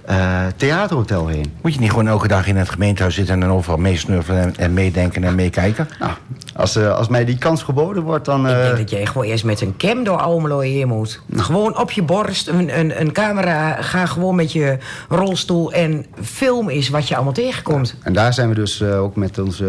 eh, 0.07 0.45
theaterhotel 0.55 1.27
heen. 1.27 1.53
Moet 1.61 1.73
je 1.73 1.79
niet 1.79 1.89
gewoon 1.89 2.07
elke 2.07 2.27
dag 2.27 2.47
in 2.47 2.55
het 2.57 2.69
gemeentehuis 2.69 3.15
zitten... 3.15 3.33
en 3.33 3.39
dan 3.39 3.49
overal 3.49 3.77
meesnuffelen 3.77 4.41
en, 4.41 4.55
en 4.57 4.73
meedenken 4.73 5.23
en 5.23 5.35
meekijken? 5.35 5.87
Nou, 5.99 6.11
als, 6.55 6.75
eh, 6.75 6.95
als 6.95 7.07
mij 7.07 7.25
die 7.25 7.37
kans 7.37 7.63
geboden 7.63 8.03
wordt, 8.03 8.25
dan... 8.25 8.47
Ik 8.47 8.55
eh, 8.55 8.61
denk 8.61 8.77
dat 8.77 8.89
jij 8.89 9.05
gewoon 9.05 9.27
eerst 9.27 9.43
met 9.43 9.61
een 9.61 9.77
cam 9.77 10.03
door 10.03 10.17
Almelo 10.17 10.59
heen 10.59 10.87
moet. 10.87 11.21
Gewoon 11.35 11.77
op 11.77 11.91
je 11.91 12.03
borst, 12.03 12.47
een, 12.47 12.79
een, 12.79 13.01
een 13.01 13.11
camera. 13.11 13.81
Ga 13.81 14.05
gewoon 14.05 14.35
met 14.35 14.51
je 14.51 14.77
rolstoel 15.09 15.73
en 15.73 16.05
film 16.21 16.69
is 16.69 16.89
wat 16.89 17.07
je 17.07 17.15
allemaal 17.15 17.33
tegenkomt. 17.33 17.95
En 18.03 18.13
daar 18.13 18.33
zijn 18.33 18.49
we 18.49 18.55
dus 18.55 18.81
eh, 18.81 19.01
ook 19.01 19.15
met 19.15 19.39
onze... 19.39 19.67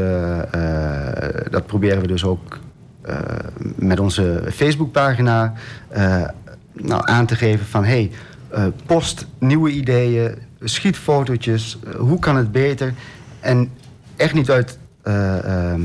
eh, 0.51 1.51
dat 1.51 1.66
proberen 1.66 2.01
we 2.01 2.07
dus 2.07 2.24
ook 2.24 2.59
eh, 3.03 3.16
met 3.76 4.01
onze 4.01 4.43
Facebookpagina... 4.55 5.53
eh, 5.89 6.22
nou, 6.72 7.03
aan 7.05 7.26
te 7.26 7.34
geven 7.36 7.66
van... 7.66 7.84
hey, 7.84 8.11
eh, 8.51 8.65
post 8.87 9.27
nieuwe 9.39 9.71
ideeën, 9.71 10.35
schiet 10.63 10.97
fotootjes, 10.97 11.79
eh, 11.87 11.95
hoe 11.95 12.19
kan 12.19 12.37
het 12.37 12.53
beter? 12.53 12.95
En 13.41 13.71
echt 14.17 14.35
niet 14.35 14.51
uit, 14.51 14.79
eh, 15.03 15.71
ehm, 15.73 15.83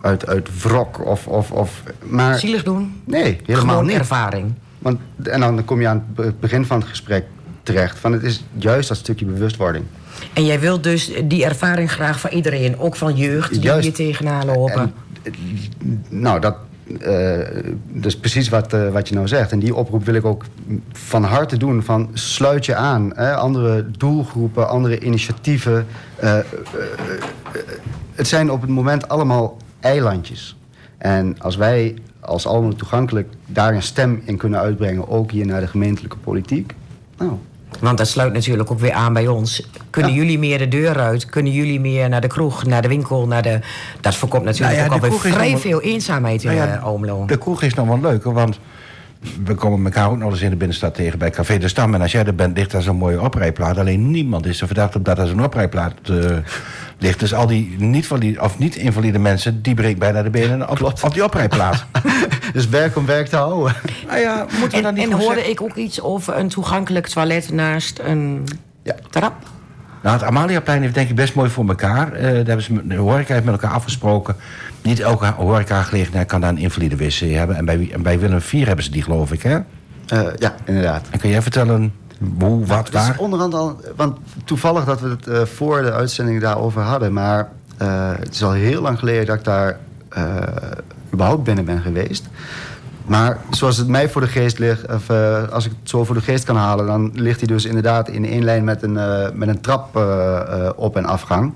uit, 0.00 0.26
uit 0.26 0.62
wrok 0.62 1.06
of... 1.06 1.26
of, 1.26 1.50
of 1.50 1.82
maar, 2.02 2.38
Zielig 2.38 2.62
doen? 2.62 3.00
nee, 3.04 3.40
helemaal 3.44 3.68
Gewoon 3.68 3.86
niet. 3.86 3.96
ervaring. 3.96 4.52
Want, 4.78 5.00
en 5.22 5.40
dan 5.40 5.64
kom 5.64 5.80
je 5.80 5.88
aan 5.88 5.96
het 5.96 6.14
be- 6.14 6.34
begin 6.40 6.64
van 6.64 6.78
het 6.80 6.88
gesprek 6.88 7.24
terecht. 7.62 7.98
Van 7.98 8.12
het 8.12 8.22
is 8.22 8.44
juist 8.58 8.88
dat 8.88 8.96
stukje 8.96 9.24
bewustwording. 9.24 9.84
En 10.32 10.44
jij 10.44 10.60
wilt 10.60 10.82
dus 10.82 11.12
die 11.24 11.44
ervaring 11.44 11.90
graag 11.92 12.20
van 12.20 12.30
iedereen, 12.30 12.78
ook 12.78 12.96
van 12.96 13.16
jeugd, 13.16 13.50
die 13.52 13.60
Juist. 13.60 13.82
hier 13.82 13.94
tegenaan 13.94 14.46
lopen. 14.46 14.92
En, 15.22 16.02
nou, 16.08 16.40
dat, 16.40 16.56
eh, 17.00 17.62
dat 17.92 18.04
is 18.04 18.18
precies 18.18 18.48
wat, 18.48 18.72
eh, 18.72 18.88
wat 18.88 19.08
je 19.08 19.14
nou 19.14 19.28
zegt. 19.28 19.52
En 19.52 19.58
die 19.58 19.74
oproep 19.74 20.04
wil 20.04 20.14
ik 20.14 20.24
ook 20.24 20.44
van 20.92 21.24
harte 21.24 21.56
doen. 21.56 21.82
Van 21.82 22.10
sluit 22.12 22.66
je 22.66 22.74
aan. 22.74 23.12
Hè? 23.14 23.34
Andere 23.34 23.90
doelgroepen, 23.90 24.68
andere 24.68 25.00
initiatieven. 25.00 25.86
Eh, 26.16 26.38
het 28.12 28.28
zijn 28.28 28.50
op 28.50 28.60
het 28.60 28.70
moment 28.70 29.08
allemaal 29.08 29.56
eilandjes. 29.80 30.56
En 30.98 31.38
als 31.38 31.56
wij 31.56 31.94
als 32.20 32.46
allemaal 32.46 32.74
toegankelijk 32.74 33.28
daar 33.46 33.74
een 33.74 33.82
stem 33.82 34.22
in 34.24 34.36
kunnen 34.36 34.60
uitbrengen... 34.60 35.08
ook 35.08 35.30
hier 35.30 35.46
naar 35.46 35.60
de 35.60 35.66
gemeentelijke 35.66 36.16
politiek... 36.16 36.74
Nou, 37.18 37.32
Want 37.78 37.98
dat 37.98 38.08
sluit 38.08 38.32
natuurlijk 38.32 38.70
ook 38.70 38.80
weer 38.80 38.92
aan 38.92 39.12
bij 39.12 39.26
ons. 39.26 39.68
Kunnen 39.90 40.12
Ja. 40.12 40.16
jullie 40.18 40.38
meer 40.38 40.58
de 40.58 40.68
deur 40.68 40.98
uit? 40.98 41.26
Kunnen 41.26 41.52
jullie 41.52 41.80
meer 41.80 42.08
naar 42.08 42.20
de 42.20 42.26
kroeg, 42.26 42.64
naar 42.64 42.82
de 42.82 42.88
winkel? 42.88 43.26
Naar 43.26 43.42
de... 43.42 43.58
Dat 44.00 44.14
voorkomt 44.14 44.44
natuurlijk 44.44 44.76
Nou 44.78 44.88
ja, 44.90 44.96
ook 44.96 45.02
alweer 45.02 45.32
vrij 45.32 45.50
nog 45.50 45.60
veel 45.60 45.80
eenzaamheid 45.80 46.44
in 46.44 46.54
Nou 46.54 46.68
ja, 46.68 47.06
eh. 47.06 47.26
De 47.26 47.38
kroeg 47.38 47.62
is 47.62 47.74
nog 47.74 47.86
wel 47.86 48.00
leuker, 48.00 48.32
want 48.32 48.58
we 49.44 49.54
komen 49.54 49.84
elkaar 49.84 50.10
ook 50.10 50.18
nog 50.18 50.30
eens 50.30 50.40
in 50.40 50.50
de 50.50 50.56
binnenstad 50.56 50.94
tegen 50.94 51.18
bij 51.18 51.30
Café 51.30 51.58
de 51.58 51.68
Stam. 51.68 51.94
En 51.94 52.00
als 52.00 52.12
jij 52.12 52.24
er 52.24 52.34
bent, 52.34 52.56
ligt 52.56 52.70
daar 52.70 52.82
zo'n 52.82 52.96
mooie 52.96 53.20
oprijplaat. 53.20 53.78
Alleen 53.78 54.10
niemand 54.10 54.46
is 54.46 54.60
er 54.60 54.66
verdacht 54.66 54.96
op 54.96 55.04
dat 55.04 55.18
er 55.18 55.26
zo'n 55.26 55.44
oprijplaat 55.44 55.94
eh, 56.04 56.36
ligt. 56.98 57.20
Dus 57.20 57.34
al 57.34 57.46
die 57.46 57.76
niet-invalide 58.58 59.18
mensen, 59.18 59.62
die 59.62 59.74
breekt 59.74 59.98
bijna 59.98 60.22
de 60.22 60.30
benen 60.30 60.70
op, 60.70 60.82
op 61.02 61.12
die 61.14 61.24
oprijplaat. 61.24 61.86
dus 62.52 62.68
werk 62.68 62.96
om 62.96 63.06
werk 63.06 63.26
te 63.28 63.36
houden. 63.36 63.74
nou 64.06 64.18
ja, 64.20 64.36
moeten 64.50 64.68
we 64.70 64.76
En, 64.76 64.82
dan 64.82 64.94
niet 64.94 65.04
en 65.04 65.10
hoorde 65.12 65.24
zeggen- 65.34 65.50
ik 65.50 65.62
ook 65.62 65.74
iets 65.74 66.00
over 66.00 66.36
een 66.36 66.48
toegankelijk 66.48 67.06
toilet 67.06 67.50
naast 67.52 67.98
een 68.04 68.44
Ja. 68.82 68.94
trap? 69.10 69.34
Nou, 70.02 70.16
het 70.16 70.26
Amaliaplein 70.26 70.82
heeft 70.82 70.94
denk 70.94 71.08
ik 71.08 71.14
best 71.16 71.34
mooi 71.34 71.50
voor 71.50 71.68
elkaar. 71.68 72.12
Eh, 72.12 72.22
daar 72.22 72.32
hebben 72.34 72.62
ze 72.62 72.86
de 72.86 72.96
horeca 72.96 73.32
heeft 73.32 73.44
met 73.44 73.54
elkaar 73.54 73.70
afgesproken. 73.76 74.36
Niet 74.82 75.00
elke 75.00 75.26
horecagelegenheid 75.26 76.26
kan 76.26 76.40
daar 76.40 76.50
een 76.50 76.58
invalide 76.58 76.96
wc 76.96 77.18
hebben. 77.18 77.56
En 77.56 77.64
bij, 77.64 77.88
en 77.92 78.02
bij 78.02 78.18
Willem 78.18 78.36
IV 78.38 78.66
hebben 78.66 78.84
ze 78.84 78.90
die, 78.90 79.02
geloof 79.02 79.32
ik, 79.32 79.42
hè? 79.42 79.58
Eh, 80.06 80.20
ja, 80.36 80.54
inderdaad. 80.64 81.06
En 81.10 81.18
kun 81.18 81.30
jij 81.30 81.42
vertellen 81.42 81.92
hoe, 82.38 82.66
wat, 82.66 82.78
Het 82.78 82.86
is 82.88 82.92
waar? 82.92 83.18
onderhand 83.18 83.54
al, 83.54 83.80
want 83.96 84.18
toevallig 84.44 84.84
dat 84.84 85.00
we 85.00 85.08
het 85.08 85.26
eh, 85.26 85.42
voor 85.42 85.82
de 85.82 85.92
uitzending 85.92 86.40
daarover 86.40 86.82
hadden, 86.82 87.12
maar 87.12 87.48
eh, 87.76 88.10
het 88.18 88.34
is 88.34 88.42
al 88.42 88.52
heel 88.52 88.82
lang 88.82 88.98
geleden 88.98 89.26
dat 89.26 89.36
ik 89.36 89.44
daar 89.44 89.78
eh, 90.08 90.22
überhaupt 91.12 91.42
binnen 91.44 91.64
ben 91.64 91.80
geweest. 91.80 92.26
Maar 93.06 93.38
zoals 93.50 93.76
het 93.76 93.88
mij 93.88 94.08
voor 94.08 94.20
de 94.20 94.26
geest 94.26 94.58
ligt, 94.58 94.92
of 94.92 95.10
eh, 95.10 95.48
als 95.48 95.64
ik 95.66 95.72
het 95.80 95.90
zo 95.90 96.04
voor 96.04 96.14
de 96.14 96.20
geest 96.20 96.44
kan 96.44 96.56
halen, 96.56 96.86
dan 96.86 97.10
ligt 97.14 97.38
hij 97.38 97.46
dus 97.48 97.64
inderdaad 97.64 98.08
in 98.08 98.24
één 98.26 98.44
lijn 98.44 98.64
met 98.64 98.82
een, 98.82 98.96
eh, 98.96 99.28
met 99.34 99.48
een 99.48 99.60
trap 99.60 99.96
eh, 99.96 100.02
eh, 100.40 100.70
op- 100.76 100.96
en 100.96 101.04
afgang. 101.04 101.52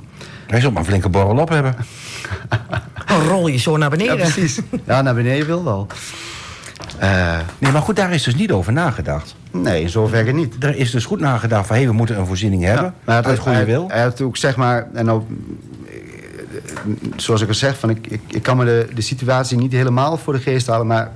Hij 0.47 0.61
zal 0.61 0.71
maar 0.71 0.81
een 0.81 0.89
flinke 0.89 1.09
borrel 1.09 1.37
op 1.39 1.49
hebben. 1.49 1.75
Dan 3.07 3.23
rol 3.29 3.47
je 3.47 3.59
zo 3.59 3.77
naar 3.77 3.91
beneden. 3.91 4.17
Ja, 4.17 4.23
precies. 4.23 4.61
Ja, 4.85 5.03
naar 5.03 5.15
beneden 5.15 5.47
wil 5.47 5.65
wel. 5.65 5.87
Eh, 6.99 7.37
Nee, 7.59 7.73
maar 7.73 7.83
goed, 7.83 7.97
daar 7.97 8.13
is 8.13 8.23
dus 8.23 8.35
niet 8.35 8.53
over 8.53 8.73
nagedacht. 8.73 9.35
nee, 9.51 9.83
in 9.83 9.89
zoverre 9.89 10.33
niet. 10.33 10.55
Er 10.65 10.77
is 10.77 10.91
dus 10.91 11.05
goed 11.05 11.21
nagedacht 11.21 11.67
van... 11.67 11.77
hé, 11.77 11.87
we 11.87 11.93
moeten 11.93 12.19
een 12.19 12.27
voorziening 12.27 12.63
hebben. 12.65 12.85
Ja, 12.85 12.95
maar 13.05 13.17
het- 13.17 13.27
uit 13.27 13.39
goede 13.39 13.57
hij, 13.57 13.67
wil. 13.67 13.89
Hij 13.89 14.03
heeft 14.03 14.21
ook 14.21 14.37
zeg 14.37 14.57
maar, 14.57 14.87
en 14.95 15.11
ook, 15.11 15.27
zoals 17.17 17.41
ik 17.41 17.49
al 17.49 17.55
zeg, 17.55 17.79
van 17.79 17.91
ik, 17.91 18.07
ik, 18.07 18.21
ik 18.29 18.43
kan 18.43 18.57
me 18.57 18.65
de, 18.65 18.89
de 18.95 19.01
situatie 19.01 19.59
niet 19.59 19.73
helemaal 19.73 20.17
voor 20.17 20.33
de 20.33 20.41
geest 20.41 20.67
halen, 20.67 20.87
maar 20.87 21.13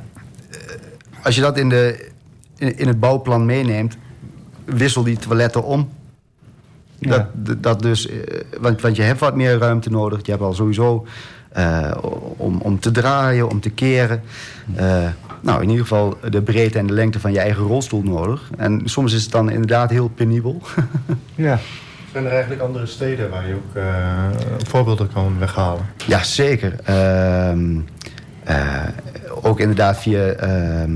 eh, 0.51 0.59
als 1.23 1.35
je 1.35 1.41
dat 1.41 1.59
in, 1.59 1.69
de, 1.69 2.11
in, 2.57 2.79
in 2.79 2.87
het 2.87 3.01
bouwplan 3.01 3.47
meeneemt, 3.47 3.97
wissel 4.65 5.03
die 5.03 5.17
toiletten 5.19 5.65
om. 5.65 5.89
Dat, 6.99 7.27
dat- 7.33 7.63
dat 7.63 7.81
dus, 7.83 8.09
eh, 8.09 8.17
want, 8.61 8.81
want 8.81 8.97
je 8.97 9.03
hebt 9.03 9.21
wat 9.21 9.35
meer 9.37 9.59
ruimte 9.59 9.91
nodig. 9.91 10.19
Je 10.23 10.31
hebt 10.31 10.43
al 10.43 10.55
sowieso 10.55 11.07
eh, 11.49 11.91
om, 12.37 12.61
om 12.61 12.81
te 12.81 12.91
draaien, 12.91 13.49
om 13.51 13.61
te 13.61 13.71
keren. 13.71 14.23
Nou, 15.41 15.63
in 15.63 15.69
ieder 15.69 15.83
geval 15.87 16.19
de 16.31 16.43
breedte 16.43 16.79
en 16.79 16.87
de 16.87 16.93
lengte 16.93 17.21
van 17.21 17.33
je 17.33 17.39
eigen 17.39 17.63
rolstoel 17.65 18.03
nodig. 18.03 18.51
En 18.57 18.81
soms 18.85 19.13
is 19.13 19.23
het 19.23 19.33
dan 19.33 19.51
inderdaad 19.51 19.91
heel 19.91 20.09
penibel. 20.09 20.63
Ja. 21.35 21.59
Zijn 22.17 22.29
er 22.29 22.35
eigenlijk 22.35 22.63
andere 22.63 22.87
steden 22.87 23.31
waar 23.31 23.49
je 23.49 23.55
ook 23.55 23.75
eh, 23.75 24.25
voorbeelden 24.67 25.13
kan 25.13 25.39
weghalen? 25.39 25.87
Ja, 26.07 26.23
zeker. 26.23 26.75
Ehm, 26.85 27.79
eh, 28.45 28.83
ook 29.43 29.61
inderdaad 29.61 29.99
via 29.99 30.27
ehm, 30.27 30.91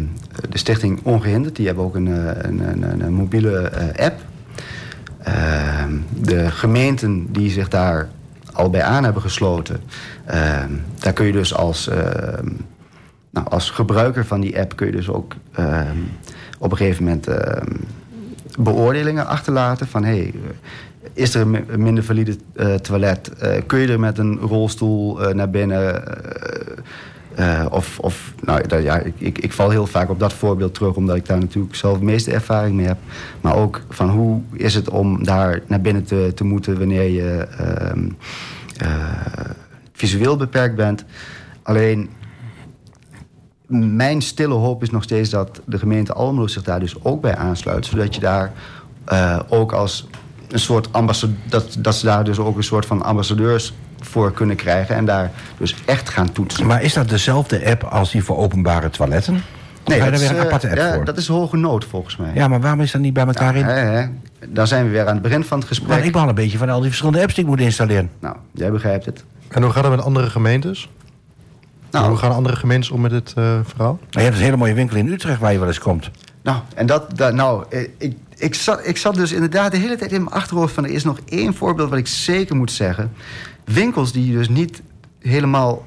de 0.49 0.59
stichting 0.59 1.01
Ongehinderd. 1.03 1.57
Die 1.57 1.67
hebben 1.67 1.85
ook 1.85 1.95
een, 1.95 2.07
eh, 2.07 2.51
een, 2.51 2.61
een, 2.61 3.01
een, 3.01 3.13
mobiele 3.13 3.71
app. 3.97 4.21
Ehm, 5.23 5.97
de 6.21 6.51
gemeenten 6.51 7.33
die 7.33 7.51
zich 7.51 7.69
daar 7.69 8.09
al 8.53 8.71
bij 8.71 8.83
aan 8.83 9.05
hebben 9.05 9.23
gesloten... 9.23 9.81
ehm, 10.25 10.73
daar 10.99 11.13
kun 11.13 11.27
je 11.27 11.33
dus 11.33 11.55
als, 11.55 11.91
nou, 13.31 13.49
als 13.49 13.71
gebruiker 13.71 14.27
van 14.27 14.41
die 14.41 14.59
app... 14.61 14.77
kun 14.77 14.87
je 14.87 14.93
dus 14.93 15.09
ook 15.09 15.35
op 16.59 16.71
een 16.71 16.77
gegeven 16.77 17.05
moment... 17.05 17.29
beoordelingen 18.59 19.27
achterlaten 19.27 19.87
van... 19.87 20.05
Hey, 20.05 20.35
is 21.13 21.35
er 21.35 21.41
een 21.41 21.51
mi- 21.51 21.65
een 21.69 21.83
minder 21.83 22.05
valide 22.05 22.37
eh, 22.55 22.75
toilet? 22.75 23.29
Eh, 23.29 23.63
kun 23.67 23.79
je 23.79 23.89
er 23.89 24.01
met 24.01 24.19
een 24.19 24.39
rolstoel 24.39 25.23
eh, 25.23 25.35
naar 25.35 25.51
binnen? 25.51 26.03
Of, 27.71 27.99
of 27.99 28.35
nou, 28.41 28.83
ja, 28.83 28.99
ik, 28.99 29.15
ik, 29.19 29.39
ik 29.39 29.53
val 29.53 29.71
heel 29.71 29.87
vaak 29.87 30.11
op 30.11 30.19
dat 30.19 30.33
voorbeeld 30.33 30.75
terug... 30.75 30.95
omdat 30.95 31.17
ik 31.17 31.27
daar 31.27 31.39
natuurlijk 31.39 31.75
zelf 31.75 31.99
de 31.99 32.05
meeste 32.05 32.33
ervaring 32.33 32.77
mee 32.77 32.87
heb. 32.87 32.99
Maar 33.41 33.57
ook 33.57 33.81
van 33.89 34.11
hoe 34.11 34.41
is 34.53 34.75
het 34.75 34.89
om 34.91 35.25
daar 35.25 35.61
naar 35.67 35.81
binnen 35.81 36.05
te, 36.05 36.33
te 36.35 36.45
moeten... 36.45 36.79
wanneer 36.79 37.11
je 37.11 37.47
ehm, 37.59 38.09
eh, 38.77 39.51
visueel 39.93 40.37
beperkt 40.37 40.77
bent. 40.77 41.05
Alleen 41.63 42.11
mijn 43.67 44.23
stille 44.23 44.55
hoop 44.55 44.83
is 44.83 44.91
nog 44.91 45.03
steeds 45.03 45.31
dat 45.31 45.61
de 45.65 45.79
gemeente 45.79 46.13
Almelo 46.13 46.47
zich 46.47 46.63
daar 46.63 46.81
dus 46.81 47.05
ook 47.05 47.21
bij 47.21 47.37
aansluit. 47.37 47.87
Zodat 47.87 48.15
je 48.15 48.21
daar 48.21 48.53
ook 49.49 49.73
als 49.73 50.09
een 50.53 50.61
soort 50.61 50.93
ambassadeur... 50.93 51.37
Dat, 51.49 51.77
dat 51.79 51.95
ze 51.95 52.07
daar 52.07 52.25
dus 52.25 52.39
ook 52.39 52.57
een 52.57 52.65
soort 52.65 52.87
van 52.87 53.03
ambassadeurs 53.03 53.73
voor 54.01 54.33
kunnen 54.33 54.57
krijgen. 54.57 54.97
En 54.97 55.05
daar 55.05 55.31
dus 55.59 55.75
echt 55.85 56.09
gaan 56.09 56.33
toetsen. 56.33 56.67
Maar 56.67 56.83
is 56.83 56.93
dat 56.93 57.09
dezelfde 57.09 57.67
app 57.67 57.83
als 57.83 58.11
die 58.11 58.25
voor 58.25 58.37
openbare 58.37 58.91
toiletten? 58.91 59.35
Of 59.35 59.41
Nee, 59.85 59.99
ga 59.99 60.05
je 60.05 60.11
dat 60.11 60.21
daar 60.21 60.29
is, 60.29 60.35
weer 60.35 60.39
een 60.39 60.47
eh, 60.47 60.55
aparte 60.55 60.69
app 60.69 60.77
ja, 60.77 60.95
voor? 60.95 61.05
dat 61.05 61.17
is 61.17 61.29
hoge 61.29 61.57
nood 61.57 61.85
volgens 61.85 62.17
mij. 62.17 62.31
Ja, 62.35 62.49
maar 62.49 62.61
waarom 62.61 62.81
is 62.81 62.93
dat 62.93 63.01
niet 63.01 63.13
bij 63.13 63.27
elkaar 63.27 63.57
in? 63.57 63.65
Hè, 63.65 63.73
hè. 63.73 64.07
Dan 64.49 64.67
zijn 64.67 64.85
we 64.85 64.91
weer 64.91 65.07
aan 65.07 65.13
het 65.13 65.23
begin 65.23 65.45
van 65.45 65.59
het 65.59 65.69
gesprek. 65.69 66.05
ik 66.05 66.13
ben 66.13 66.23
al 66.23 66.29
een 66.29 66.35
beetje 66.35 66.59
van 66.59 66.69
al 66.69 66.79
die 66.79 66.89
verschillende 66.89 67.21
apps 67.21 67.35
die 67.35 67.45
ik 67.45 67.51
moet 67.51 67.61
installeren. 67.61 68.11
Nou, 68.21 68.37
jij 68.53 68.71
begrijpt 68.71 69.07
het. 69.07 69.25
En 69.49 69.63
hoe 69.63 69.73
gaat 69.73 69.85
het 69.85 69.93
met 69.93 70.05
andere 70.05 70.31
gemeentes? 70.31 70.89
Nou, 71.91 72.09
hoe 72.09 72.17
gaan 72.17 72.33
andere 72.33 72.57
gemeentes 72.57 72.91
om 72.91 73.01
met 73.01 73.11
dit 73.11 73.33
eh, 73.37 73.59
verhaal? 73.65 73.99
Maar 74.01 74.09
je 74.11 74.21
hebt 74.21 74.37
een 74.37 74.43
hele 74.43 74.57
mooie 74.57 74.75
winkel 74.75 74.97
in 74.97 75.09
Utrecht 75.09 75.41
waar 75.41 75.53
je 75.53 75.59
wel 75.59 75.69
eens 75.69 75.79
komt. 75.79 76.11
Nou, 76.43 76.59
en 76.75 76.87
dat, 76.87 77.17
dat 77.17 77.35
nou, 77.35 77.65
eh, 77.71 77.89
ik, 77.99 78.17
ik, 78.41 78.55
zat, 78.55 78.87
ik 78.87 78.97
zat 78.97 79.15
dus 79.15 79.33
inderdaad 79.33 79.73
de 79.73 79.79
hele 79.79 79.97
tijd 79.97 80.13
in 80.13 80.23
mijn 80.23 80.35
achterhoofd 80.35 80.75
van 80.75 80.85
er 80.85 80.91
is 80.91 81.05
nog 81.05 81.21
één 81.25 81.55
voorbeeld 81.55 81.91
wat 81.91 81.99
ik 81.99 82.07
zeker 82.07 82.57
moet 82.57 82.73
zeggen. 82.73 83.13
Winkels 83.65 84.13
die 84.13 84.33
dus 84.33 84.49
niet 84.49 84.83
helemaal 85.19 85.87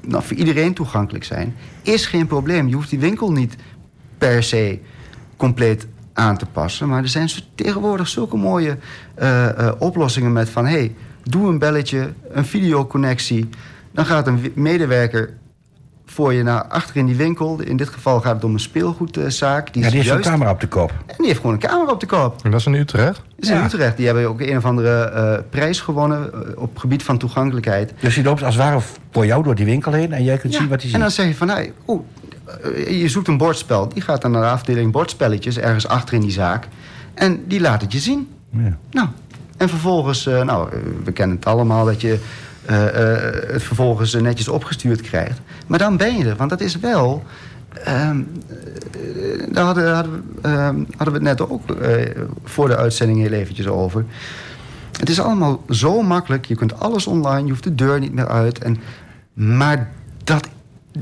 nou, 0.00 0.22
voor 0.22 0.36
iedereen 0.36 0.74
toegankelijk 0.74 1.24
zijn, 1.24 1.54
is 1.82 2.06
geen 2.06 2.26
probleem. 2.26 2.68
Je 2.68 2.74
hoeft 2.74 2.90
die 2.90 2.98
winkel 2.98 3.32
niet 3.32 3.56
per 4.18 4.42
se 4.42 4.78
compleet 5.36 5.86
aan 6.12 6.36
te 6.36 6.46
passen. 6.46 6.88
Maar 6.88 7.02
er 7.02 7.08
zijn 7.08 7.30
tegenwoordig 7.54 8.08
zulke 8.08 8.36
mooie 8.36 8.78
eh, 9.14 9.48
eh, 9.48 9.72
oplossingen 9.78 10.32
met 10.32 10.48
van... 10.48 10.66
hey, 10.66 10.94
doe 11.22 11.48
een 11.48 11.58
belletje, 11.58 12.12
een 12.30 12.44
videoconnectie. 12.44 13.48
Dan 13.92 14.06
gaat 14.06 14.26
een 14.26 14.52
medewerker 14.54 15.34
voor 16.16 16.32
je 16.32 16.42
naar 16.42 16.64
achter 16.64 16.96
in 16.96 17.06
die 17.06 17.16
winkel. 17.16 17.60
In 17.60 17.76
dit 17.76 17.88
geval 17.88 18.20
gaat 18.20 18.34
het 18.34 18.44
om 18.44 18.52
een 18.52 18.60
speelgoedzaak. 18.60 19.72
Die 19.72 19.82
ja, 19.82 19.88
die 19.88 19.96
heeft 19.96 20.08
zo'n 20.08 20.16
juist- 20.16 20.30
camera 20.30 20.50
op 20.50 20.60
de 20.60 20.66
kop. 20.66 20.90
En 21.06 21.14
die 21.16 21.26
heeft 21.26 21.38
gewoon 21.40 21.52
een 21.54 21.60
camera 21.60 21.90
op 21.92 22.00
de 22.00 22.06
kop. 22.06 22.44
En 22.44 22.50
dat 22.50 22.60
is 22.60 22.66
in 22.66 22.74
Utrecht? 22.74 23.16
Dat 23.16 23.24
is 23.44 23.48
in 23.48 23.56
Ja. 23.56 23.64
Utrecht. 23.64 23.96
Die 23.96 24.06
hebben 24.06 24.28
ook 24.28 24.40
een 24.40 24.56
of 24.56 24.64
andere 24.64 24.98
eh, 25.04 25.38
prijs 25.50 25.80
gewonnen... 25.80 26.32
eh, 26.32 26.62
op 26.62 26.78
gebied 26.78 27.02
van 27.02 27.18
toegankelijkheid. 27.18 27.92
Dus 28.00 28.14
die 28.14 28.24
loopt 28.24 28.42
als 28.42 28.54
het 28.54 28.64
ware 28.64 28.78
voor 29.10 29.26
jou 29.26 29.42
door 29.42 29.54
die 29.54 29.64
winkel 29.64 29.92
heen 29.92 30.12
en 30.12 30.24
jij 30.24 30.36
kunt 30.38 30.52
Ja, 30.52 30.58
zien 30.58 30.68
wat 30.68 30.82
hij 30.82 30.92
En 30.92 31.00
dan 31.00 31.10
ziet. 31.10 31.18
zeg 31.18 31.28
je 31.28 31.34
van, 31.36 31.48
hey, 31.48 31.72
oeh, 31.86 32.00
eh, 32.62 33.00
je 33.00 33.08
zoekt 33.08 33.28
een 33.28 33.36
bordspel. 33.38 33.88
Die 33.88 34.02
gaat 34.02 34.22
dan 34.22 34.30
naar 34.30 34.42
de 34.42 34.48
afdeling 34.48 34.92
bordspelletjes, 34.92 35.58
ergens 35.58 35.88
achter 35.88 36.14
in 36.14 36.20
die 36.20 36.30
zaak. 36.30 36.68
En 37.14 37.44
die 37.46 37.60
laat 37.60 37.80
het 37.82 37.92
je 37.92 37.98
zien. 37.98 38.28
Ja. 38.50 38.76
Nou, 38.90 39.08
en 39.56 39.68
vervolgens, 39.68 40.26
eh, 40.26 40.42
nou, 40.42 40.68
we 41.04 41.12
kennen 41.12 41.36
het 41.36 41.46
allemaal 41.46 41.84
dat 41.84 42.00
je 42.00 42.18
eh, 42.66 42.86
eh, 42.86 43.52
het 43.52 43.62
vervolgens 43.62 44.14
netjes 44.14 44.48
opgestuurd 44.48 45.00
krijgt. 45.00 45.40
Maar 45.66 45.78
dan 45.78 45.96
ben 45.96 46.16
je 46.16 46.24
er, 46.28 46.36
want 46.36 46.50
dat 46.50 46.60
is 46.60 46.78
wel 46.78 47.22
ehm, 47.84 48.20
eh, 48.50 49.52
daar 49.52 49.64
hadden, 49.64 49.94
hadden, 49.94 50.12
we, 50.12 50.48
ehm, 50.48 50.76
hadden 50.96 51.06
we 51.22 51.28
het 51.28 51.38
net 51.38 51.48
ook 51.48 51.70
eh, 51.70 52.22
voor 52.44 52.68
de 52.68 52.76
uitzending 52.76 53.20
heel 53.20 53.32
eventjes 53.32 53.66
over. 53.66 54.04
Het 54.98 55.08
is 55.08 55.20
allemaal 55.20 55.62
zo 55.70 56.02
makkelijk. 56.02 56.44
Je 56.44 56.54
kunt 56.54 56.80
alles 56.80 57.06
online, 57.06 57.44
je 57.44 57.50
hoeft 57.50 57.62
de 57.64 57.74
deur 57.74 57.98
niet 58.00 58.12
meer 58.12 58.28
uit. 58.28 58.58
En, 58.58 58.76
maar 59.34 59.90
dat, 60.24 60.48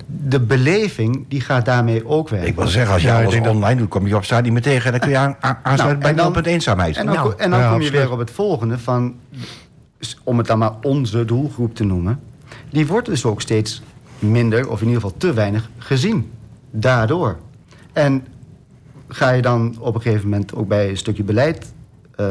de 0.06 0.40
beleving, 0.40 1.24
die 1.28 1.40
gaat 1.40 1.64
daarmee 1.64 2.06
ook 2.08 2.28
weg. 2.28 2.42
Ik 2.44 2.54
wil 2.54 2.66
zeggen, 2.66 2.92
als 2.92 3.02
je 3.02 3.08
Ja, 3.08 3.22
alles 3.22 3.34
online 3.48 3.80
doet, 3.80 3.88
kom 3.88 4.06
je 4.06 4.16
op 4.16 4.24
straat 4.24 4.42
niet 4.42 4.52
meer 4.52 4.62
tegen. 4.62 4.84
En 4.84 4.90
dan 4.90 5.00
kun 5.00 5.10
je 5.10 5.16
aan, 5.16 5.36
aan, 5.40 5.58
aansluiten 5.62 5.86
Nou, 5.86 6.00
bij 6.00 6.14
dan- 6.14 6.26
op 6.26 6.34
het 6.34 6.46
eenzaamheid. 6.46 6.96
En 6.96 7.06
dan, 7.06 7.14
Nou. 7.14 7.34
en 7.36 7.50
dan 7.50 7.58
Ja, 7.60 7.68
kom 7.68 7.74
je 7.80 7.84
absoluut. 7.84 8.02
weer 8.04 8.12
op 8.12 8.18
het 8.18 8.30
volgende 8.30 8.78
van, 8.78 9.14
om 10.22 10.38
het 10.38 10.46
dan 10.46 10.58
maar 10.58 10.72
onze 10.82 11.24
doelgroep 11.24 11.74
te 11.74 11.84
noemen. 11.84 12.20
Die 12.70 12.86
wordt 12.86 13.06
dus 13.06 13.24
ook 13.24 13.40
steeds 13.40 13.82
minder, 14.18 14.68
of 14.68 14.80
in 14.80 14.86
ieder 14.86 15.02
geval 15.02 15.18
te 15.18 15.32
weinig, 15.32 15.70
gezien. 15.78 16.30
Daardoor. 16.70 17.36
En 17.92 18.26
ga 19.08 19.30
je 19.30 19.42
dan 19.42 19.76
op 19.78 19.94
een 19.94 20.00
gegeven 20.00 20.28
moment 20.28 20.54
ook 20.54 20.68
bij 20.68 20.88
een 20.88 20.96
stukje 20.96 21.22
beleid... 21.22 21.72
eh, 22.16 22.26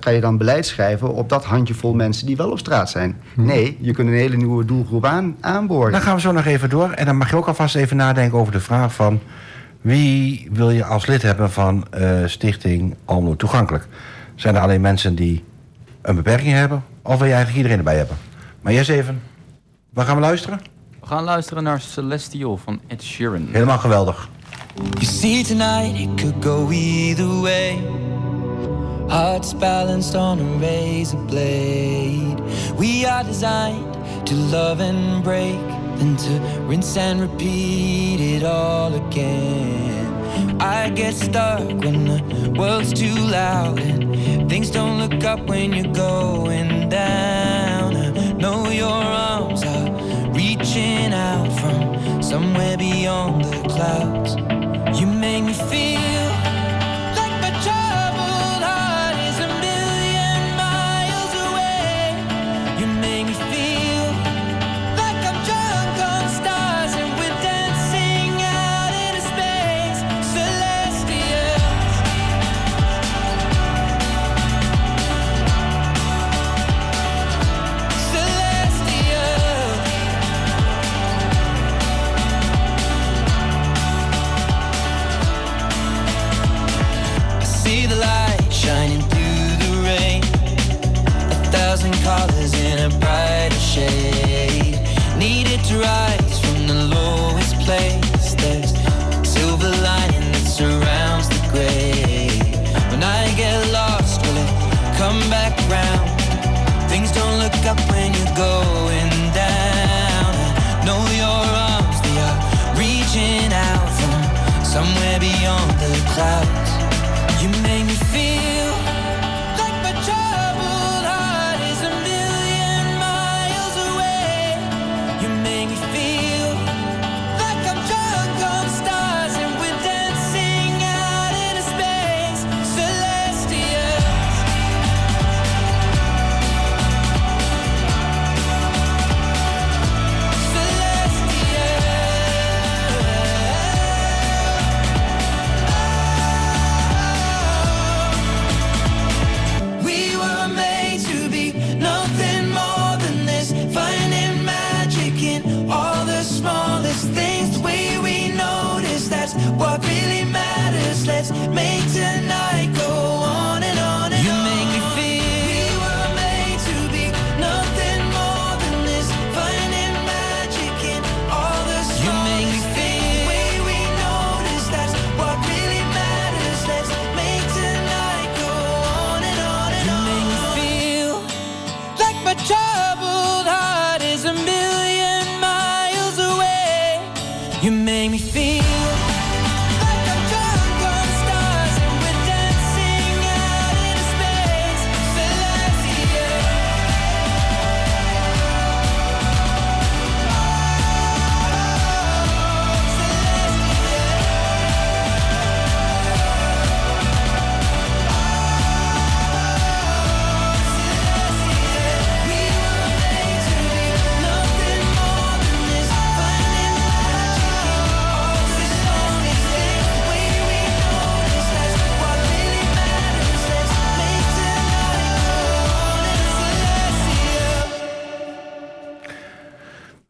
ga 0.00 0.10
je 0.10 0.20
dan 0.20 0.36
beleid 0.36 0.66
schrijven 0.66 1.14
op 1.14 1.28
dat 1.28 1.44
handjevol 1.44 1.94
mensen 1.94 2.26
die 2.26 2.36
wel 2.36 2.50
op 2.50 2.58
straat 2.58 2.90
zijn? 2.90 3.16
Nee, 3.34 3.76
je 3.80 3.92
kunt 3.92 4.08
een 4.08 4.14
hele 4.14 4.36
nieuwe 4.36 4.64
doelgroep 4.64 5.04
aan, 5.04 5.36
aanboren. 5.40 5.92
Dan 5.92 6.00
gaan 6.00 6.14
we 6.14 6.20
zo 6.20 6.32
nog 6.32 6.44
even 6.44 6.70
door. 6.70 6.90
En 6.90 7.06
dan 7.06 7.16
mag 7.16 7.30
je 7.30 7.36
ook 7.36 7.46
alvast 7.46 7.74
even 7.74 7.96
nadenken 7.96 8.38
over 8.38 8.52
de 8.52 8.60
vraag 8.60 8.94
van... 8.94 9.20
wie 9.80 10.48
wil 10.52 10.70
je 10.70 10.84
als 10.84 11.06
lid 11.06 11.22
hebben 11.22 11.50
van 11.50 11.86
eh, 11.90 12.10
Stichting 12.26 12.94
Almelo 13.04 13.36
Toegankelijk? 13.36 13.86
Zijn 14.34 14.54
er 14.54 14.60
alleen 14.60 14.80
mensen 14.80 15.14
die 15.14 15.44
een 16.02 16.14
beperking 16.14 16.52
hebben? 16.52 16.82
Of 17.02 17.18
wil 17.18 17.26
je 17.26 17.32
eigenlijk 17.34 17.56
iedereen 17.56 17.78
erbij 17.78 17.96
hebben? 17.96 18.16
Maar 18.62 18.72
eerst 18.72 18.90
even, 18.90 19.22
waar 19.92 20.04
gaan 20.04 20.14
we 20.14 20.20
luisteren? 20.20 20.60
We 21.00 21.06
gaan 21.06 21.24
luisteren 21.24 21.62
naar 21.62 21.80
Celestial 21.80 22.56
van 22.56 22.80
Ed 22.86 23.02
Sheeran. 23.02 23.48
Helemaal 23.52 23.78
geweldig. 23.78 24.28
You 24.74 25.04
see, 25.04 25.44
tonight 25.44 25.98
it 25.98 26.14
could 26.14 26.44
go 26.44 26.68
either 26.70 27.40
way. 27.40 27.78
Hearts 29.08 29.56
balanced 29.56 30.14
on 30.14 30.38
a 30.38 30.58
razor 30.60 31.24
blade. 31.24 32.42
We 32.76 33.04
are 33.08 33.24
designed 33.24 33.96
to 34.24 34.34
love 34.34 34.82
and 34.82 35.22
break, 35.22 35.58
then 35.98 36.16
to 36.16 36.40
rinse 36.68 37.00
and 37.00 37.20
repeat 37.20 38.20
it 38.20 38.44
all 38.44 38.94
again. 38.94 39.90
I 40.60 40.90
get 40.90 41.14
stuck 41.14 41.60
when 41.60 42.04
the 42.04 42.54
world's 42.56 42.92
too 42.92 43.14
loud 43.14 43.80
and 43.80 44.48
things 44.48 44.70
don't 44.70 44.98
look 44.98 45.24
up 45.24 45.48
when 45.48 45.72
you're 45.72 45.94
going 45.94 46.79
down. 46.90 47.96
I 47.96 48.32
know 48.32 48.68
your 48.68 48.88
arms 48.90 49.62
are 49.64 49.90
reaching 50.32 51.12
out 51.12 51.50
from 51.60 52.22
somewhere 52.22 52.76
beyond 52.76 53.44
the 53.44 53.68
clouds. 53.68 54.34
You 55.00 55.06
make 55.06 55.44
me 55.44 55.54
feel 55.54 56.09
a 92.80 92.88
brighter 92.98 93.62
shade. 93.72 94.78
Needed 95.18 95.60
to 95.64 95.78
rise 95.78 96.40
from 96.40 96.66
the 96.66 96.78
lowest 96.96 97.54
place. 97.60 98.34
There's 98.40 98.72
silver 99.22 99.68
lining 99.68 100.26
that 100.32 100.46
surrounds 100.58 101.28
the 101.28 101.40
gray. 101.52 102.30
When 102.90 103.02
I 103.02 103.22
get 103.36 103.58
lost, 103.72 104.22
will 104.24 104.38
it 104.44 104.52
come 104.96 105.20
back 105.28 105.54
round? 105.68 106.08
Things 106.88 107.12
don't 107.12 107.38
look 107.38 107.58
up 107.72 107.80
when 107.92 108.14
you're 108.14 108.36
going 108.36 109.12
down. 109.36 110.32
I 110.72 110.82
know 110.86 111.02
your 111.22 111.42
arms, 111.72 111.98
they 112.04 112.16
are 112.28 112.38
reaching 112.80 113.52
out 113.52 113.88
from 113.98 114.64
somewhere 114.64 115.18
beyond 115.20 115.70
the 115.82 115.92
clouds. 116.14 116.59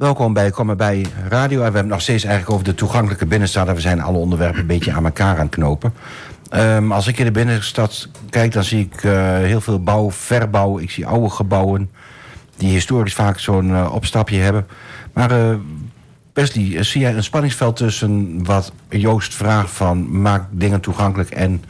Welkom 0.00 0.32
bij 0.32 0.50
Kom 0.50 0.76
bij 0.76 1.06
Radio. 1.28 1.56
We 1.56 1.64
hebben 1.64 1.86
nog 1.86 2.00
steeds 2.00 2.24
eigenlijk 2.24 2.54
over 2.54 2.64
de 2.64 2.74
toegankelijke 2.74 3.26
binnenstad. 3.26 3.68
En 3.68 3.74
we 3.74 3.80
zijn 3.80 4.00
alle 4.00 4.18
onderwerpen 4.18 4.60
een 4.60 4.66
beetje 4.66 4.92
aan 4.92 5.04
elkaar 5.04 5.34
aan 5.34 5.46
het 5.46 5.54
knopen. 5.54 5.94
Ehm, 6.50 6.92
als 6.92 7.06
ik 7.06 7.18
in 7.18 7.24
de 7.24 7.30
binnenstad 7.30 8.08
kijk, 8.30 8.52
dan 8.52 8.64
zie 8.64 8.80
ik 8.80 9.04
eh, 9.04 9.12
heel 9.36 9.60
veel 9.60 9.82
bouw, 9.82 10.10
verbouw. 10.10 10.78
Ik 10.78 10.90
zie 10.90 11.06
oude 11.06 11.30
gebouwen 11.30 11.90
die 12.56 12.70
historisch 12.72 13.14
vaak 13.14 13.38
zo'n 13.38 13.74
eh, 13.74 13.90
opstapje 13.94 14.38
hebben. 14.38 14.66
Maar 15.12 15.30
eh 15.30 15.54
Wesley, 16.32 16.82
zie 16.82 17.00
jij 17.00 17.14
een 17.14 17.24
spanningsveld 17.24 17.76
tussen 17.76 18.44
wat 18.44 18.72
Joost 18.88 19.34
vraagt 19.34 19.70
van 19.70 20.20
maak 20.20 20.44
dingen 20.50 20.80
toegankelijk 20.80 21.30
en 21.30 21.64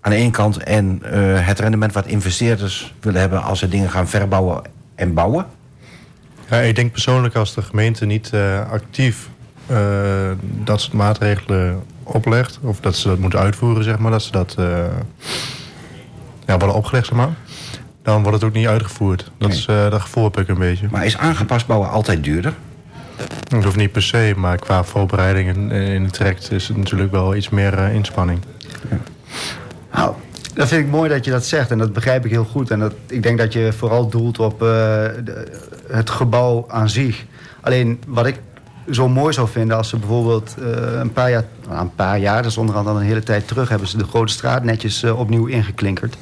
aan 0.00 0.10
de 0.10 0.16
ene 0.16 0.30
kant 0.30 0.56
en 0.56 1.00
het 1.38 1.60
rendement 1.60 1.92
wat 1.92 2.06
investeerders 2.06 2.94
willen 3.00 3.20
hebben 3.20 3.42
als 3.42 3.58
ze 3.58 3.68
dingen 3.68 3.90
gaan 3.90 4.08
verbouwen 4.08 4.62
en 4.94 5.14
bouwen? 5.14 5.46
Ja, 6.50 6.56
ik 6.56 6.76
denk 6.76 6.92
persoonlijk 6.92 7.34
als 7.34 7.54
de 7.54 7.62
gemeente 7.62 8.06
niet 8.06 8.30
eh, 8.32 8.70
actief 8.70 9.28
eh, 9.66 9.76
dat 10.42 10.80
soort 10.80 10.92
maatregelen 10.92 11.82
oplegt, 12.02 12.58
of 12.62 12.80
dat 12.80 12.96
ze 12.96 13.08
dat 13.08 13.18
moeten 13.18 13.38
uitvoeren, 13.38 13.84
zeg 13.84 13.98
maar, 13.98 14.10
dat 14.10 14.22
ze 14.22 14.32
dat 14.32 14.54
eh, 14.58 14.66
ja, 16.46 16.56
worden 16.58 16.74
opgelegd, 16.76 17.06
zeg 17.06 17.16
maar, 17.16 17.34
dan 18.02 18.22
wordt 18.22 18.40
het 18.40 18.44
ook 18.48 18.54
niet 18.56 18.66
uitgevoerd. 18.66 19.30
Dat, 19.38 19.52
is, 19.52 19.64
dat 19.66 20.00
gevoel 20.00 20.24
heb 20.24 20.38
ik 20.38 20.48
een 20.48 20.58
beetje. 20.58 20.86
Maar 20.90 21.04
is 21.06 21.16
aangepast 21.18 21.66
bouwen 21.66 21.90
altijd 21.90 22.24
duurder? 22.24 22.52
Het 23.48 23.64
hoeft 23.64 23.76
niet 23.76 23.92
per 23.92 24.02
se, 24.02 24.32
maar 24.36 24.58
qua 24.58 24.84
voorbereiding 24.84 25.48
in, 25.72 26.02
het 26.04 26.12
traject 26.12 26.50
is 26.52 26.68
het 26.68 26.76
natuurlijk 26.76 27.10
wel 27.10 27.34
iets 27.34 27.48
meer 27.48 27.78
inspanning. 27.78 28.38
Nou, 29.92 30.14
dat 30.54 30.68
vind 30.68 30.84
ik 30.84 30.90
mooi 30.90 31.08
dat 31.08 31.24
je 31.24 31.30
dat 31.30 31.46
zegt 31.46 31.70
en 31.70 31.78
dat 31.78 31.92
begrijp 31.92 32.24
ik 32.24 32.30
heel 32.30 32.44
goed. 32.44 32.70
En 32.70 32.78
dat, 32.78 32.92
ik 33.06 33.22
denk 33.22 33.38
dat 33.38 33.52
je 33.52 33.72
vooral 33.72 34.08
doelt 34.08 34.38
op 34.38 34.58
de- 34.58 35.52
het 35.86 36.10
gebouw 36.10 36.64
aan 36.68 36.88
zich. 36.88 37.24
Alleen 37.60 38.02
wat 38.06 38.26
ik 38.26 38.40
zo 38.90 39.08
mooi 39.08 39.32
zou 39.32 39.48
vinden 39.48 39.76
als 39.76 39.88
ze 39.88 39.96
bijvoorbeeld 39.96 40.54
eh, 40.58 40.98
een 41.00 41.12
paar 41.12 41.30
jaar, 41.30 41.44
nou, 41.68 41.80
een 41.80 41.94
paar 41.94 42.18
jaar, 42.18 42.42
dat 42.42 42.50
is 42.50 42.56
onderhand 42.56 42.88
een 42.88 42.98
hele 42.98 43.22
tijd 43.22 43.48
terug, 43.48 43.68
hebben 43.68 43.88
ze 43.88 43.96
de 43.96 44.04
grote 44.04 44.32
straat 44.32 44.64
netjes 44.64 45.02
eh, 45.02 45.18
opnieuw 45.18 45.46
ingeklinkerd. 45.46 46.16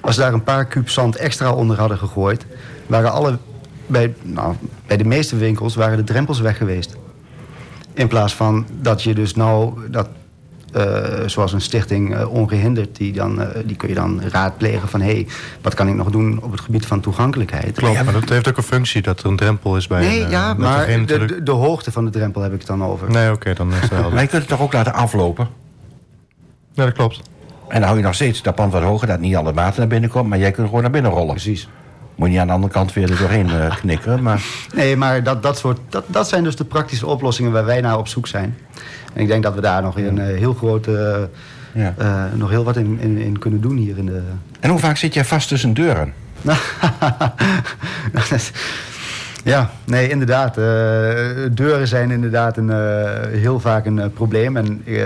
Als 0.00 0.14
ze 0.14 0.20
daar 0.20 0.32
een 0.32 0.42
paar 0.42 0.64
kuub 0.64 0.88
zand 0.88 1.16
extra 1.16 1.52
onder 1.52 1.78
hadden 1.78 1.98
gegooid, 1.98 2.46
waren 2.86 3.12
alle, 3.12 3.38
bij, 3.86 4.14
nou, 4.22 4.54
bij 4.86 4.96
de 4.96 5.04
meeste 5.04 5.36
winkels 5.36 5.74
waren 5.74 5.96
de 5.96 6.04
drempels 6.04 6.40
weg 6.40 6.56
geweest. 6.56 6.96
In 7.94 8.08
plaats 8.08 8.34
van 8.34 8.66
dat 8.80 9.02
je 9.02 9.14
dus 9.14 9.34
nou, 9.34 9.90
dat, 9.90 10.08
eh, 10.72 11.04
zoals 11.26 11.52
een 11.52 11.60
stichting 11.60 12.14
eh, 12.16 12.32
Ongehinderd, 12.32 12.96
die, 12.96 13.12
dan, 13.12 13.40
eh, 13.42 13.48
die 13.64 13.76
kun 13.76 13.88
je 13.88 13.94
dan 13.94 14.22
raadplegen 14.22 14.88
van... 14.88 15.00
hé, 15.00 15.12
hey, 15.12 15.26
wat 15.62 15.74
kan 15.74 15.88
ik 15.88 15.94
nog 15.94 16.10
doen 16.10 16.42
op 16.42 16.50
het 16.50 16.60
gebied 16.60 16.86
van 16.86 17.00
toegankelijkheid? 17.00 17.76
Klopt, 17.76 18.04
maar 18.04 18.12
dat 18.12 18.28
heeft 18.28 18.48
ook 18.48 18.56
een 18.56 18.62
functie 18.62 19.02
dat 19.02 19.20
er 19.20 19.26
een 19.26 19.36
drempel 19.36 19.76
is 19.76 19.86
bij 19.86 20.00
Nee, 20.00 20.22
een, 20.22 20.30
ja, 20.30 20.54
maar 20.54 20.86
de, 20.86 20.96
natuurlijk- 20.96 21.28
de, 21.32 21.42
de 21.42 21.50
hoogte 21.50 21.92
van 21.92 22.04
de 22.04 22.10
drempel 22.10 22.42
heb 22.42 22.52
ik 22.52 22.58
het 22.58 22.66
dan 22.66 22.84
over. 22.84 23.10
Nee, 23.10 23.32
oké, 23.32 23.54
dan 23.54 23.68
is 23.72 23.80
het 23.80 23.90
Maar 23.90 24.00
helder. 24.00 24.20
je 24.20 24.26
kunt 24.26 24.42
het 24.42 24.50
toch 24.50 24.60
ook 24.60 24.72
laten 24.72 24.92
aflopen? 24.94 25.48
Ja, 26.72 26.84
dat 26.84 26.92
klopt. 26.94 27.20
En 27.68 27.74
dan 27.74 27.82
hou 27.82 27.96
je 27.96 28.04
nog 28.04 28.14
steeds 28.14 28.42
dat 28.42 28.54
pand 28.54 28.72
wat 28.72 28.82
hoger, 28.82 29.06
dat 29.06 29.20
niet 29.20 29.36
alle 29.36 29.52
water 29.52 29.78
naar 29.78 29.88
binnen 29.88 30.10
komt, 30.10 30.28
maar 30.28 30.38
jij 30.38 30.50
kunt 30.50 30.66
gewoon 30.66 30.82
naar 30.82 30.90
binnen 30.90 31.10
rollen. 31.10 31.34
Precies. 31.34 31.68
Moet 32.14 32.26
je 32.26 32.32
niet 32.32 32.40
aan 32.40 32.46
de 32.46 32.52
andere 32.52 32.72
kant 32.72 32.92
weer 32.92 33.10
er 33.10 33.18
doorheen 33.18 33.50
knikkeren, 33.80 34.22
maar 34.22 34.42
Nee, 34.74 34.96
maar 34.96 35.22
dat, 35.22 35.42
dat, 35.42 35.58
soort, 35.58 35.78
dat, 35.88 36.04
dat 36.06 36.28
zijn 36.28 36.44
dus 36.44 36.56
de 36.56 36.64
praktische 36.64 37.06
oplossingen 37.06 37.52
waar 37.52 37.64
wij 37.64 37.80
naar 37.80 37.98
op 37.98 38.08
zoek 38.08 38.26
zijn. 38.26 38.56
En 39.16 39.22
ik 39.22 39.28
denk 39.28 39.42
dat 39.42 39.54
we 39.54 39.60
daar 39.60 39.82
nog 39.82 39.96
een 39.98 40.18
eh, 40.18 40.38
heel 40.38 40.54
groot, 40.54 40.86
eh, 40.86 41.16
ja. 41.72 41.94
eh, 41.98 42.22
nog 42.34 42.50
heel 42.50 42.64
wat 42.64 42.76
in, 42.76 42.98
in, 43.00 43.18
in 43.18 43.38
kunnen 43.38 43.60
doen 43.60 43.76
hier 43.76 43.98
in 43.98 44.06
de... 44.06 44.20
En 44.60 44.70
hoe 44.70 44.78
vaak 44.78 44.96
zit 44.96 45.14
jij 45.14 45.24
vast 45.24 45.48
tussen 45.48 45.74
deuren? 45.74 46.12
ja, 49.44 49.70
nee, 49.84 50.08
inderdaad. 50.08 50.56
eh, 50.58 50.64
deuren 51.52 51.88
zijn 51.88 52.10
inderdaad 52.10 52.56
een, 52.56 52.70
eh, 52.70 53.40
heel 53.40 53.60
vaak 53.60 53.86
een 53.86 53.98
eh, 53.98 54.06
probleem. 54.14 54.56
En 54.56 54.82
eh, 54.86 55.04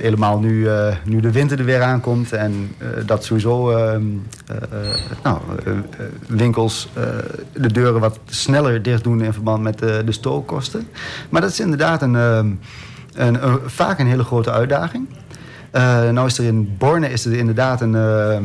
helemaal 0.00 0.38
nu, 0.38 0.68
eh, 0.68 0.94
nu 1.04 1.20
de 1.20 1.32
winter 1.32 1.58
er 1.58 1.64
weer 1.64 1.82
aankomt 1.82 2.32
en 2.32 2.70
eh, 2.78 2.86
dat 3.06 3.24
sowieso 3.24 3.70
ehm, 3.70 4.02
eh, 4.46 4.56
eh, 4.56 4.62
nou, 5.22 5.38
eh, 5.64 5.72
eh, 5.72 5.78
winkels 6.26 6.88
eh, 6.94 7.02
de 7.52 7.72
deuren 7.72 8.00
wat 8.00 8.18
sneller 8.26 8.82
dicht 8.82 9.04
doen 9.04 9.22
in 9.22 9.32
verband 9.32 9.62
met 9.62 9.78
de, 9.78 10.02
de 10.04 10.12
stookkosten. 10.12 10.88
Maar 11.28 11.40
dat 11.40 11.50
is 11.50 11.60
inderdaad 11.60 12.02
een, 12.02 12.60
een- 13.14 13.38
vaak 13.66 13.98
een 13.98 14.06
hele 14.06 14.24
grote 14.24 14.50
uitdaging. 14.52 15.06
Eh, 15.70 16.10
nou 16.10 16.26
is 16.26 16.38
er 16.38 16.44
in 16.44 16.74
Borne 16.78 17.08
is 17.10 17.24
er 17.24 17.32
inderdaad 17.32 17.80
een, 17.80 17.94
eh, 17.94 18.38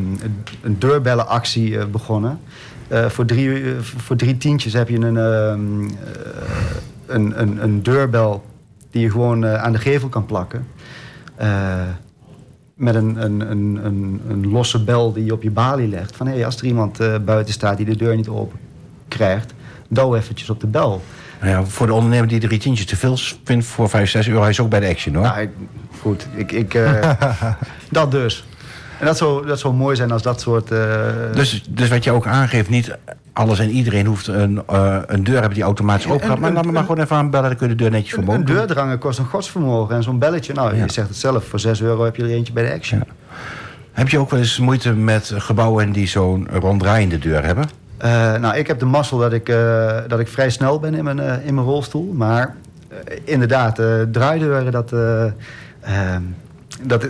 een, 0.61 0.79
deurbellenactie 0.79 1.77
eh, 1.79 1.85
begonnen. 1.85 2.39
Eh, 2.87 3.05
voor, 3.05 3.25
drie, 3.25 3.63
eh, 3.63 3.71
voor 3.79 4.15
tientjes 4.15 4.73
heb 4.73 4.89
je 4.89 4.95
een, 4.99 5.17
eh, 5.17 5.49
een, 7.05 7.41
een, 7.41 7.63
een 7.63 7.83
deurbel 7.83 8.43
die 8.91 9.01
je 9.01 9.11
gewoon 9.11 9.43
eh, 9.45 9.63
aan 9.63 9.71
de 9.71 9.77
gevel 9.79 10.09
kan 10.09 10.25
plakken. 10.25 10.67
Eh, 11.35 11.81
met 12.75 12.95
een, 12.95 13.23
een, 13.23 13.51
een, 13.51 13.79
een, 14.29 14.49
losse 14.51 14.83
bel 14.83 15.13
die 15.13 15.25
je 15.25 15.33
op 15.33 15.43
je 15.43 15.51
balie 15.51 15.87
legt. 15.87 16.15
Van 16.15 16.27
hé, 16.27 16.45
als 16.45 16.57
er 16.57 16.65
iemand 16.65 16.99
eh, 16.99 17.15
buiten 17.25 17.53
staat 17.53 17.77
die 17.77 17.85
de 17.85 17.95
deur 17.95 18.15
niet 18.15 18.27
open 18.27 18.59
krijgt, 19.07 19.53
douw 19.89 20.15
eventjes 20.15 20.49
op 20.49 20.59
de 20.59 20.67
bel. 20.67 21.01
Nou 21.39 21.51
ja, 21.51 21.63
voor 21.63 21.87
de 21.87 21.93
ondernemer 21.93 22.27
die 22.27 22.39
drie 22.39 22.59
tientjes 22.59 22.85
te 22.87 22.95
veel 22.95 23.17
vindt 23.43 23.65
voor 23.65 23.89
5, 23.89 24.09
6 24.09 24.27
euro, 24.27 24.41
hij 24.41 24.49
is 24.49 24.59
ook 24.59 24.69
bij 24.69 24.79
de 24.79 24.87
Action 24.87 25.15
hoor. 25.15 25.23
Nou, 25.23 25.39
ik- 25.41 25.49
goed, 26.01 26.27
ik, 26.35 26.51
ik, 26.51 26.73
eh, 26.73 27.11
dat 27.89 28.11
dus. 28.11 28.45
En 28.99 29.05
dat 29.05 29.17
zou, 29.17 29.45
dat 29.47 29.59
zou 29.59 29.73
mooi 29.73 29.95
zijn 29.95 30.11
als 30.11 30.21
dat 30.21 30.41
soort... 30.41 30.71
eh, 30.71 30.79
Dus, 31.33 31.63
dus 31.69 31.89
wat 31.89 32.03
je 32.03 32.11
ook 32.11 32.27
aangeeft, 32.27 32.69
niet 32.69 32.97
alles 33.33 33.59
en 33.59 33.69
iedereen 33.69 34.05
hoeft 34.05 34.27
een, 34.27 34.61
eh, 34.67 34.97
een 35.05 35.23
deur 35.23 35.33
hebben 35.35 35.53
die 35.53 35.63
automatisch 35.63 36.07
open 36.07 36.27
gaat. 36.27 36.35
een- 36.35 36.41
Maar 36.41 36.51
laat 36.51 36.65
me 36.65 36.71
maar 36.71 36.81
gewoon 36.83 36.99
even 37.03 37.15
aanbellen, 37.15 37.47
dan 37.49 37.57
kun 37.57 37.67
je 37.69 37.75
de 37.75 37.81
deur 37.83 37.91
netjes 37.91 38.11
een, 38.11 38.23
vermogen. 38.23 38.39
een 38.49 38.55
deurdrangen 38.55 38.97
kost 38.97 39.19
een 39.19 39.25
godsvermogen. 39.25 39.95
En 39.95 40.03
zo'n 40.03 40.19
belletje, 40.19 40.53
nou, 40.53 40.75
Ja. 40.75 40.83
je 40.83 40.91
zegt 40.91 41.07
het 41.07 41.17
zelf, 41.17 41.45
voor 41.45 41.59
6 41.59 41.81
euro 41.81 42.03
heb 42.03 42.15
je 42.15 42.23
er 42.23 42.29
eentje 42.29 42.53
bij 42.53 42.63
de 42.67 42.73
Action. 42.73 43.03
Heb 43.91 44.09
je 44.09 44.19
ook 44.19 44.29
wel 44.29 44.39
eens 44.39 44.59
moeite 44.59 44.93
met 44.93 45.31
gebouwen 45.35 45.91
die 45.91 46.07
zo'n 46.07 46.47
ronddraaiende 46.51 47.19
deur 47.19 47.43
hebben? 47.45 47.65
Eh, 47.97 48.35
nou, 48.35 48.55
ik 48.55 48.67
heb 48.67 48.79
de 48.79 48.85
mazzel 48.85 49.17
dat 49.17 49.33
ik, 49.33 49.49
eh, 49.49 49.97
dat 50.07 50.19
ik 50.19 50.27
vrij 50.27 50.49
snel 50.49 50.79
ben 50.79 50.93
in 50.93 51.03
mijn, 51.03 51.19
eh, 51.19 51.45
in 51.45 51.53
mijn 51.53 51.67
rolstoel. 51.67 52.13
Maar 52.13 52.55
inderdaad, 53.23 53.81
draaideuren, 54.11 54.71
dat, 54.71 54.93
eh, 54.93 55.23
ehm, 55.79 56.21
dat, 56.81 57.07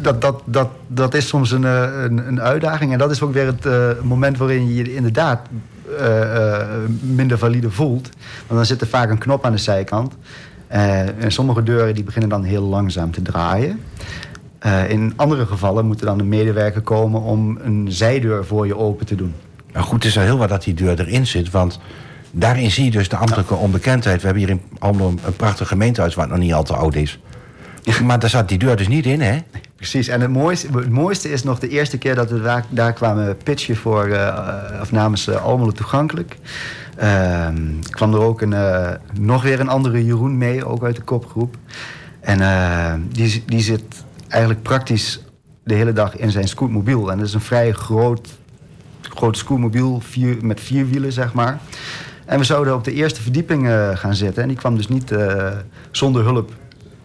dat, 0.00 0.20
dat, 0.20 0.42
dat, 0.44 0.68
dat 0.86 1.14
is 1.14 1.28
soms 1.28 1.50
een, 1.50 1.62
een, 1.62 2.26
een 2.26 2.40
uitdaging. 2.40 2.92
En 2.92 2.98
dat 2.98 3.10
is 3.10 3.22
ook 3.22 3.32
weer 3.32 3.46
het 3.46 3.66
moment 4.02 4.38
waarin 4.38 4.68
je 4.68 4.74
je 4.74 4.94
inderdaad 4.94 5.40
minder 7.00 7.38
valide 7.38 7.70
voelt. 7.70 8.08
Want 8.46 8.58
dan 8.58 8.66
zit 8.66 8.80
er 8.80 8.86
vaak 8.86 9.10
een 9.10 9.18
knop 9.18 9.44
aan 9.44 9.52
de 9.52 9.58
zijkant. 9.58 10.14
En 10.68 11.32
sommige 11.32 11.62
deuren 11.62 11.94
die 11.94 12.04
beginnen 12.04 12.30
dan 12.30 12.42
heel 12.42 12.62
langzaam 12.62 13.10
te 13.10 13.22
draaien. 13.22 13.80
In 14.88 15.12
andere 15.16 15.46
gevallen 15.46 15.86
moet 15.86 16.00
er 16.00 16.06
dan 16.06 16.18
een 16.18 16.28
medewerker 16.28 16.80
komen 16.80 17.20
om 17.20 17.58
een 17.62 17.86
zijdeur 17.92 18.44
voor 18.44 18.66
je 18.66 18.76
open 18.76 19.06
te 19.06 19.14
doen. 19.14 19.34
Nou 19.74 19.86
goed, 19.86 19.94
het 19.94 20.04
is 20.04 20.14
wel 20.14 20.24
heel 20.24 20.38
wat 20.38 20.48
dat 20.48 20.62
die 20.62 20.74
deur 20.74 21.00
erin 21.00 21.26
zit, 21.26 21.50
want 21.50 21.80
daarin 22.30 22.70
zie 22.70 22.84
je 22.84 22.90
dus 22.90 23.08
de 23.08 23.16
ambtelijke 23.16 23.54
onbekendheid. 23.54 24.20
We 24.20 24.26
hebben 24.26 24.44
hier 24.44 24.52
in 24.52 24.62
Almelo 24.78 25.08
een, 25.08 25.36
prachtig 25.36 25.68
gemeentehuis 25.68 26.14
wat 26.14 26.28
nog 26.28 26.38
niet 26.38 26.54
al 26.54 26.64
te 26.64 26.74
oud 26.74 26.94
is. 26.94 27.18
Maar 28.04 28.18
daar 28.18 28.30
zat 28.30 28.48
die 28.48 28.58
deur 28.58 28.76
dus 28.76 28.88
niet 28.88 29.06
in, 29.06 29.20
hè? 29.20 29.38
Precies, 29.76 30.08
en 30.08 30.20
het 30.20 30.30
mooiste, 30.30 30.78
het 30.78 30.90
mooiste 30.90 31.30
is 31.30 31.42
nog 31.42 31.58
de 31.58 31.68
eerste 31.68 31.98
keer 31.98 32.14
dat 32.14 32.30
we 32.30 32.40
daar, 32.40 32.64
daar 32.68 32.92
kwamen 32.92 33.36
pitchen 33.36 33.76
voor, 33.76 34.06
eh, 34.06 34.80
of 34.80 34.92
namens 34.92 35.28
uh, 35.28 35.44
Almelo 35.44 35.70
Toegankelijk. 35.70 36.36
Ehm, 36.96 37.80
kwam 37.90 38.14
er 38.14 38.20
ook 38.20 38.40
een, 38.40 38.52
eh, 38.52 38.90
nog 39.20 39.42
weer 39.42 39.60
een 39.60 39.68
andere 39.68 40.04
Jeroen 40.04 40.38
mee, 40.38 40.64
ook 40.66 40.84
uit 40.84 40.96
de 40.96 41.02
kopgroep. 41.02 41.56
En 42.20 42.40
eh, 42.40 42.94
die, 43.08 43.42
die 43.46 43.62
zit 43.62 44.04
eigenlijk 44.28 44.62
praktisch 44.62 45.24
de 45.64 45.74
hele 45.74 45.92
dag 45.92 46.16
in 46.16 46.30
zijn 46.30 46.48
scootmobiel. 46.48 47.10
En 47.10 47.18
dat 47.18 47.26
is 47.26 47.34
een 47.34 47.40
vrij 47.40 47.72
groot, 47.72 48.28
groot 49.10 49.36
scootmobiel 49.36 50.00
vier, 50.00 50.36
met 50.40 50.60
vier 50.60 50.88
wielen, 50.88 51.12
zeg 51.12 51.32
maar. 51.32 51.60
En 52.24 52.38
we 52.38 52.44
zouden 52.44 52.74
op 52.74 52.84
de 52.84 52.92
eerste 52.92 53.22
verdieping 53.22 53.68
eh, 53.68 53.96
gaan 53.96 54.14
zitten. 54.14 54.42
En 54.42 54.48
die 54.48 54.56
kwam 54.56 54.76
dus 54.76 54.88
niet 54.88 55.10
eh, 55.10 55.52
zonder 55.90 56.22
hulp 56.22 56.52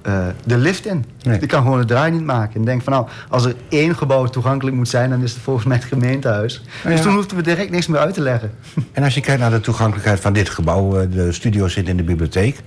eh, 0.01 0.27
de 0.43 0.57
lift 0.57 0.85
in. 0.85 1.05
Nee. 1.23 1.39
Die 1.39 1.47
kan 1.47 1.61
gewoon 1.61 1.79
het 1.79 1.87
draai 1.87 2.11
niet 2.11 2.23
maken. 2.23 2.59
En 2.59 2.65
denk 2.65 2.81
van 2.81 2.93
nou, 2.93 3.07
als 3.29 3.45
er 3.45 3.55
één 3.69 3.95
gebouw 3.95 4.25
toegankelijk 4.25 4.75
moet 4.75 4.89
zijn, 4.89 5.09
dan 5.09 5.23
is 5.23 5.31
het 5.31 5.41
volgens 5.41 5.65
mij 5.65 5.77
het 5.77 5.85
gemeentehuis. 5.85 6.63
ja. 6.83 6.89
Dus 6.89 7.01
toen 7.01 7.13
hoefden 7.13 7.37
we 7.37 7.43
direct 7.43 7.71
niks 7.71 7.87
meer 7.87 7.99
uit 7.99 8.13
te 8.13 8.21
leggen. 8.21 8.51
En 8.91 9.03
als 9.03 9.13
je 9.13 9.21
kijkt 9.21 9.41
naar 9.41 9.51
de 9.51 9.59
toegankelijkheid 9.59 10.19
van 10.19 10.33
dit 10.33 10.49
gebouw, 10.49 11.09
de 11.09 11.31
studio 11.31 11.67
zit 11.67 11.87
in 11.87 11.97
de 11.97 12.03
bibliotheek. 12.03 12.59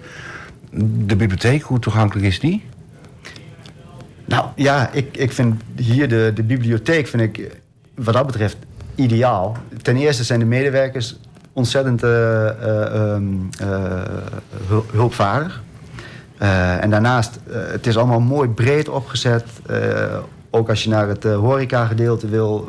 De 1.07 1.17
bibliotheek, 1.17 1.63
hoe 1.63 1.79
toegankelijk 1.79 2.27
is 2.27 2.41
die? 2.41 2.65
Nou 4.25 4.47
ja, 4.57 4.91
ik, 4.93 5.17
ik 5.17 5.33
vind 5.33 5.63
hier 5.77 6.09
de, 6.09 6.33
de 6.35 6.43
bibliotheek, 6.43 7.07
vind 7.07 7.23
ik 7.23 7.61
wat 7.95 8.15
dat 8.15 8.27
betreft 8.27 8.57
ideaal. 8.95 9.57
Ten 9.83 9.97
eerste 9.97 10.25
zijn 10.25 10.39
de 10.39 10.45
medewerkers 10.45 11.17
ontzettend 11.53 12.03
eh, 12.03 12.49
eh, 12.49 12.95
ehm, 12.95 13.25
eh, 13.59 14.03
hul- 14.69 14.87
hulpvaardig. 14.93 15.63
En 16.81 16.91
daarnaast, 16.91 17.39
het 17.51 17.87
is 17.87 17.97
allemaal 17.97 18.21
mooi 18.21 18.49
breed 18.49 18.89
opgezet. 18.89 19.45
Ook 20.51 20.69
als 20.69 20.83
je 20.83 20.89
naar 20.89 21.09
het 21.09 21.25
horeca-gedeelte 21.25 22.29
wil. 22.29 22.69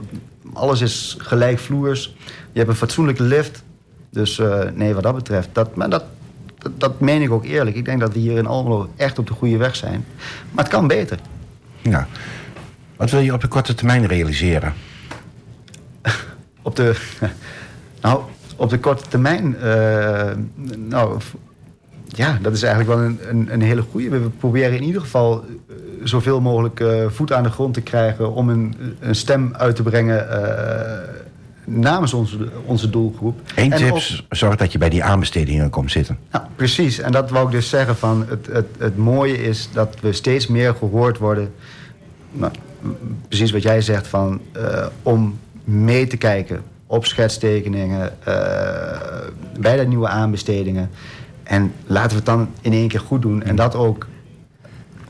Alles 0.53 0.81
is 0.81 1.15
gelijkvloers. 1.19 2.15
Je 2.51 2.57
hebt 2.59 2.69
een 2.69 2.75
fatsoenlijke 2.75 3.23
lift. 3.23 3.63
Dus 4.09 4.41
nee, 4.73 4.93
wat 4.93 5.03
dat 5.03 5.15
betreft. 5.15 5.49
Dat, 5.51 5.75
maar 5.75 5.89
dat, 5.89 6.03
dat 6.77 6.99
meen 6.99 7.21
ik 7.21 7.31
ook 7.31 7.45
eerlijk. 7.45 7.75
Ik 7.75 7.85
denk 7.85 7.99
dat 7.99 8.13
we 8.13 8.19
hier 8.19 8.37
in 8.37 8.45
Almelo 8.47 8.89
echt 8.95 9.19
op 9.19 9.27
de 9.27 9.33
goede 9.33 9.57
weg 9.57 9.75
zijn. 9.75 10.05
Maar 10.51 10.63
het 10.63 10.73
kan 10.73 10.87
beter. 10.87 11.19
Ja. 11.81 12.07
Wat 12.95 13.09
wil 13.11 13.19
je 13.19 13.33
op 13.33 13.41
de 13.41 13.47
korte 13.47 13.73
termijn 13.73 14.05
realiseren? 14.05 14.73
Op 16.63 16.75
de, 16.75 16.95
nou, 18.01 18.21
op 18.55 18.69
de 18.69 18.79
korte 18.79 19.03
termijn, 19.09 19.57
eh, 19.57 20.31
nou, 20.77 21.19
ja, 22.07 22.37
dat 22.41 22.53
is 22.53 22.63
eigenlijk 22.63 22.95
wel 22.95 23.07
een, 23.07 23.19
een, 23.29 23.53
een 23.53 23.61
hele 23.61 23.81
goede. 23.91 24.09
We 24.09 24.29
proberen 24.29 24.75
in 24.75 24.83
ieder 24.83 25.01
geval 25.01 25.43
eh, 25.43 25.75
zoveel 26.03 26.41
mogelijk 26.41 26.79
eh, 26.79 27.05
voet 27.09 27.33
aan 27.33 27.43
de 27.43 27.49
grond 27.49 27.73
te 27.73 27.81
krijgen 27.81 28.33
om 28.33 28.49
een, 28.49 28.75
een 28.99 29.15
stem 29.15 29.53
uit 29.55 29.75
te 29.75 29.83
brengen 29.83 30.27
namens 31.65 32.13
onze, 32.13 32.37
onze 32.65 32.89
doelgroep. 32.89 33.39
Eén 33.55 33.69
tip, 33.69 33.97
zorg 34.29 34.55
dat 34.55 34.71
je 34.71 34.77
bij 34.77 34.89
die 34.89 35.03
aanbestedingen 35.03 35.69
komt 35.69 35.91
zitten. 35.91 36.17
nou, 36.31 36.45
precies. 36.55 36.99
En 36.99 37.11
dat 37.11 37.29
wou 37.29 37.45
ik 37.45 37.51
dus 37.51 37.69
zeggen 37.69 37.95
van 37.95 38.25
het, 38.27 38.47
het, 38.51 38.67
het 38.77 38.97
mooie 38.97 39.43
is 39.43 39.69
dat 39.73 39.95
we 40.01 40.13
steeds 40.13 40.47
meer 40.47 40.75
gehoord 40.75 41.17
worden. 41.17 41.53
Nou, 42.31 42.51
precies 43.27 43.51
wat 43.51 43.61
jij 43.61 43.81
zegt 43.81 44.07
van 44.07 44.41
om 45.03 45.39
mee 45.63 46.07
te 46.07 46.17
kijken 46.17 46.63
op 46.87 47.05
schetstekeningen, 47.05 48.25
eh, 48.25 48.33
bij 49.59 49.77
de 49.77 49.85
nieuwe 49.87 50.07
aanbestedingen. 50.07 50.89
En 51.43 51.73
laten 51.85 52.09
we 52.09 52.15
het 52.15 52.25
dan 52.25 52.49
in 52.61 52.73
één 52.73 52.87
keer 52.87 52.99
goed 52.99 53.21
doen. 53.21 53.43
En 53.43 53.55
dat 53.55 53.75
ook 53.75 54.07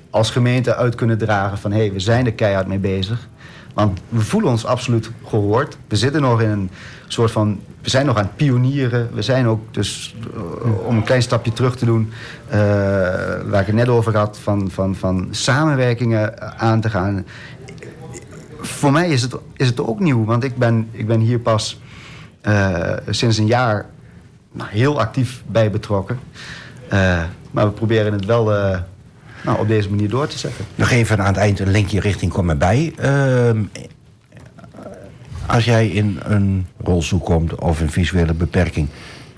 als 0.09 0.31
gemeente 0.31 0.75
uit 0.75 0.95
kunnen 0.95 1.17
dragen 1.17 1.57
van 1.57 1.71
hé, 1.71 1.77
hey, 1.77 1.93
we 1.93 1.99
zijn 1.99 2.25
er 2.25 2.33
keihard 2.33 2.67
mee 2.67 2.77
bezig. 2.77 3.27
Want 3.73 3.99
we 4.09 4.19
voelen 4.19 4.51
ons 4.51 4.65
absoluut 4.65 5.11
gehoord. 5.25 5.77
We 5.87 5.95
zitten 5.95 6.21
nog 6.21 6.41
in 6.41 6.49
een 6.49 6.69
soort 7.07 7.31
van. 7.31 7.59
We 7.81 7.89
zijn 7.89 8.05
nog 8.05 8.17
aan 8.17 8.23
het 8.23 8.35
pionieren. 8.35 9.09
We 9.13 9.21
zijn 9.21 9.47
ook 9.47 9.73
dus, 9.73 10.15
eh, 10.33 10.87
om 10.87 10.95
een 10.95 11.03
klein 11.03 11.21
stapje 11.21 11.53
terug 11.53 11.75
te 11.75 11.85
doen, 11.85 12.11
eh, 12.47 12.59
waar 13.45 13.61
ik 13.61 13.65
het 13.65 13.75
net 13.75 13.87
over 13.87 14.17
had, 14.17 14.39
van, 14.39 14.71
van, 14.71 14.95
van 14.95 15.27
samenwerkingen 15.31 16.59
aan 16.59 16.81
te 16.81 16.89
gaan. 16.89 17.25
Voor 18.66 18.91
mij 18.91 19.09
is 19.09 19.22
het, 19.22 19.36
is 19.53 19.68
het 19.68 19.82
ook 19.82 19.99
nieuw, 19.99 20.26
want 20.26 20.43
ik 20.43 20.57
ben, 20.57 20.89
ik 20.91 21.07
ben 21.07 21.20
hier 21.20 21.39
pas 21.39 21.80
eh, 22.41 22.93
sinds 23.09 23.38
een 23.38 23.45
jaar 23.45 23.86
nou, 24.51 24.70
heel 24.70 24.99
actief 24.99 25.43
bij 25.47 25.72
betrokken. 25.72 26.20
Eh, 26.89 27.24
maar 27.51 27.66
we 27.66 27.72
proberen 27.72 28.14
het 28.14 28.26
wel 28.26 28.53
eh, 28.53 28.80
nou, 29.43 29.59
op 29.59 29.68
deze 29.68 29.89
manier 29.89 30.09
door 30.09 30.28
te 30.28 30.38
zetten. 30.38 30.66
Nog 30.76 30.89
even 30.89 31.20
aan 31.20 31.26
het 31.26 31.38
eind 31.38 31.59
een 31.59 31.72
linkje 31.72 31.99
richting 31.99 32.32
Kom 32.32 32.49
erbij. 32.49 32.93
Ehm, 32.97 33.64
als 35.45 35.66
jij 35.66 35.88
in 35.88 36.20
een 36.24 36.68
rolstoel 36.84 37.20
komt 37.20 37.55
of 37.55 37.80
een 37.80 37.91
visuele 37.91 38.34
beperking... 38.34 38.88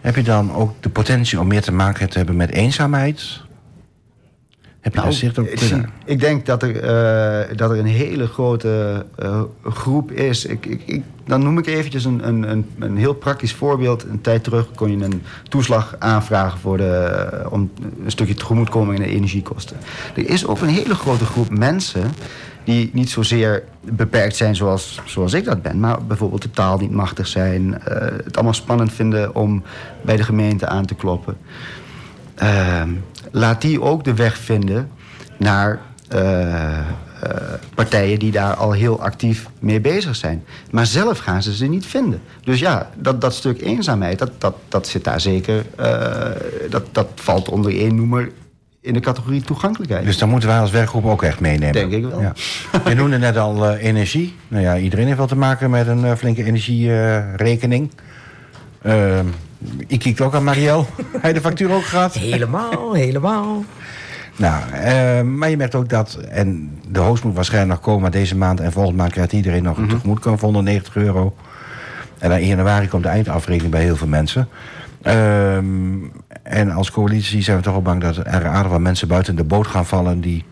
heb 0.01 0.15
je 0.15 0.23
dan 0.23 0.53
ook 0.53 0.73
de 0.79 0.89
potentie 0.89 1.39
om 1.39 1.47
meer 1.47 1.61
te 1.61 1.71
maken 1.71 2.09
te 2.09 2.17
hebben 2.17 2.35
met 2.35 2.51
eenzaamheid? 2.51 3.41
Heb 4.85 4.95
je 4.95 5.01
daar 5.01 5.13
zicht 5.13 5.37
op? 5.37 5.45
ik, 5.45 5.59
zie- 5.59 5.81
ik 6.05 6.19
denk 6.19 6.45
dat 6.45 6.63
er, 6.63 6.79
eh, 6.79 7.57
dat 7.57 7.71
er 7.71 7.79
een 7.79 7.85
hele 7.85 8.27
grote 8.27 9.05
eh, 9.15 9.41
groep 9.63 10.11
is. 10.11 10.45
Ik, 10.45 10.65
ik, 10.65 10.81
ik, 10.85 11.03
dan 11.25 11.43
noem 11.43 11.57
ik 11.57 11.65
eventjes 11.67 12.05
een, 12.05 12.27
een, 12.27 12.49
een, 12.49 12.65
een 12.79 12.97
heel 12.97 13.13
praktisch 13.13 13.53
voorbeeld. 13.53 14.03
Een 14.03 14.21
tijd 14.21 14.43
terug 14.43 14.67
kon 14.75 14.97
je 14.97 15.03
een 15.05 15.23
toeslag 15.49 15.95
aanvragen 15.99 16.59
voor 16.59 16.77
de, 16.77 17.27
om 17.49 17.71
een 18.03 18.11
stukje 18.11 18.33
tegemoetkoming 18.33 18.99
in 18.99 19.05
de 19.09 19.15
energiekosten. 19.15 19.77
Er 20.15 20.29
is 20.29 20.45
ook 20.47 20.61
een 20.61 20.67
hele 20.69 20.95
grote 20.95 21.25
groep 21.25 21.49
mensen 21.49 22.11
die 22.63 22.89
niet 22.93 23.09
zozeer 23.09 23.63
beperkt 23.81 24.35
zijn 24.35 24.55
zoals, 24.55 25.01
zoals 25.05 25.33
ik 25.33 25.43
dat 25.45 25.61
ben, 25.61 25.79
maar 25.79 26.05
bijvoorbeeld 26.05 26.41
de 26.41 26.51
taal 26.51 26.77
niet 26.77 26.91
machtig 26.91 27.27
zijn, 27.27 27.79
eh, 27.81 28.07
het 28.23 28.35
allemaal 28.35 28.53
spannend 28.53 28.93
vinden 28.93 29.35
om 29.35 29.63
bij 30.01 30.15
de 30.15 30.23
gemeente 30.23 30.67
aan 30.67 30.85
te 30.85 30.95
kloppen. 30.95 31.37
Ehm, 32.35 32.89
laat 33.35 33.61
die 33.61 33.81
ook 33.81 34.03
de 34.03 34.13
weg 34.13 34.37
vinden 34.37 34.89
naar 35.37 35.79
eh, 36.07 36.79
eh, 36.79 36.83
partijen 37.75 38.19
die 38.19 38.31
daar 38.31 38.53
al 38.53 38.71
heel 38.71 39.01
actief 39.01 39.47
mee 39.59 39.81
bezig 39.81 40.15
zijn. 40.15 40.43
Maar 40.71 40.85
zelf 40.85 41.17
gaan 41.17 41.43
ze 41.43 41.55
ze 41.55 41.65
niet 41.65 41.85
vinden. 41.85 42.21
Dus 42.43 42.59
ja, 42.59 42.89
dat, 42.95 43.21
dat 43.21 43.33
stuk 43.33 43.61
eenzaamheid, 43.61 44.19
dat, 44.19 44.31
dat, 44.37 44.55
dat 44.67 44.87
zit 44.87 45.03
daar 45.03 45.21
zeker. 45.21 45.65
eh, 45.75 46.31
dat, 46.69 46.83
dat 46.91 47.07
valt 47.15 47.49
onder 47.49 47.77
één 47.79 47.95
noemer 47.95 48.31
in 48.81 48.93
de 48.93 48.99
categorie 48.99 49.41
toegankelijkheid. 49.41 50.05
Dus 50.05 50.17
dan 50.17 50.29
moeten 50.29 50.49
wij 50.49 50.59
als 50.59 50.71
werkgroep 50.71 51.05
ook 51.05 51.23
echt 51.23 51.39
meenemen. 51.39 51.73
Denk 51.73 51.91
ik 51.91 52.05
wel. 52.05 52.21
Ja. 52.21 52.33
Je 52.89 52.95
noemde 52.95 53.17
net 53.17 53.37
al 53.37 53.73
energie. 53.73 54.35
Nou 54.47 54.63
ja, 54.63 54.77
iedereen 54.77 55.05
heeft 55.05 55.17
wel 55.17 55.27
te 55.27 55.35
maken 55.35 55.69
met 55.69 55.87
een 55.87 56.17
flinke 56.17 56.43
energierekening. 56.43 57.91
Ehm 58.81 59.27
ik 59.87 59.99
kijk 59.99 60.21
ook 60.21 60.35
aan 60.35 60.43
Marielle. 60.43 60.85
Je 61.23 61.33
de 61.33 61.41
factuur 61.41 61.71
ook 61.71 61.85
gehad? 61.85 62.13
Helemaal, 62.13 62.93
helemaal. 62.93 63.63
Nou, 64.35 64.71
eh, 64.71 65.21
maar 65.21 65.49
je 65.49 65.57
merkt 65.57 65.75
ook 65.75 65.89
dat, 65.89 66.15
en 66.29 66.79
de 66.87 66.99
host 66.99 67.23
moet 67.23 67.35
waarschijnlijk 67.35 67.73
nog 67.73 67.93
komen 67.93 68.11
deze 68.11 68.35
maand... 68.35 68.59
en 68.59 68.71
volgende 68.71 68.97
maand 68.97 69.11
krijgt 69.11 69.33
iedereen 69.33 69.63
nog 69.63 69.77
een 69.77 69.87
tegemoetkoming 69.87 70.39
van 70.39 70.49
190 70.49 70.95
euro. 70.95 71.35
En 72.17 72.29
dan 72.29 72.39
in 72.39 72.47
januari 72.47 72.87
komt 72.87 73.03
de 73.03 73.09
eindafrekening 73.09 73.71
bij 73.71 73.83
heel 73.83 73.95
veel 73.95 74.07
mensen. 74.07 74.47
Ehm, 75.01 75.65
en 76.43 76.71
als 76.71 76.91
coalitie 76.91 77.43
zijn 77.43 77.57
we 77.57 77.63
toch 77.63 77.73
wel 77.73 77.81
bang 77.81 78.01
dat 78.01 78.17
er 78.17 78.47
aardig 78.47 78.71
wat 78.71 78.81
mensen 78.81 79.07
buiten 79.07 79.35
de 79.35 79.43
boot 79.43 79.67
gaan 79.67 79.85
vallen... 79.85 80.21
die 80.21 80.43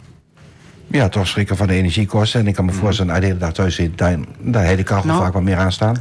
ja, 0.87 1.09
toch 1.09 1.27
schrikken 1.27 1.57
van 1.57 1.67
de 1.67 1.73
energiekosten. 1.73 2.39
En 2.39 2.47
ik 2.47 2.55
kan 2.55 2.65
me 2.65 2.71
voorstellen, 2.71 3.13
als 3.13 3.19
je 3.19 3.27
de 3.27 3.33
hele 3.33 3.45
dag 3.45 3.53
thuis 3.53 3.75
zit... 3.75 3.97
daar, 3.97 4.75
de 4.75 4.83
kachel 4.83 5.07
Nou. 5.07 5.21
vaak 5.21 5.33
wat 5.33 5.43
meer 5.43 5.57
aan 5.57 5.71
staan. 5.71 5.95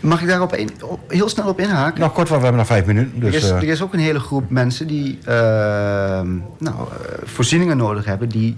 Mag 0.00 0.22
ik 0.22 0.28
daarop 0.28 0.58
op- 0.84 1.12
heel 1.12 1.28
snel 1.28 1.48
op 1.48 1.60
inhaken? 1.60 2.00
Nou, 2.00 2.12
kort, 2.12 2.28
want 2.28 2.40
we 2.40 2.46
hebben 2.46 2.66
nog 2.66 2.66
vijf 2.76 2.86
minuten. 2.86 3.20
Dus, 3.20 3.28
er, 3.34 3.40
is, 3.42 3.50
eh, 3.50 3.56
er 3.56 3.68
is 3.68 3.82
ook 3.82 3.92
een 3.92 3.98
hele 4.00 4.20
groep 4.20 4.50
mensen 4.50 4.86
die 4.86 5.18
ehm, 5.24 6.28
nou, 6.58 6.76
eh, 6.76 7.18
voorzieningen 7.24 7.76
nodig 7.76 8.04
hebben 8.04 8.28
die 8.28 8.56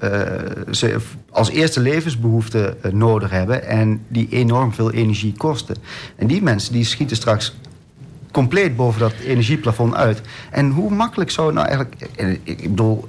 eh, 0.00 0.10
ze 0.70 0.96
als 1.30 1.50
eerste 1.50 1.80
levensbehoefte 1.80 2.76
eh, 2.82 2.92
nodig 2.92 3.30
hebben 3.30 3.64
en 3.66 4.02
die 4.08 4.28
enorm 4.30 4.72
veel 4.74 4.92
energie 4.92 5.34
kosten. 5.36 5.76
En 6.16 6.26
die 6.26 6.42
mensen 6.42 6.72
die 6.72 6.84
schieten 6.84 7.16
straks 7.16 7.56
compleet 8.32 8.76
boven 8.76 9.00
dat 9.00 9.12
energieplafond 9.26 9.94
uit. 9.94 10.20
En 10.50 10.70
hoe 10.70 10.90
makkelijk 10.90 11.30
zou 11.30 11.46
het 11.46 11.56
nou 11.56 11.68
eigenlijk. 11.68 12.08
Ik, 12.42 12.62
bedoel. 12.62 13.04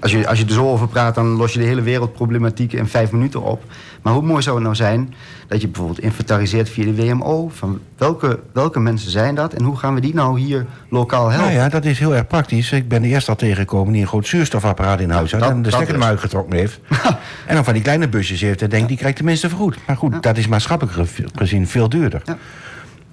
Als 0.00 0.12
je, 0.12 0.28
als 0.28 0.38
je 0.38 0.44
er 0.44 0.52
zo 0.52 0.68
over 0.70 0.88
praat, 0.88 1.14
dan 1.14 1.26
los 1.26 1.52
je 1.52 1.58
de 1.58 1.64
hele 1.64 1.82
wereldproblematiek 1.82 2.72
in 2.72 2.86
vijf 2.86 3.12
minuten 3.12 3.42
op. 3.42 3.64
Maar 4.02 4.12
hoe 4.12 4.22
mooi 4.22 4.42
zou 4.42 4.54
het 4.54 4.64
nou 4.64 4.76
zijn 4.76 5.14
dat 5.48 5.60
je 5.60 5.66
bijvoorbeeld 5.68 6.00
inventariseert 6.00 6.68
via 6.70 6.84
de 6.84 6.94
WMO... 6.94 7.48
van 7.54 7.80
welke, 7.98 8.40
welke 8.52 8.80
mensen 8.80 9.10
zijn 9.10 9.34
dat 9.34 9.52
en 9.52 9.62
hoe 9.64 9.76
gaan 9.76 9.94
we 9.94 10.00
die 10.00 10.14
nou 10.14 10.40
hier 10.40 10.66
lokaal 10.88 11.28
helpen? 11.28 11.48
Nou 11.52 11.60
ja, 11.62 11.68
dat 11.68 11.84
is 11.84 11.98
heel 11.98 12.14
erg 12.14 12.26
praktisch. 12.26 12.72
Ik 12.72 12.88
ben 12.88 13.02
de 13.02 13.08
eerste 13.08 13.30
al 13.30 13.36
tegengekomen 13.36 13.92
die 13.92 14.02
een 14.02 14.08
groot 14.08 14.26
zuurstofapparaat 14.26 15.00
in 15.00 15.10
huis 15.10 15.30
had... 15.32 15.40
dat- 15.40 15.50
en 15.50 15.62
de 15.62 15.70
stekker 15.70 15.94
hem 15.94 16.02
uitgetrokken 16.04 16.56
heeft. 16.58 16.80
en 17.46 17.54
dan 17.54 17.64
van 17.64 17.72
die 17.72 17.82
kleine 17.82 18.08
busjes 18.08 18.40
heeft 18.40 18.62
en 18.62 18.68
denkt, 18.70 18.88
die 18.88 18.96
krijgt 18.96 19.16
tenminste 19.16 19.48
vergoed. 19.48 19.76
Maar 19.86 19.96
goed, 19.96 20.22
dat 20.22 20.36
is 20.36 20.46
maatschappelijk 20.48 20.96
ge- 20.96 21.24
gezien 21.34 21.66
veel 21.68 21.88
duurder. 21.88 22.22
Ja. 22.24 22.36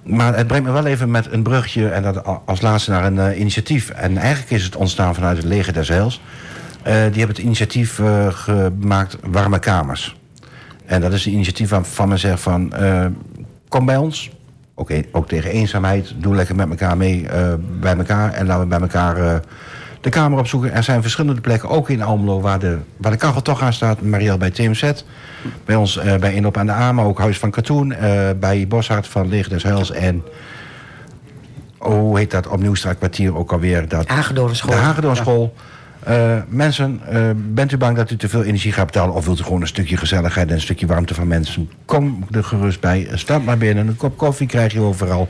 Maar 0.02 0.36
het 0.36 0.46
brengt 0.46 0.66
me 0.66 0.72
wel 0.72 0.86
even 0.86 1.10
met 1.10 1.32
een 1.32 1.42
brugje... 1.42 1.88
en 1.88 2.02
dat 2.02 2.22
als 2.46 2.60
laatste 2.60 2.90
naar 2.90 3.04
een 3.04 3.18
eh, 3.18 3.38
initiatief. 3.40 3.90
En 3.90 4.16
eigenlijk 4.16 4.50
is 4.50 4.64
het 4.64 4.76
ontstaan 4.76 5.14
vanuit 5.14 5.36
het 5.36 5.46
leger 5.46 5.72
des 5.72 5.88
Heils. 5.88 6.20
Eh, 6.82 6.92
die 6.94 7.00
hebben 7.00 7.28
het 7.28 7.38
initiatief 7.38 7.98
eh, 7.98 8.26
gemaakt 8.30 9.16
Warme 9.24 9.58
Kamers. 9.58 10.16
En 10.90 11.00
dat 11.00 11.12
is 11.12 11.26
een 11.26 11.32
initiatief 11.32 11.98
men 12.06 12.18
zegt 12.18 12.40
van... 12.40 12.72
eh, 12.72 13.06
kom 13.68 13.84
bij 13.86 13.96
ons, 13.96 14.30
ook, 14.74 14.90
e- 14.90 15.04
ook 15.12 15.28
tegen 15.28 15.50
eenzaamheid. 15.50 16.14
Doe 16.16 16.34
lekker 16.34 16.56
met 16.56 16.68
elkaar 16.68 16.96
mee 16.96 17.28
eh, 17.28 17.54
bij 17.80 17.96
elkaar. 17.96 18.32
En 18.32 18.46
laten 18.46 18.62
we 18.62 18.68
bij 18.68 18.80
elkaar 18.80 19.16
eh, 19.16 19.34
de 20.00 20.08
kamer 20.08 20.38
opzoeken. 20.38 20.72
Er 20.72 20.82
zijn 20.82 21.02
verschillende 21.02 21.40
plekken, 21.40 21.68
ook 21.68 21.90
in 21.90 22.02
Almelo... 22.02 22.40
waar 22.40 22.58
de, 22.58 22.78
waar 22.96 23.10
de 23.10 23.18
kachel 23.18 23.42
toch 23.42 23.62
aan 23.62 23.72
staat. 23.72 24.02
Marielle 24.02 24.38
bij 24.38 24.50
TMZ. 24.50 24.92
Bij 25.64 25.76
ons 25.76 26.00
bij 26.20 26.34
Inop 26.34 26.56
aan 26.56 26.66
de 26.66 26.72
A, 26.72 26.92
maar 26.92 27.04
ook 27.04 27.18
Huis 27.18 27.38
van 27.38 27.50
Katoen. 27.50 27.94
bij 28.40 28.66
Boshart 28.68 29.06
van 29.06 29.28
Leger 29.28 29.50
des 29.50 29.62
Heils. 29.62 29.90
En 29.90 30.22
oh, 31.78 31.92
hoe 31.92 32.18
heet 32.18 32.30
dat 32.30 32.46
op 32.46 32.60
Nieuwstraatkwartier 32.60 33.36
ook 33.36 33.52
alweer? 33.52 33.88
Dat, 33.88 34.08
Hagedornschool. 34.08 34.70
De 34.70 34.76
Hagedornschool. 34.76 35.54
Eh, 36.02 36.36
mensen, 36.48 37.00
eh, 37.08 37.30
bent 37.36 37.72
u 37.72 37.76
bang 37.76 37.96
dat 37.96 38.10
u 38.10 38.16
te 38.16 38.28
veel 38.28 38.42
energie 38.42 38.72
gaat 38.72 38.86
betalen... 38.86 39.14
of 39.14 39.24
wilt 39.24 39.40
u 39.40 39.42
gewoon 39.42 39.60
een 39.60 39.66
stukje 39.66 39.96
gezelligheid 39.96 40.48
en 40.48 40.54
een 40.54 40.60
stukje 40.60 40.86
warmte 40.86 41.14
van 41.14 41.26
mensen? 41.26 41.70
Kom 41.84 42.24
er 42.30 42.44
gerust 42.44 42.80
bij. 42.80 43.08
Stap 43.14 43.44
maar 43.44 43.58
binnen. 43.58 43.86
Een 43.88 43.96
kop 43.96 44.16
koffie 44.16 44.46
krijg 44.46 44.72
je 44.72 44.80
overal. 44.80 45.28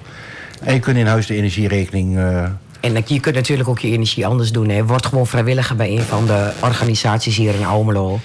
En 0.62 0.74
je 0.74 0.80
kunt 0.80 0.96
in 0.96 1.06
huis 1.06 1.26
de 1.26 1.34
energierekening... 1.34 2.16
eh, 2.16 2.44
En 2.80 3.02
je 3.06 3.20
kunt 3.20 3.34
natuurlijk 3.34 3.68
ook 3.68 3.78
je 3.78 3.88
energie 3.88 4.26
anders 4.26 4.52
doen. 4.52 4.68
Hè. 4.68 4.84
Word 4.84 5.06
gewoon 5.06 5.26
vrijwilliger 5.26 5.76
bij 5.76 5.90
een 5.90 6.02
van 6.02 6.26
de 6.26 6.50
organisaties 6.60 7.36
hier 7.36 7.54
in 7.54 7.66
Almelo. 7.66 8.20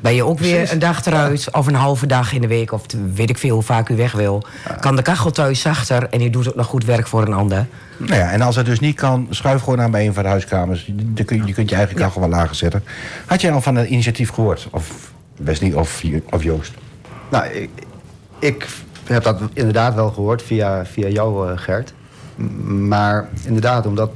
Ben 0.00 0.14
je 0.14 0.24
ook 0.24 0.38
weer 0.38 0.72
een 0.72 0.78
dag 0.78 1.04
eruit 1.04 1.48
of 1.52 1.66
een 1.66 1.74
halve 1.74 2.06
dag 2.06 2.32
in 2.32 2.40
de 2.40 2.46
week... 2.46 2.72
of 2.72 2.82
weet 3.14 3.30
ik 3.30 3.38
veel 3.38 3.54
hoe 3.54 3.62
vaak 3.62 3.88
u 3.88 3.96
weg 3.96 4.12
wil... 4.12 4.44
kan 4.80 4.96
de 4.96 5.02
kachel 5.02 5.30
thuis 5.30 5.60
zachter 5.60 6.08
en 6.08 6.22
u 6.22 6.30
doet 6.30 6.48
ook 6.48 6.54
nog 6.54 6.66
goed 6.66 6.84
werk 6.84 7.06
voor 7.06 7.22
een 7.22 7.32
ander. 7.32 7.66
Nou 7.96 8.14
ja, 8.14 8.30
en 8.30 8.40
als 8.40 8.56
het 8.56 8.66
dus 8.66 8.80
niet 8.80 8.96
kan, 8.96 9.26
schuif 9.30 9.62
gewoon 9.62 9.80
aan 9.80 9.90
bij 9.90 10.06
een 10.06 10.14
van 10.14 10.22
de 10.22 10.28
huiskamers. 10.28 10.90
Je, 11.14 11.24
kun, 11.24 11.46
je 11.46 11.52
kunt 11.52 11.70
je 11.70 11.76
eigen 11.76 11.96
kachel 11.96 12.20
wel 12.20 12.30
lager 12.30 12.54
zetten. 12.54 12.84
Had 13.26 13.40
jij 13.40 13.52
al 13.52 13.60
van 13.60 13.76
het 13.76 13.88
initiatief 13.88 14.30
gehoord? 14.30 14.68
Of 14.70 15.12
Wesley 15.36 15.72
of, 15.72 16.02
of 16.30 16.42
Joost? 16.42 16.72
Nou, 17.30 17.46
ik, 17.46 17.70
ik 18.38 18.66
heb 19.04 19.22
dat 19.22 19.40
inderdaad 19.52 19.94
wel 19.94 20.10
gehoord 20.10 20.42
via, 20.42 20.84
via 20.86 21.08
jou, 21.08 21.50
eh, 21.50 21.58
Gert. 21.58 21.94
Maar 22.66 23.28
inderdaad, 23.44 23.86
omdat 23.86 24.10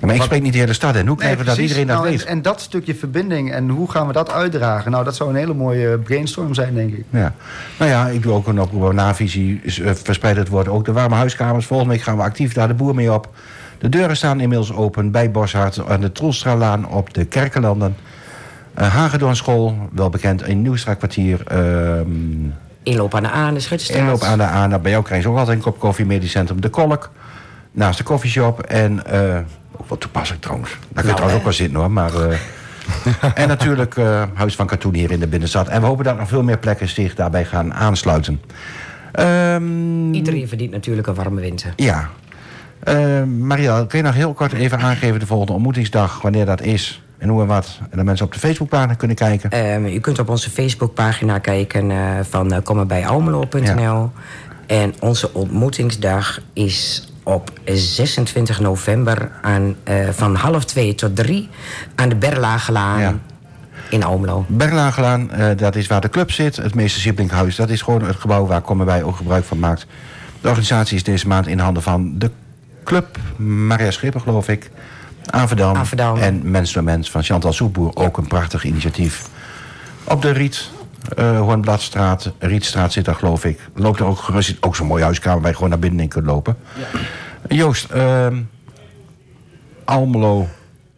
maar 0.00 0.14
ik 0.14 0.22
spreek 0.22 0.42
niet 0.42 0.52
de 0.52 0.58
hele 0.58 0.72
stad 0.72 0.96
in. 0.96 1.06
Hoe 1.06 1.16
krijgen 1.16 1.38
we 1.38 1.44
dat 1.44 1.56
iedereen 1.56 1.86
dat 1.86 1.96
Nou, 1.96 2.08
weet? 2.10 2.24
En, 2.24 2.28
en 2.28 2.42
dat 2.42 2.60
stukje 2.60 2.94
verbinding 2.94 3.52
en 3.52 3.68
hoe 3.68 3.90
gaan 3.90 4.06
we 4.06 4.12
dat 4.12 4.30
uitdragen? 4.32 4.90
Nou, 4.90 5.04
dat 5.04 5.16
zou 5.16 5.30
een 5.30 5.36
hele 5.36 5.54
mooie 5.54 5.98
brainstorm 5.98 6.54
zijn, 6.54 6.74
denk 6.74 6.92
ik. 6.92 7.04
Ja. 7.10 7.32
Nou 7.78 7.90
ja, 7.90 8.06
ik 8.08 8.22
doe 8.22 8.32
ook 8.32 8.46
een 8.46 8.60
oproep. 8.60 8.92
Navisie 8.92 9.60
is, 9.62 9.80
eh, 9.80 9.92
verspreidt 9.94 10.38
het 10.38 10.48
woord. 10.48 10.68
Ook 10.68 10.84
de 10.84 10.92
warme 10.92 11.14
huiskamers. 11.14 11.66
Volgende 11.66 11.92
week 11.92 12.02
gaan 12.02 12.16
we 12.16 12.22
actief 12.22 12.52
daar 12.52 12.68
de 12.68 12.74
boer 12.74 12.94
mee 12.94 13.12
op. 13.12 13.28
De 13.78 13.88
deuren 13.88 14.16
staan 14.16 14.40
inmiddels 14.40 14.72
open 14.72 15.10
bij 15.10 15.30
Boshart 15.30 15.86
aan 15.88 16.00
de 16.00 16.12
Troelstralaan 16.12 16.88
op 16.88 17.14
de 17.14 17.24
Kerkelanden. 17.24 17.96
Uh, 18.78 18.86
Hagedornschool, 18.94 19.76
wel 19.92 20.08
bekend 20.10 20.46
in 20.46 20.62
Nieuwstraatkwartier. 20.62 21.40
ehm 21.46 22.06
Inloop 22.82 23.14
aan 23.14 23.22
de 23.22 23.30
Aan, 23.30 23.54
de 23.54 23.60
Schutterstraat. 23.60 24.00
inloop 24.02 24.22
aan 24.22 24.38
de 24.38 24.46
Ana. 24.46 24.78
Bij 24.78 24.90
jou 24.90 25.04
krijg 25.04 25.22
je 25.22 25.28
ook 25.28 25.36
altijd 25.36 25.56
een 25.56 25.62
kop 25.62 25.78
koffie. 25.78 26.06
Medisch 26.06 26.30
Centrum 26.30 26.60
De 26.60 26.68
Kolk. 26.68 27.10
Naast 27.72 27.98
de 27.98 28.04
koffieshop. 28.04 28.60
En 28.60 29.06
eh, 29.06 29.38
ook 29.80 29.88
wat 29.88 30.00
toepasselijk 30.00 30.42
trouwens. 30.42 30.70
Daar 30.70 30.78
kun 30.80 30.88
je 30.94 31.02
Nou, 31.02 31.14
trouwens 31.14 31.38
ook 31.38 31.44
wel 31.44 31.52
zitten 31.52 31.78
hoor. 31.78 31.90
Maar, 31.90 32.14
eh, 32.14 32.38
en 33.42 33.48
natuurlijk 33.48 33.96
eh, 33.96 34.22
Huis 34.34 34.54
van 34.56 34.66
Katoen 34.66 34.94
hier 34.94 35.10
in 35.10 35.20
de 35.20 35.26
binnenstad. 35.26 35.68
En 35.68 35.80
we 35.80 35.86
hopen 35.86 36.04
dat 36.04 36.18
nog 36.18 36.28
veel 36.28 36.42
meer 36.42 36.58
plekken 36.58 36.88
zich 36.88 37.14
daarbij 37.14 37.44
gaan 37.44 37.74
aansluiten. 37.74 38.40
Ehm, 39.12 40.12
Iedereen 40.12 40.48
verdient 40.48 40.70
natuurlijk 40.70 41.06
een 41.06 41.14
warme 41.14 41.40
winter. 41.40 41.72
ja. 41.76 42.08
Uh, 42.88 43.22
Marielle, 43.22 43.86
kun 43.86 43.98
je 43.98 44.04
nog 44.04 44.14
heel 44.14 44.32
kort 44.32 44.52
even 44.52 44.78
aangeven 44.78 45.20
de 45.20 45.26
volgende 45.26 45.52
ontmoetingsdag, 45.52 46.22
wanneer 46.22 46.46
dat 46.46 46.62
is 46.62 47.02
en 47.18 47.28
hoe 47.28 47.40
en 47.40 47.46
wat? 47.46 47.78
En 47.90 47.96
dat 47.96 48.04
mensen 48.04 48.26
op 48.26 48.32
de 48.32 48.38
Facebookpagina 48.38 48.94
kunnen 48.94 49.16
kijken. 49.16 49.50
Ehm, 49.50 49.84
u 49.84 50.00
kunt 50.00 50.18
op 50.18 50.28
onze 50.28 50.50
Facebookpagina 50.50 51.38
kijken 51.38 51.90
eh, 51.90 51.98
van 52.22 52.52
uh, 52.52 52.58
kommenbijalmelo.nl. 52.62 54.10
En 54.66 54.94
onze 55.00 55.34
ontmoetingsdag 55.34 56.40
is 56.52 57.09
op 57.30 57.50
26 57.64 58.60
november 58.60 59.30
aan, 59.42 59.74
eh, 59.82 60.08
van 60.10 60.34
half 60.34 60.64
twee 60.64 60.94
tot 60.94 61.16
drie 61.16 61.48
aan 61.94 62.08
de 62.08 62.16
Berlagelaan 62.16 63.00
Ja. 63.00 63.14
in 63.88 64.02
Almelo. 64.04 64.44
Berlagelaan, 64.48 65.30
eh, 65.30 65.56
dat 65.56 65.76
is 65.76 65.86
waar 65.86 66.00
de 66.00 66.08
club 66.08 66.30
zit. 66.30 66.56
Het 66.56 66.74
meeste 66.74 67.00
Siblinghuis, 67.00 67.56
dat 67.56 67.70
is 67.70 67.82
gewoon 67.82 68.02
het 68.02 68.16
gebouw 68.16 68.46
waar 68.46 68.60
Komen 68.60 68.86
bij 68.86 69.02
ook 69.02 69.16
gebruik 69.16 69.44
van 69.44 69.58
maakt. 69.58 69.86
De 70.40 70.48
organisatie 70.48 70.96
is 70.96 71.02
deze 71.02 71.28
maand 71.28 71.46
in 71.46 71.58
handen 71.58 71.82
van 71.82 72.18
de 72.18 72.30
club 72.84 73.18
Maria 73.36 73.90
Schipper, 73.90 74.20
geloof 74.20 74.48
ik. 74.48 74.70
Averdam, 75.26 75.76
Averdam. 75.76 76.16
en 76.16 76.50
Mens 76.50 76.72
door 76.72 76.84
Mens 76.84 77.10
van 77.10 77.22
Chantal 77.22 77.52
Soepboer. 77.52 77.90
Ook 77.94 78.16
een 78.18 78.26
prachtig 78.26 78.64
initiatief. 78.64 79.28
Op 80.04 80.22
de 80.22 80.30
Riet, 80.30 80.70
eh 81.16 81.38
Hoornbladstraat, 81.38 82.32
Rietstraat 82.38 82.92
zit 82.92 83.04
daar, 83.04 83.14
geloof 83.14 83.44
ik. 83.44 83.60
Loopt 83.74 84.00
er 84.00 84.06
ook 84.06 84.18
gerust 84.18 84.56
ook 84.60 84.76
zo'n 84.76 84.86
mooie 84.86 85.02
huiskamer 85.04 85.40
waar 85.40 85.48
je 85.50 85.54
gewoon 85.54 85.70
naar 85.70 85.78
binnen 85.78 86.00
in 86.00 86.08
kunt 86.08 86.26
lopen. 86.26 86.56
Joost, 87.48 87.90
ehm, 87.90 88.42
Almelo 89.84 90.48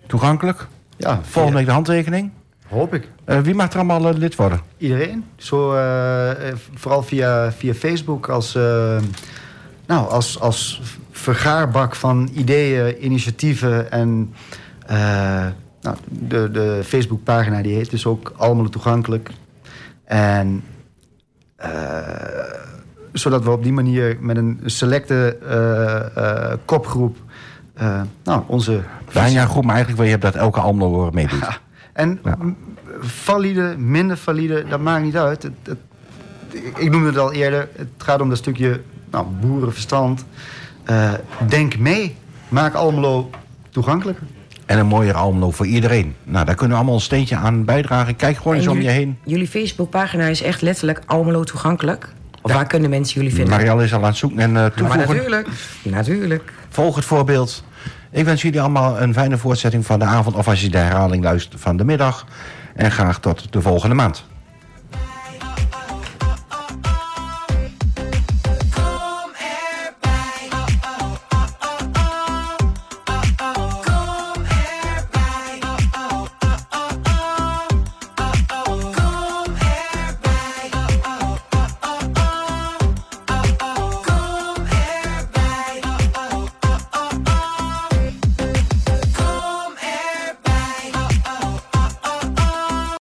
toegankelijk. 0.06 0.66
Ja, 0.96 1.20
Volgende 1.22 1.56
week 1.56 1.66
de 1.66 1.72
handtekening. 1.72 2.30
Hoop 2.68 2.94
ik. 2.94 3.08
Eh, 3.24 3.40
wie 3.40 3.54
mag 3.54 3.70
er 3.70 3.76
allemaal 3.76 4.08
eh, 4.08 4.14
lid 4.16 4.34
worden? 4.34 4.60
Iedereen. 4.76 5.24
Zo, 5.36 5.74
eh, 5.74 6.52
vooral 6.74 7.02
via, 7.02 7.52
via 7.52 7.74
Facebook 7.74 8.28
als, 8.28 8.54
nou, 9.86 10.08
als, 10.08 10.40
als 10.40 10.80
vergaarbak 11.10 11.94
van 11.94 12.30
ideeën, 12.34 13.04
initiatieven. 13.04 13.90
En 13.90 14.34
nou, 15.80 15.96
de, 16.08 16.50
de 16.50 16.80
Facebookpagina 16.84 17.62
die 17.62 17.74
heet 17.74 17.90
dus 17.90 18.06
ook 18.06 18.32
Almelo 18.36 18.68
Toegankelijk. 18.68 19.30
En 20.04 20.64
zodat 23.12 23.44
we 23.44 23.50
op 23.50 23.62
die 23.62 23.72
manier 23.72 24.16
met 24.20 24.36
een 24.36 24.60
selecte 24.64 25.36
eh, 25.48 26.50
eh, 26.50 26.58
kopgroep 26.64 27.16
eh, 27.74 28.00
nou, 28.24 28.42
onze 28.46 28.80
Bijna 29.12 29.42
een 29.42 29.48
groep, 29.48 29.64
maar 29.64 29.74
eigenlijk 29.74 30.02
wil 30.02 30.10
je 30.12 30.18
dat 30.18 30.34
elke 30.34 30.60
Almelo 30.60 31.10
meedoet. 31.12 31.40
ja. 31.40 31.56
En 31.92 32.20
Ja. 32.24 32.38
valide, 33.00 33.74
minder 33.78 34.16
valide, 34.16 34.64
dat 34.68 34.80
maakt 34.80 35.04
niet 35.04 35.16
uit. 35.16 35.42
Het, 35.42 35.52
het- 35.62 35.78
ik 36.76 36.90
noemde 36.90 37.06
het 37.08 37.18
al 37.18 37.32
eerder. 37.32 37.68
Het 37.76 37.88
gaat 37.98 38.20
om 38.20 38.28
dat 38.28 38.38
stukje 38.38 38.80
nou, 39.10 39.26
boerenverstand. 39.40 40.24
Eh, 40.84 41.12
denk 41.48 41.78
mee. 41.78 42.16
Maak 42.48 42.74
Almelo 42.74 43.30
toegankelijker. 43.70 44.26
En 44.66 44.78
een 44.78 44.86
mooier 44.86 45.14
Almelo 45.14 45.50
voor 45.50 45.66
iedereen. 45.66 46.14
Nou, 46.24 46.44
daar 46.44 46.54
kunnen 46.54 46.70
we 46.70 46.76
allemaal 46.76 46.94
een 46.98 47.04
steentje 47.04 47.36
aan 47.36 47.64
bijdragen. 47.64 48.16
Kijk 48.16 48.36
gewoon 48.36 48.54
eens 48.56 48.64
En 48.66 48.70
om 48.70 48.80
je 48.80 48.88
heen. 48.88 49.18
Jullie 49.24 49.48
Facebookpagina 49.48 50.24
is 50.26 50.42
echt 50.42 50.62
letterlijk 50.62 51.02
Almelo 51.06 51.44
toegankelijk. 51.44 52.08
Of 52.42 52.52
waar 52.52 52.66
kunnen 52.66 52.90
mensen 52.90 53.14
jullie 53.14 53.34
vinden? 53.34 53.54
Marielle 53.54 53.84
is 53.84 53.92
al 53.94 53.98
aan 53.98 54.04
het 54.04 54.16
zoeken 54.16 54.38
en 54.38 54.52
maar 54.52 54.74
toevoegen. 54.74 55.08
natuurlijk. 55.08 55.48
Natuurlijk. 55.82 56.52
Volg 56.68 56.96
het 56.96 57.04
voorbeeld. 57.04 57.64
Ik 58.10 58.24
wens 58.24 58.42
jullie 58.42 58.60
allemaal 58.60 59.00
een 59.00 59.12
fijne 59.12 59.38
voortzetting 59.38 59.86
van 59.86 59.98
de 59.98 60.04
avond... 60.04 60.36
of 60.36 60.48
als 60.48 60.60
je 60.60 60.68
de 60.68 60.78
herhaling 60.78 61.24
luistert 61.24 61.60
van 61.60 61.76
de 61.76 61.84
middag. 61.84 62.26
En 62.74 62.90
graag 62.90 63.20
tot 63.20 63.52
de 63.52 63.60
volgende 63.62 63.94
maand. 63.94 64.24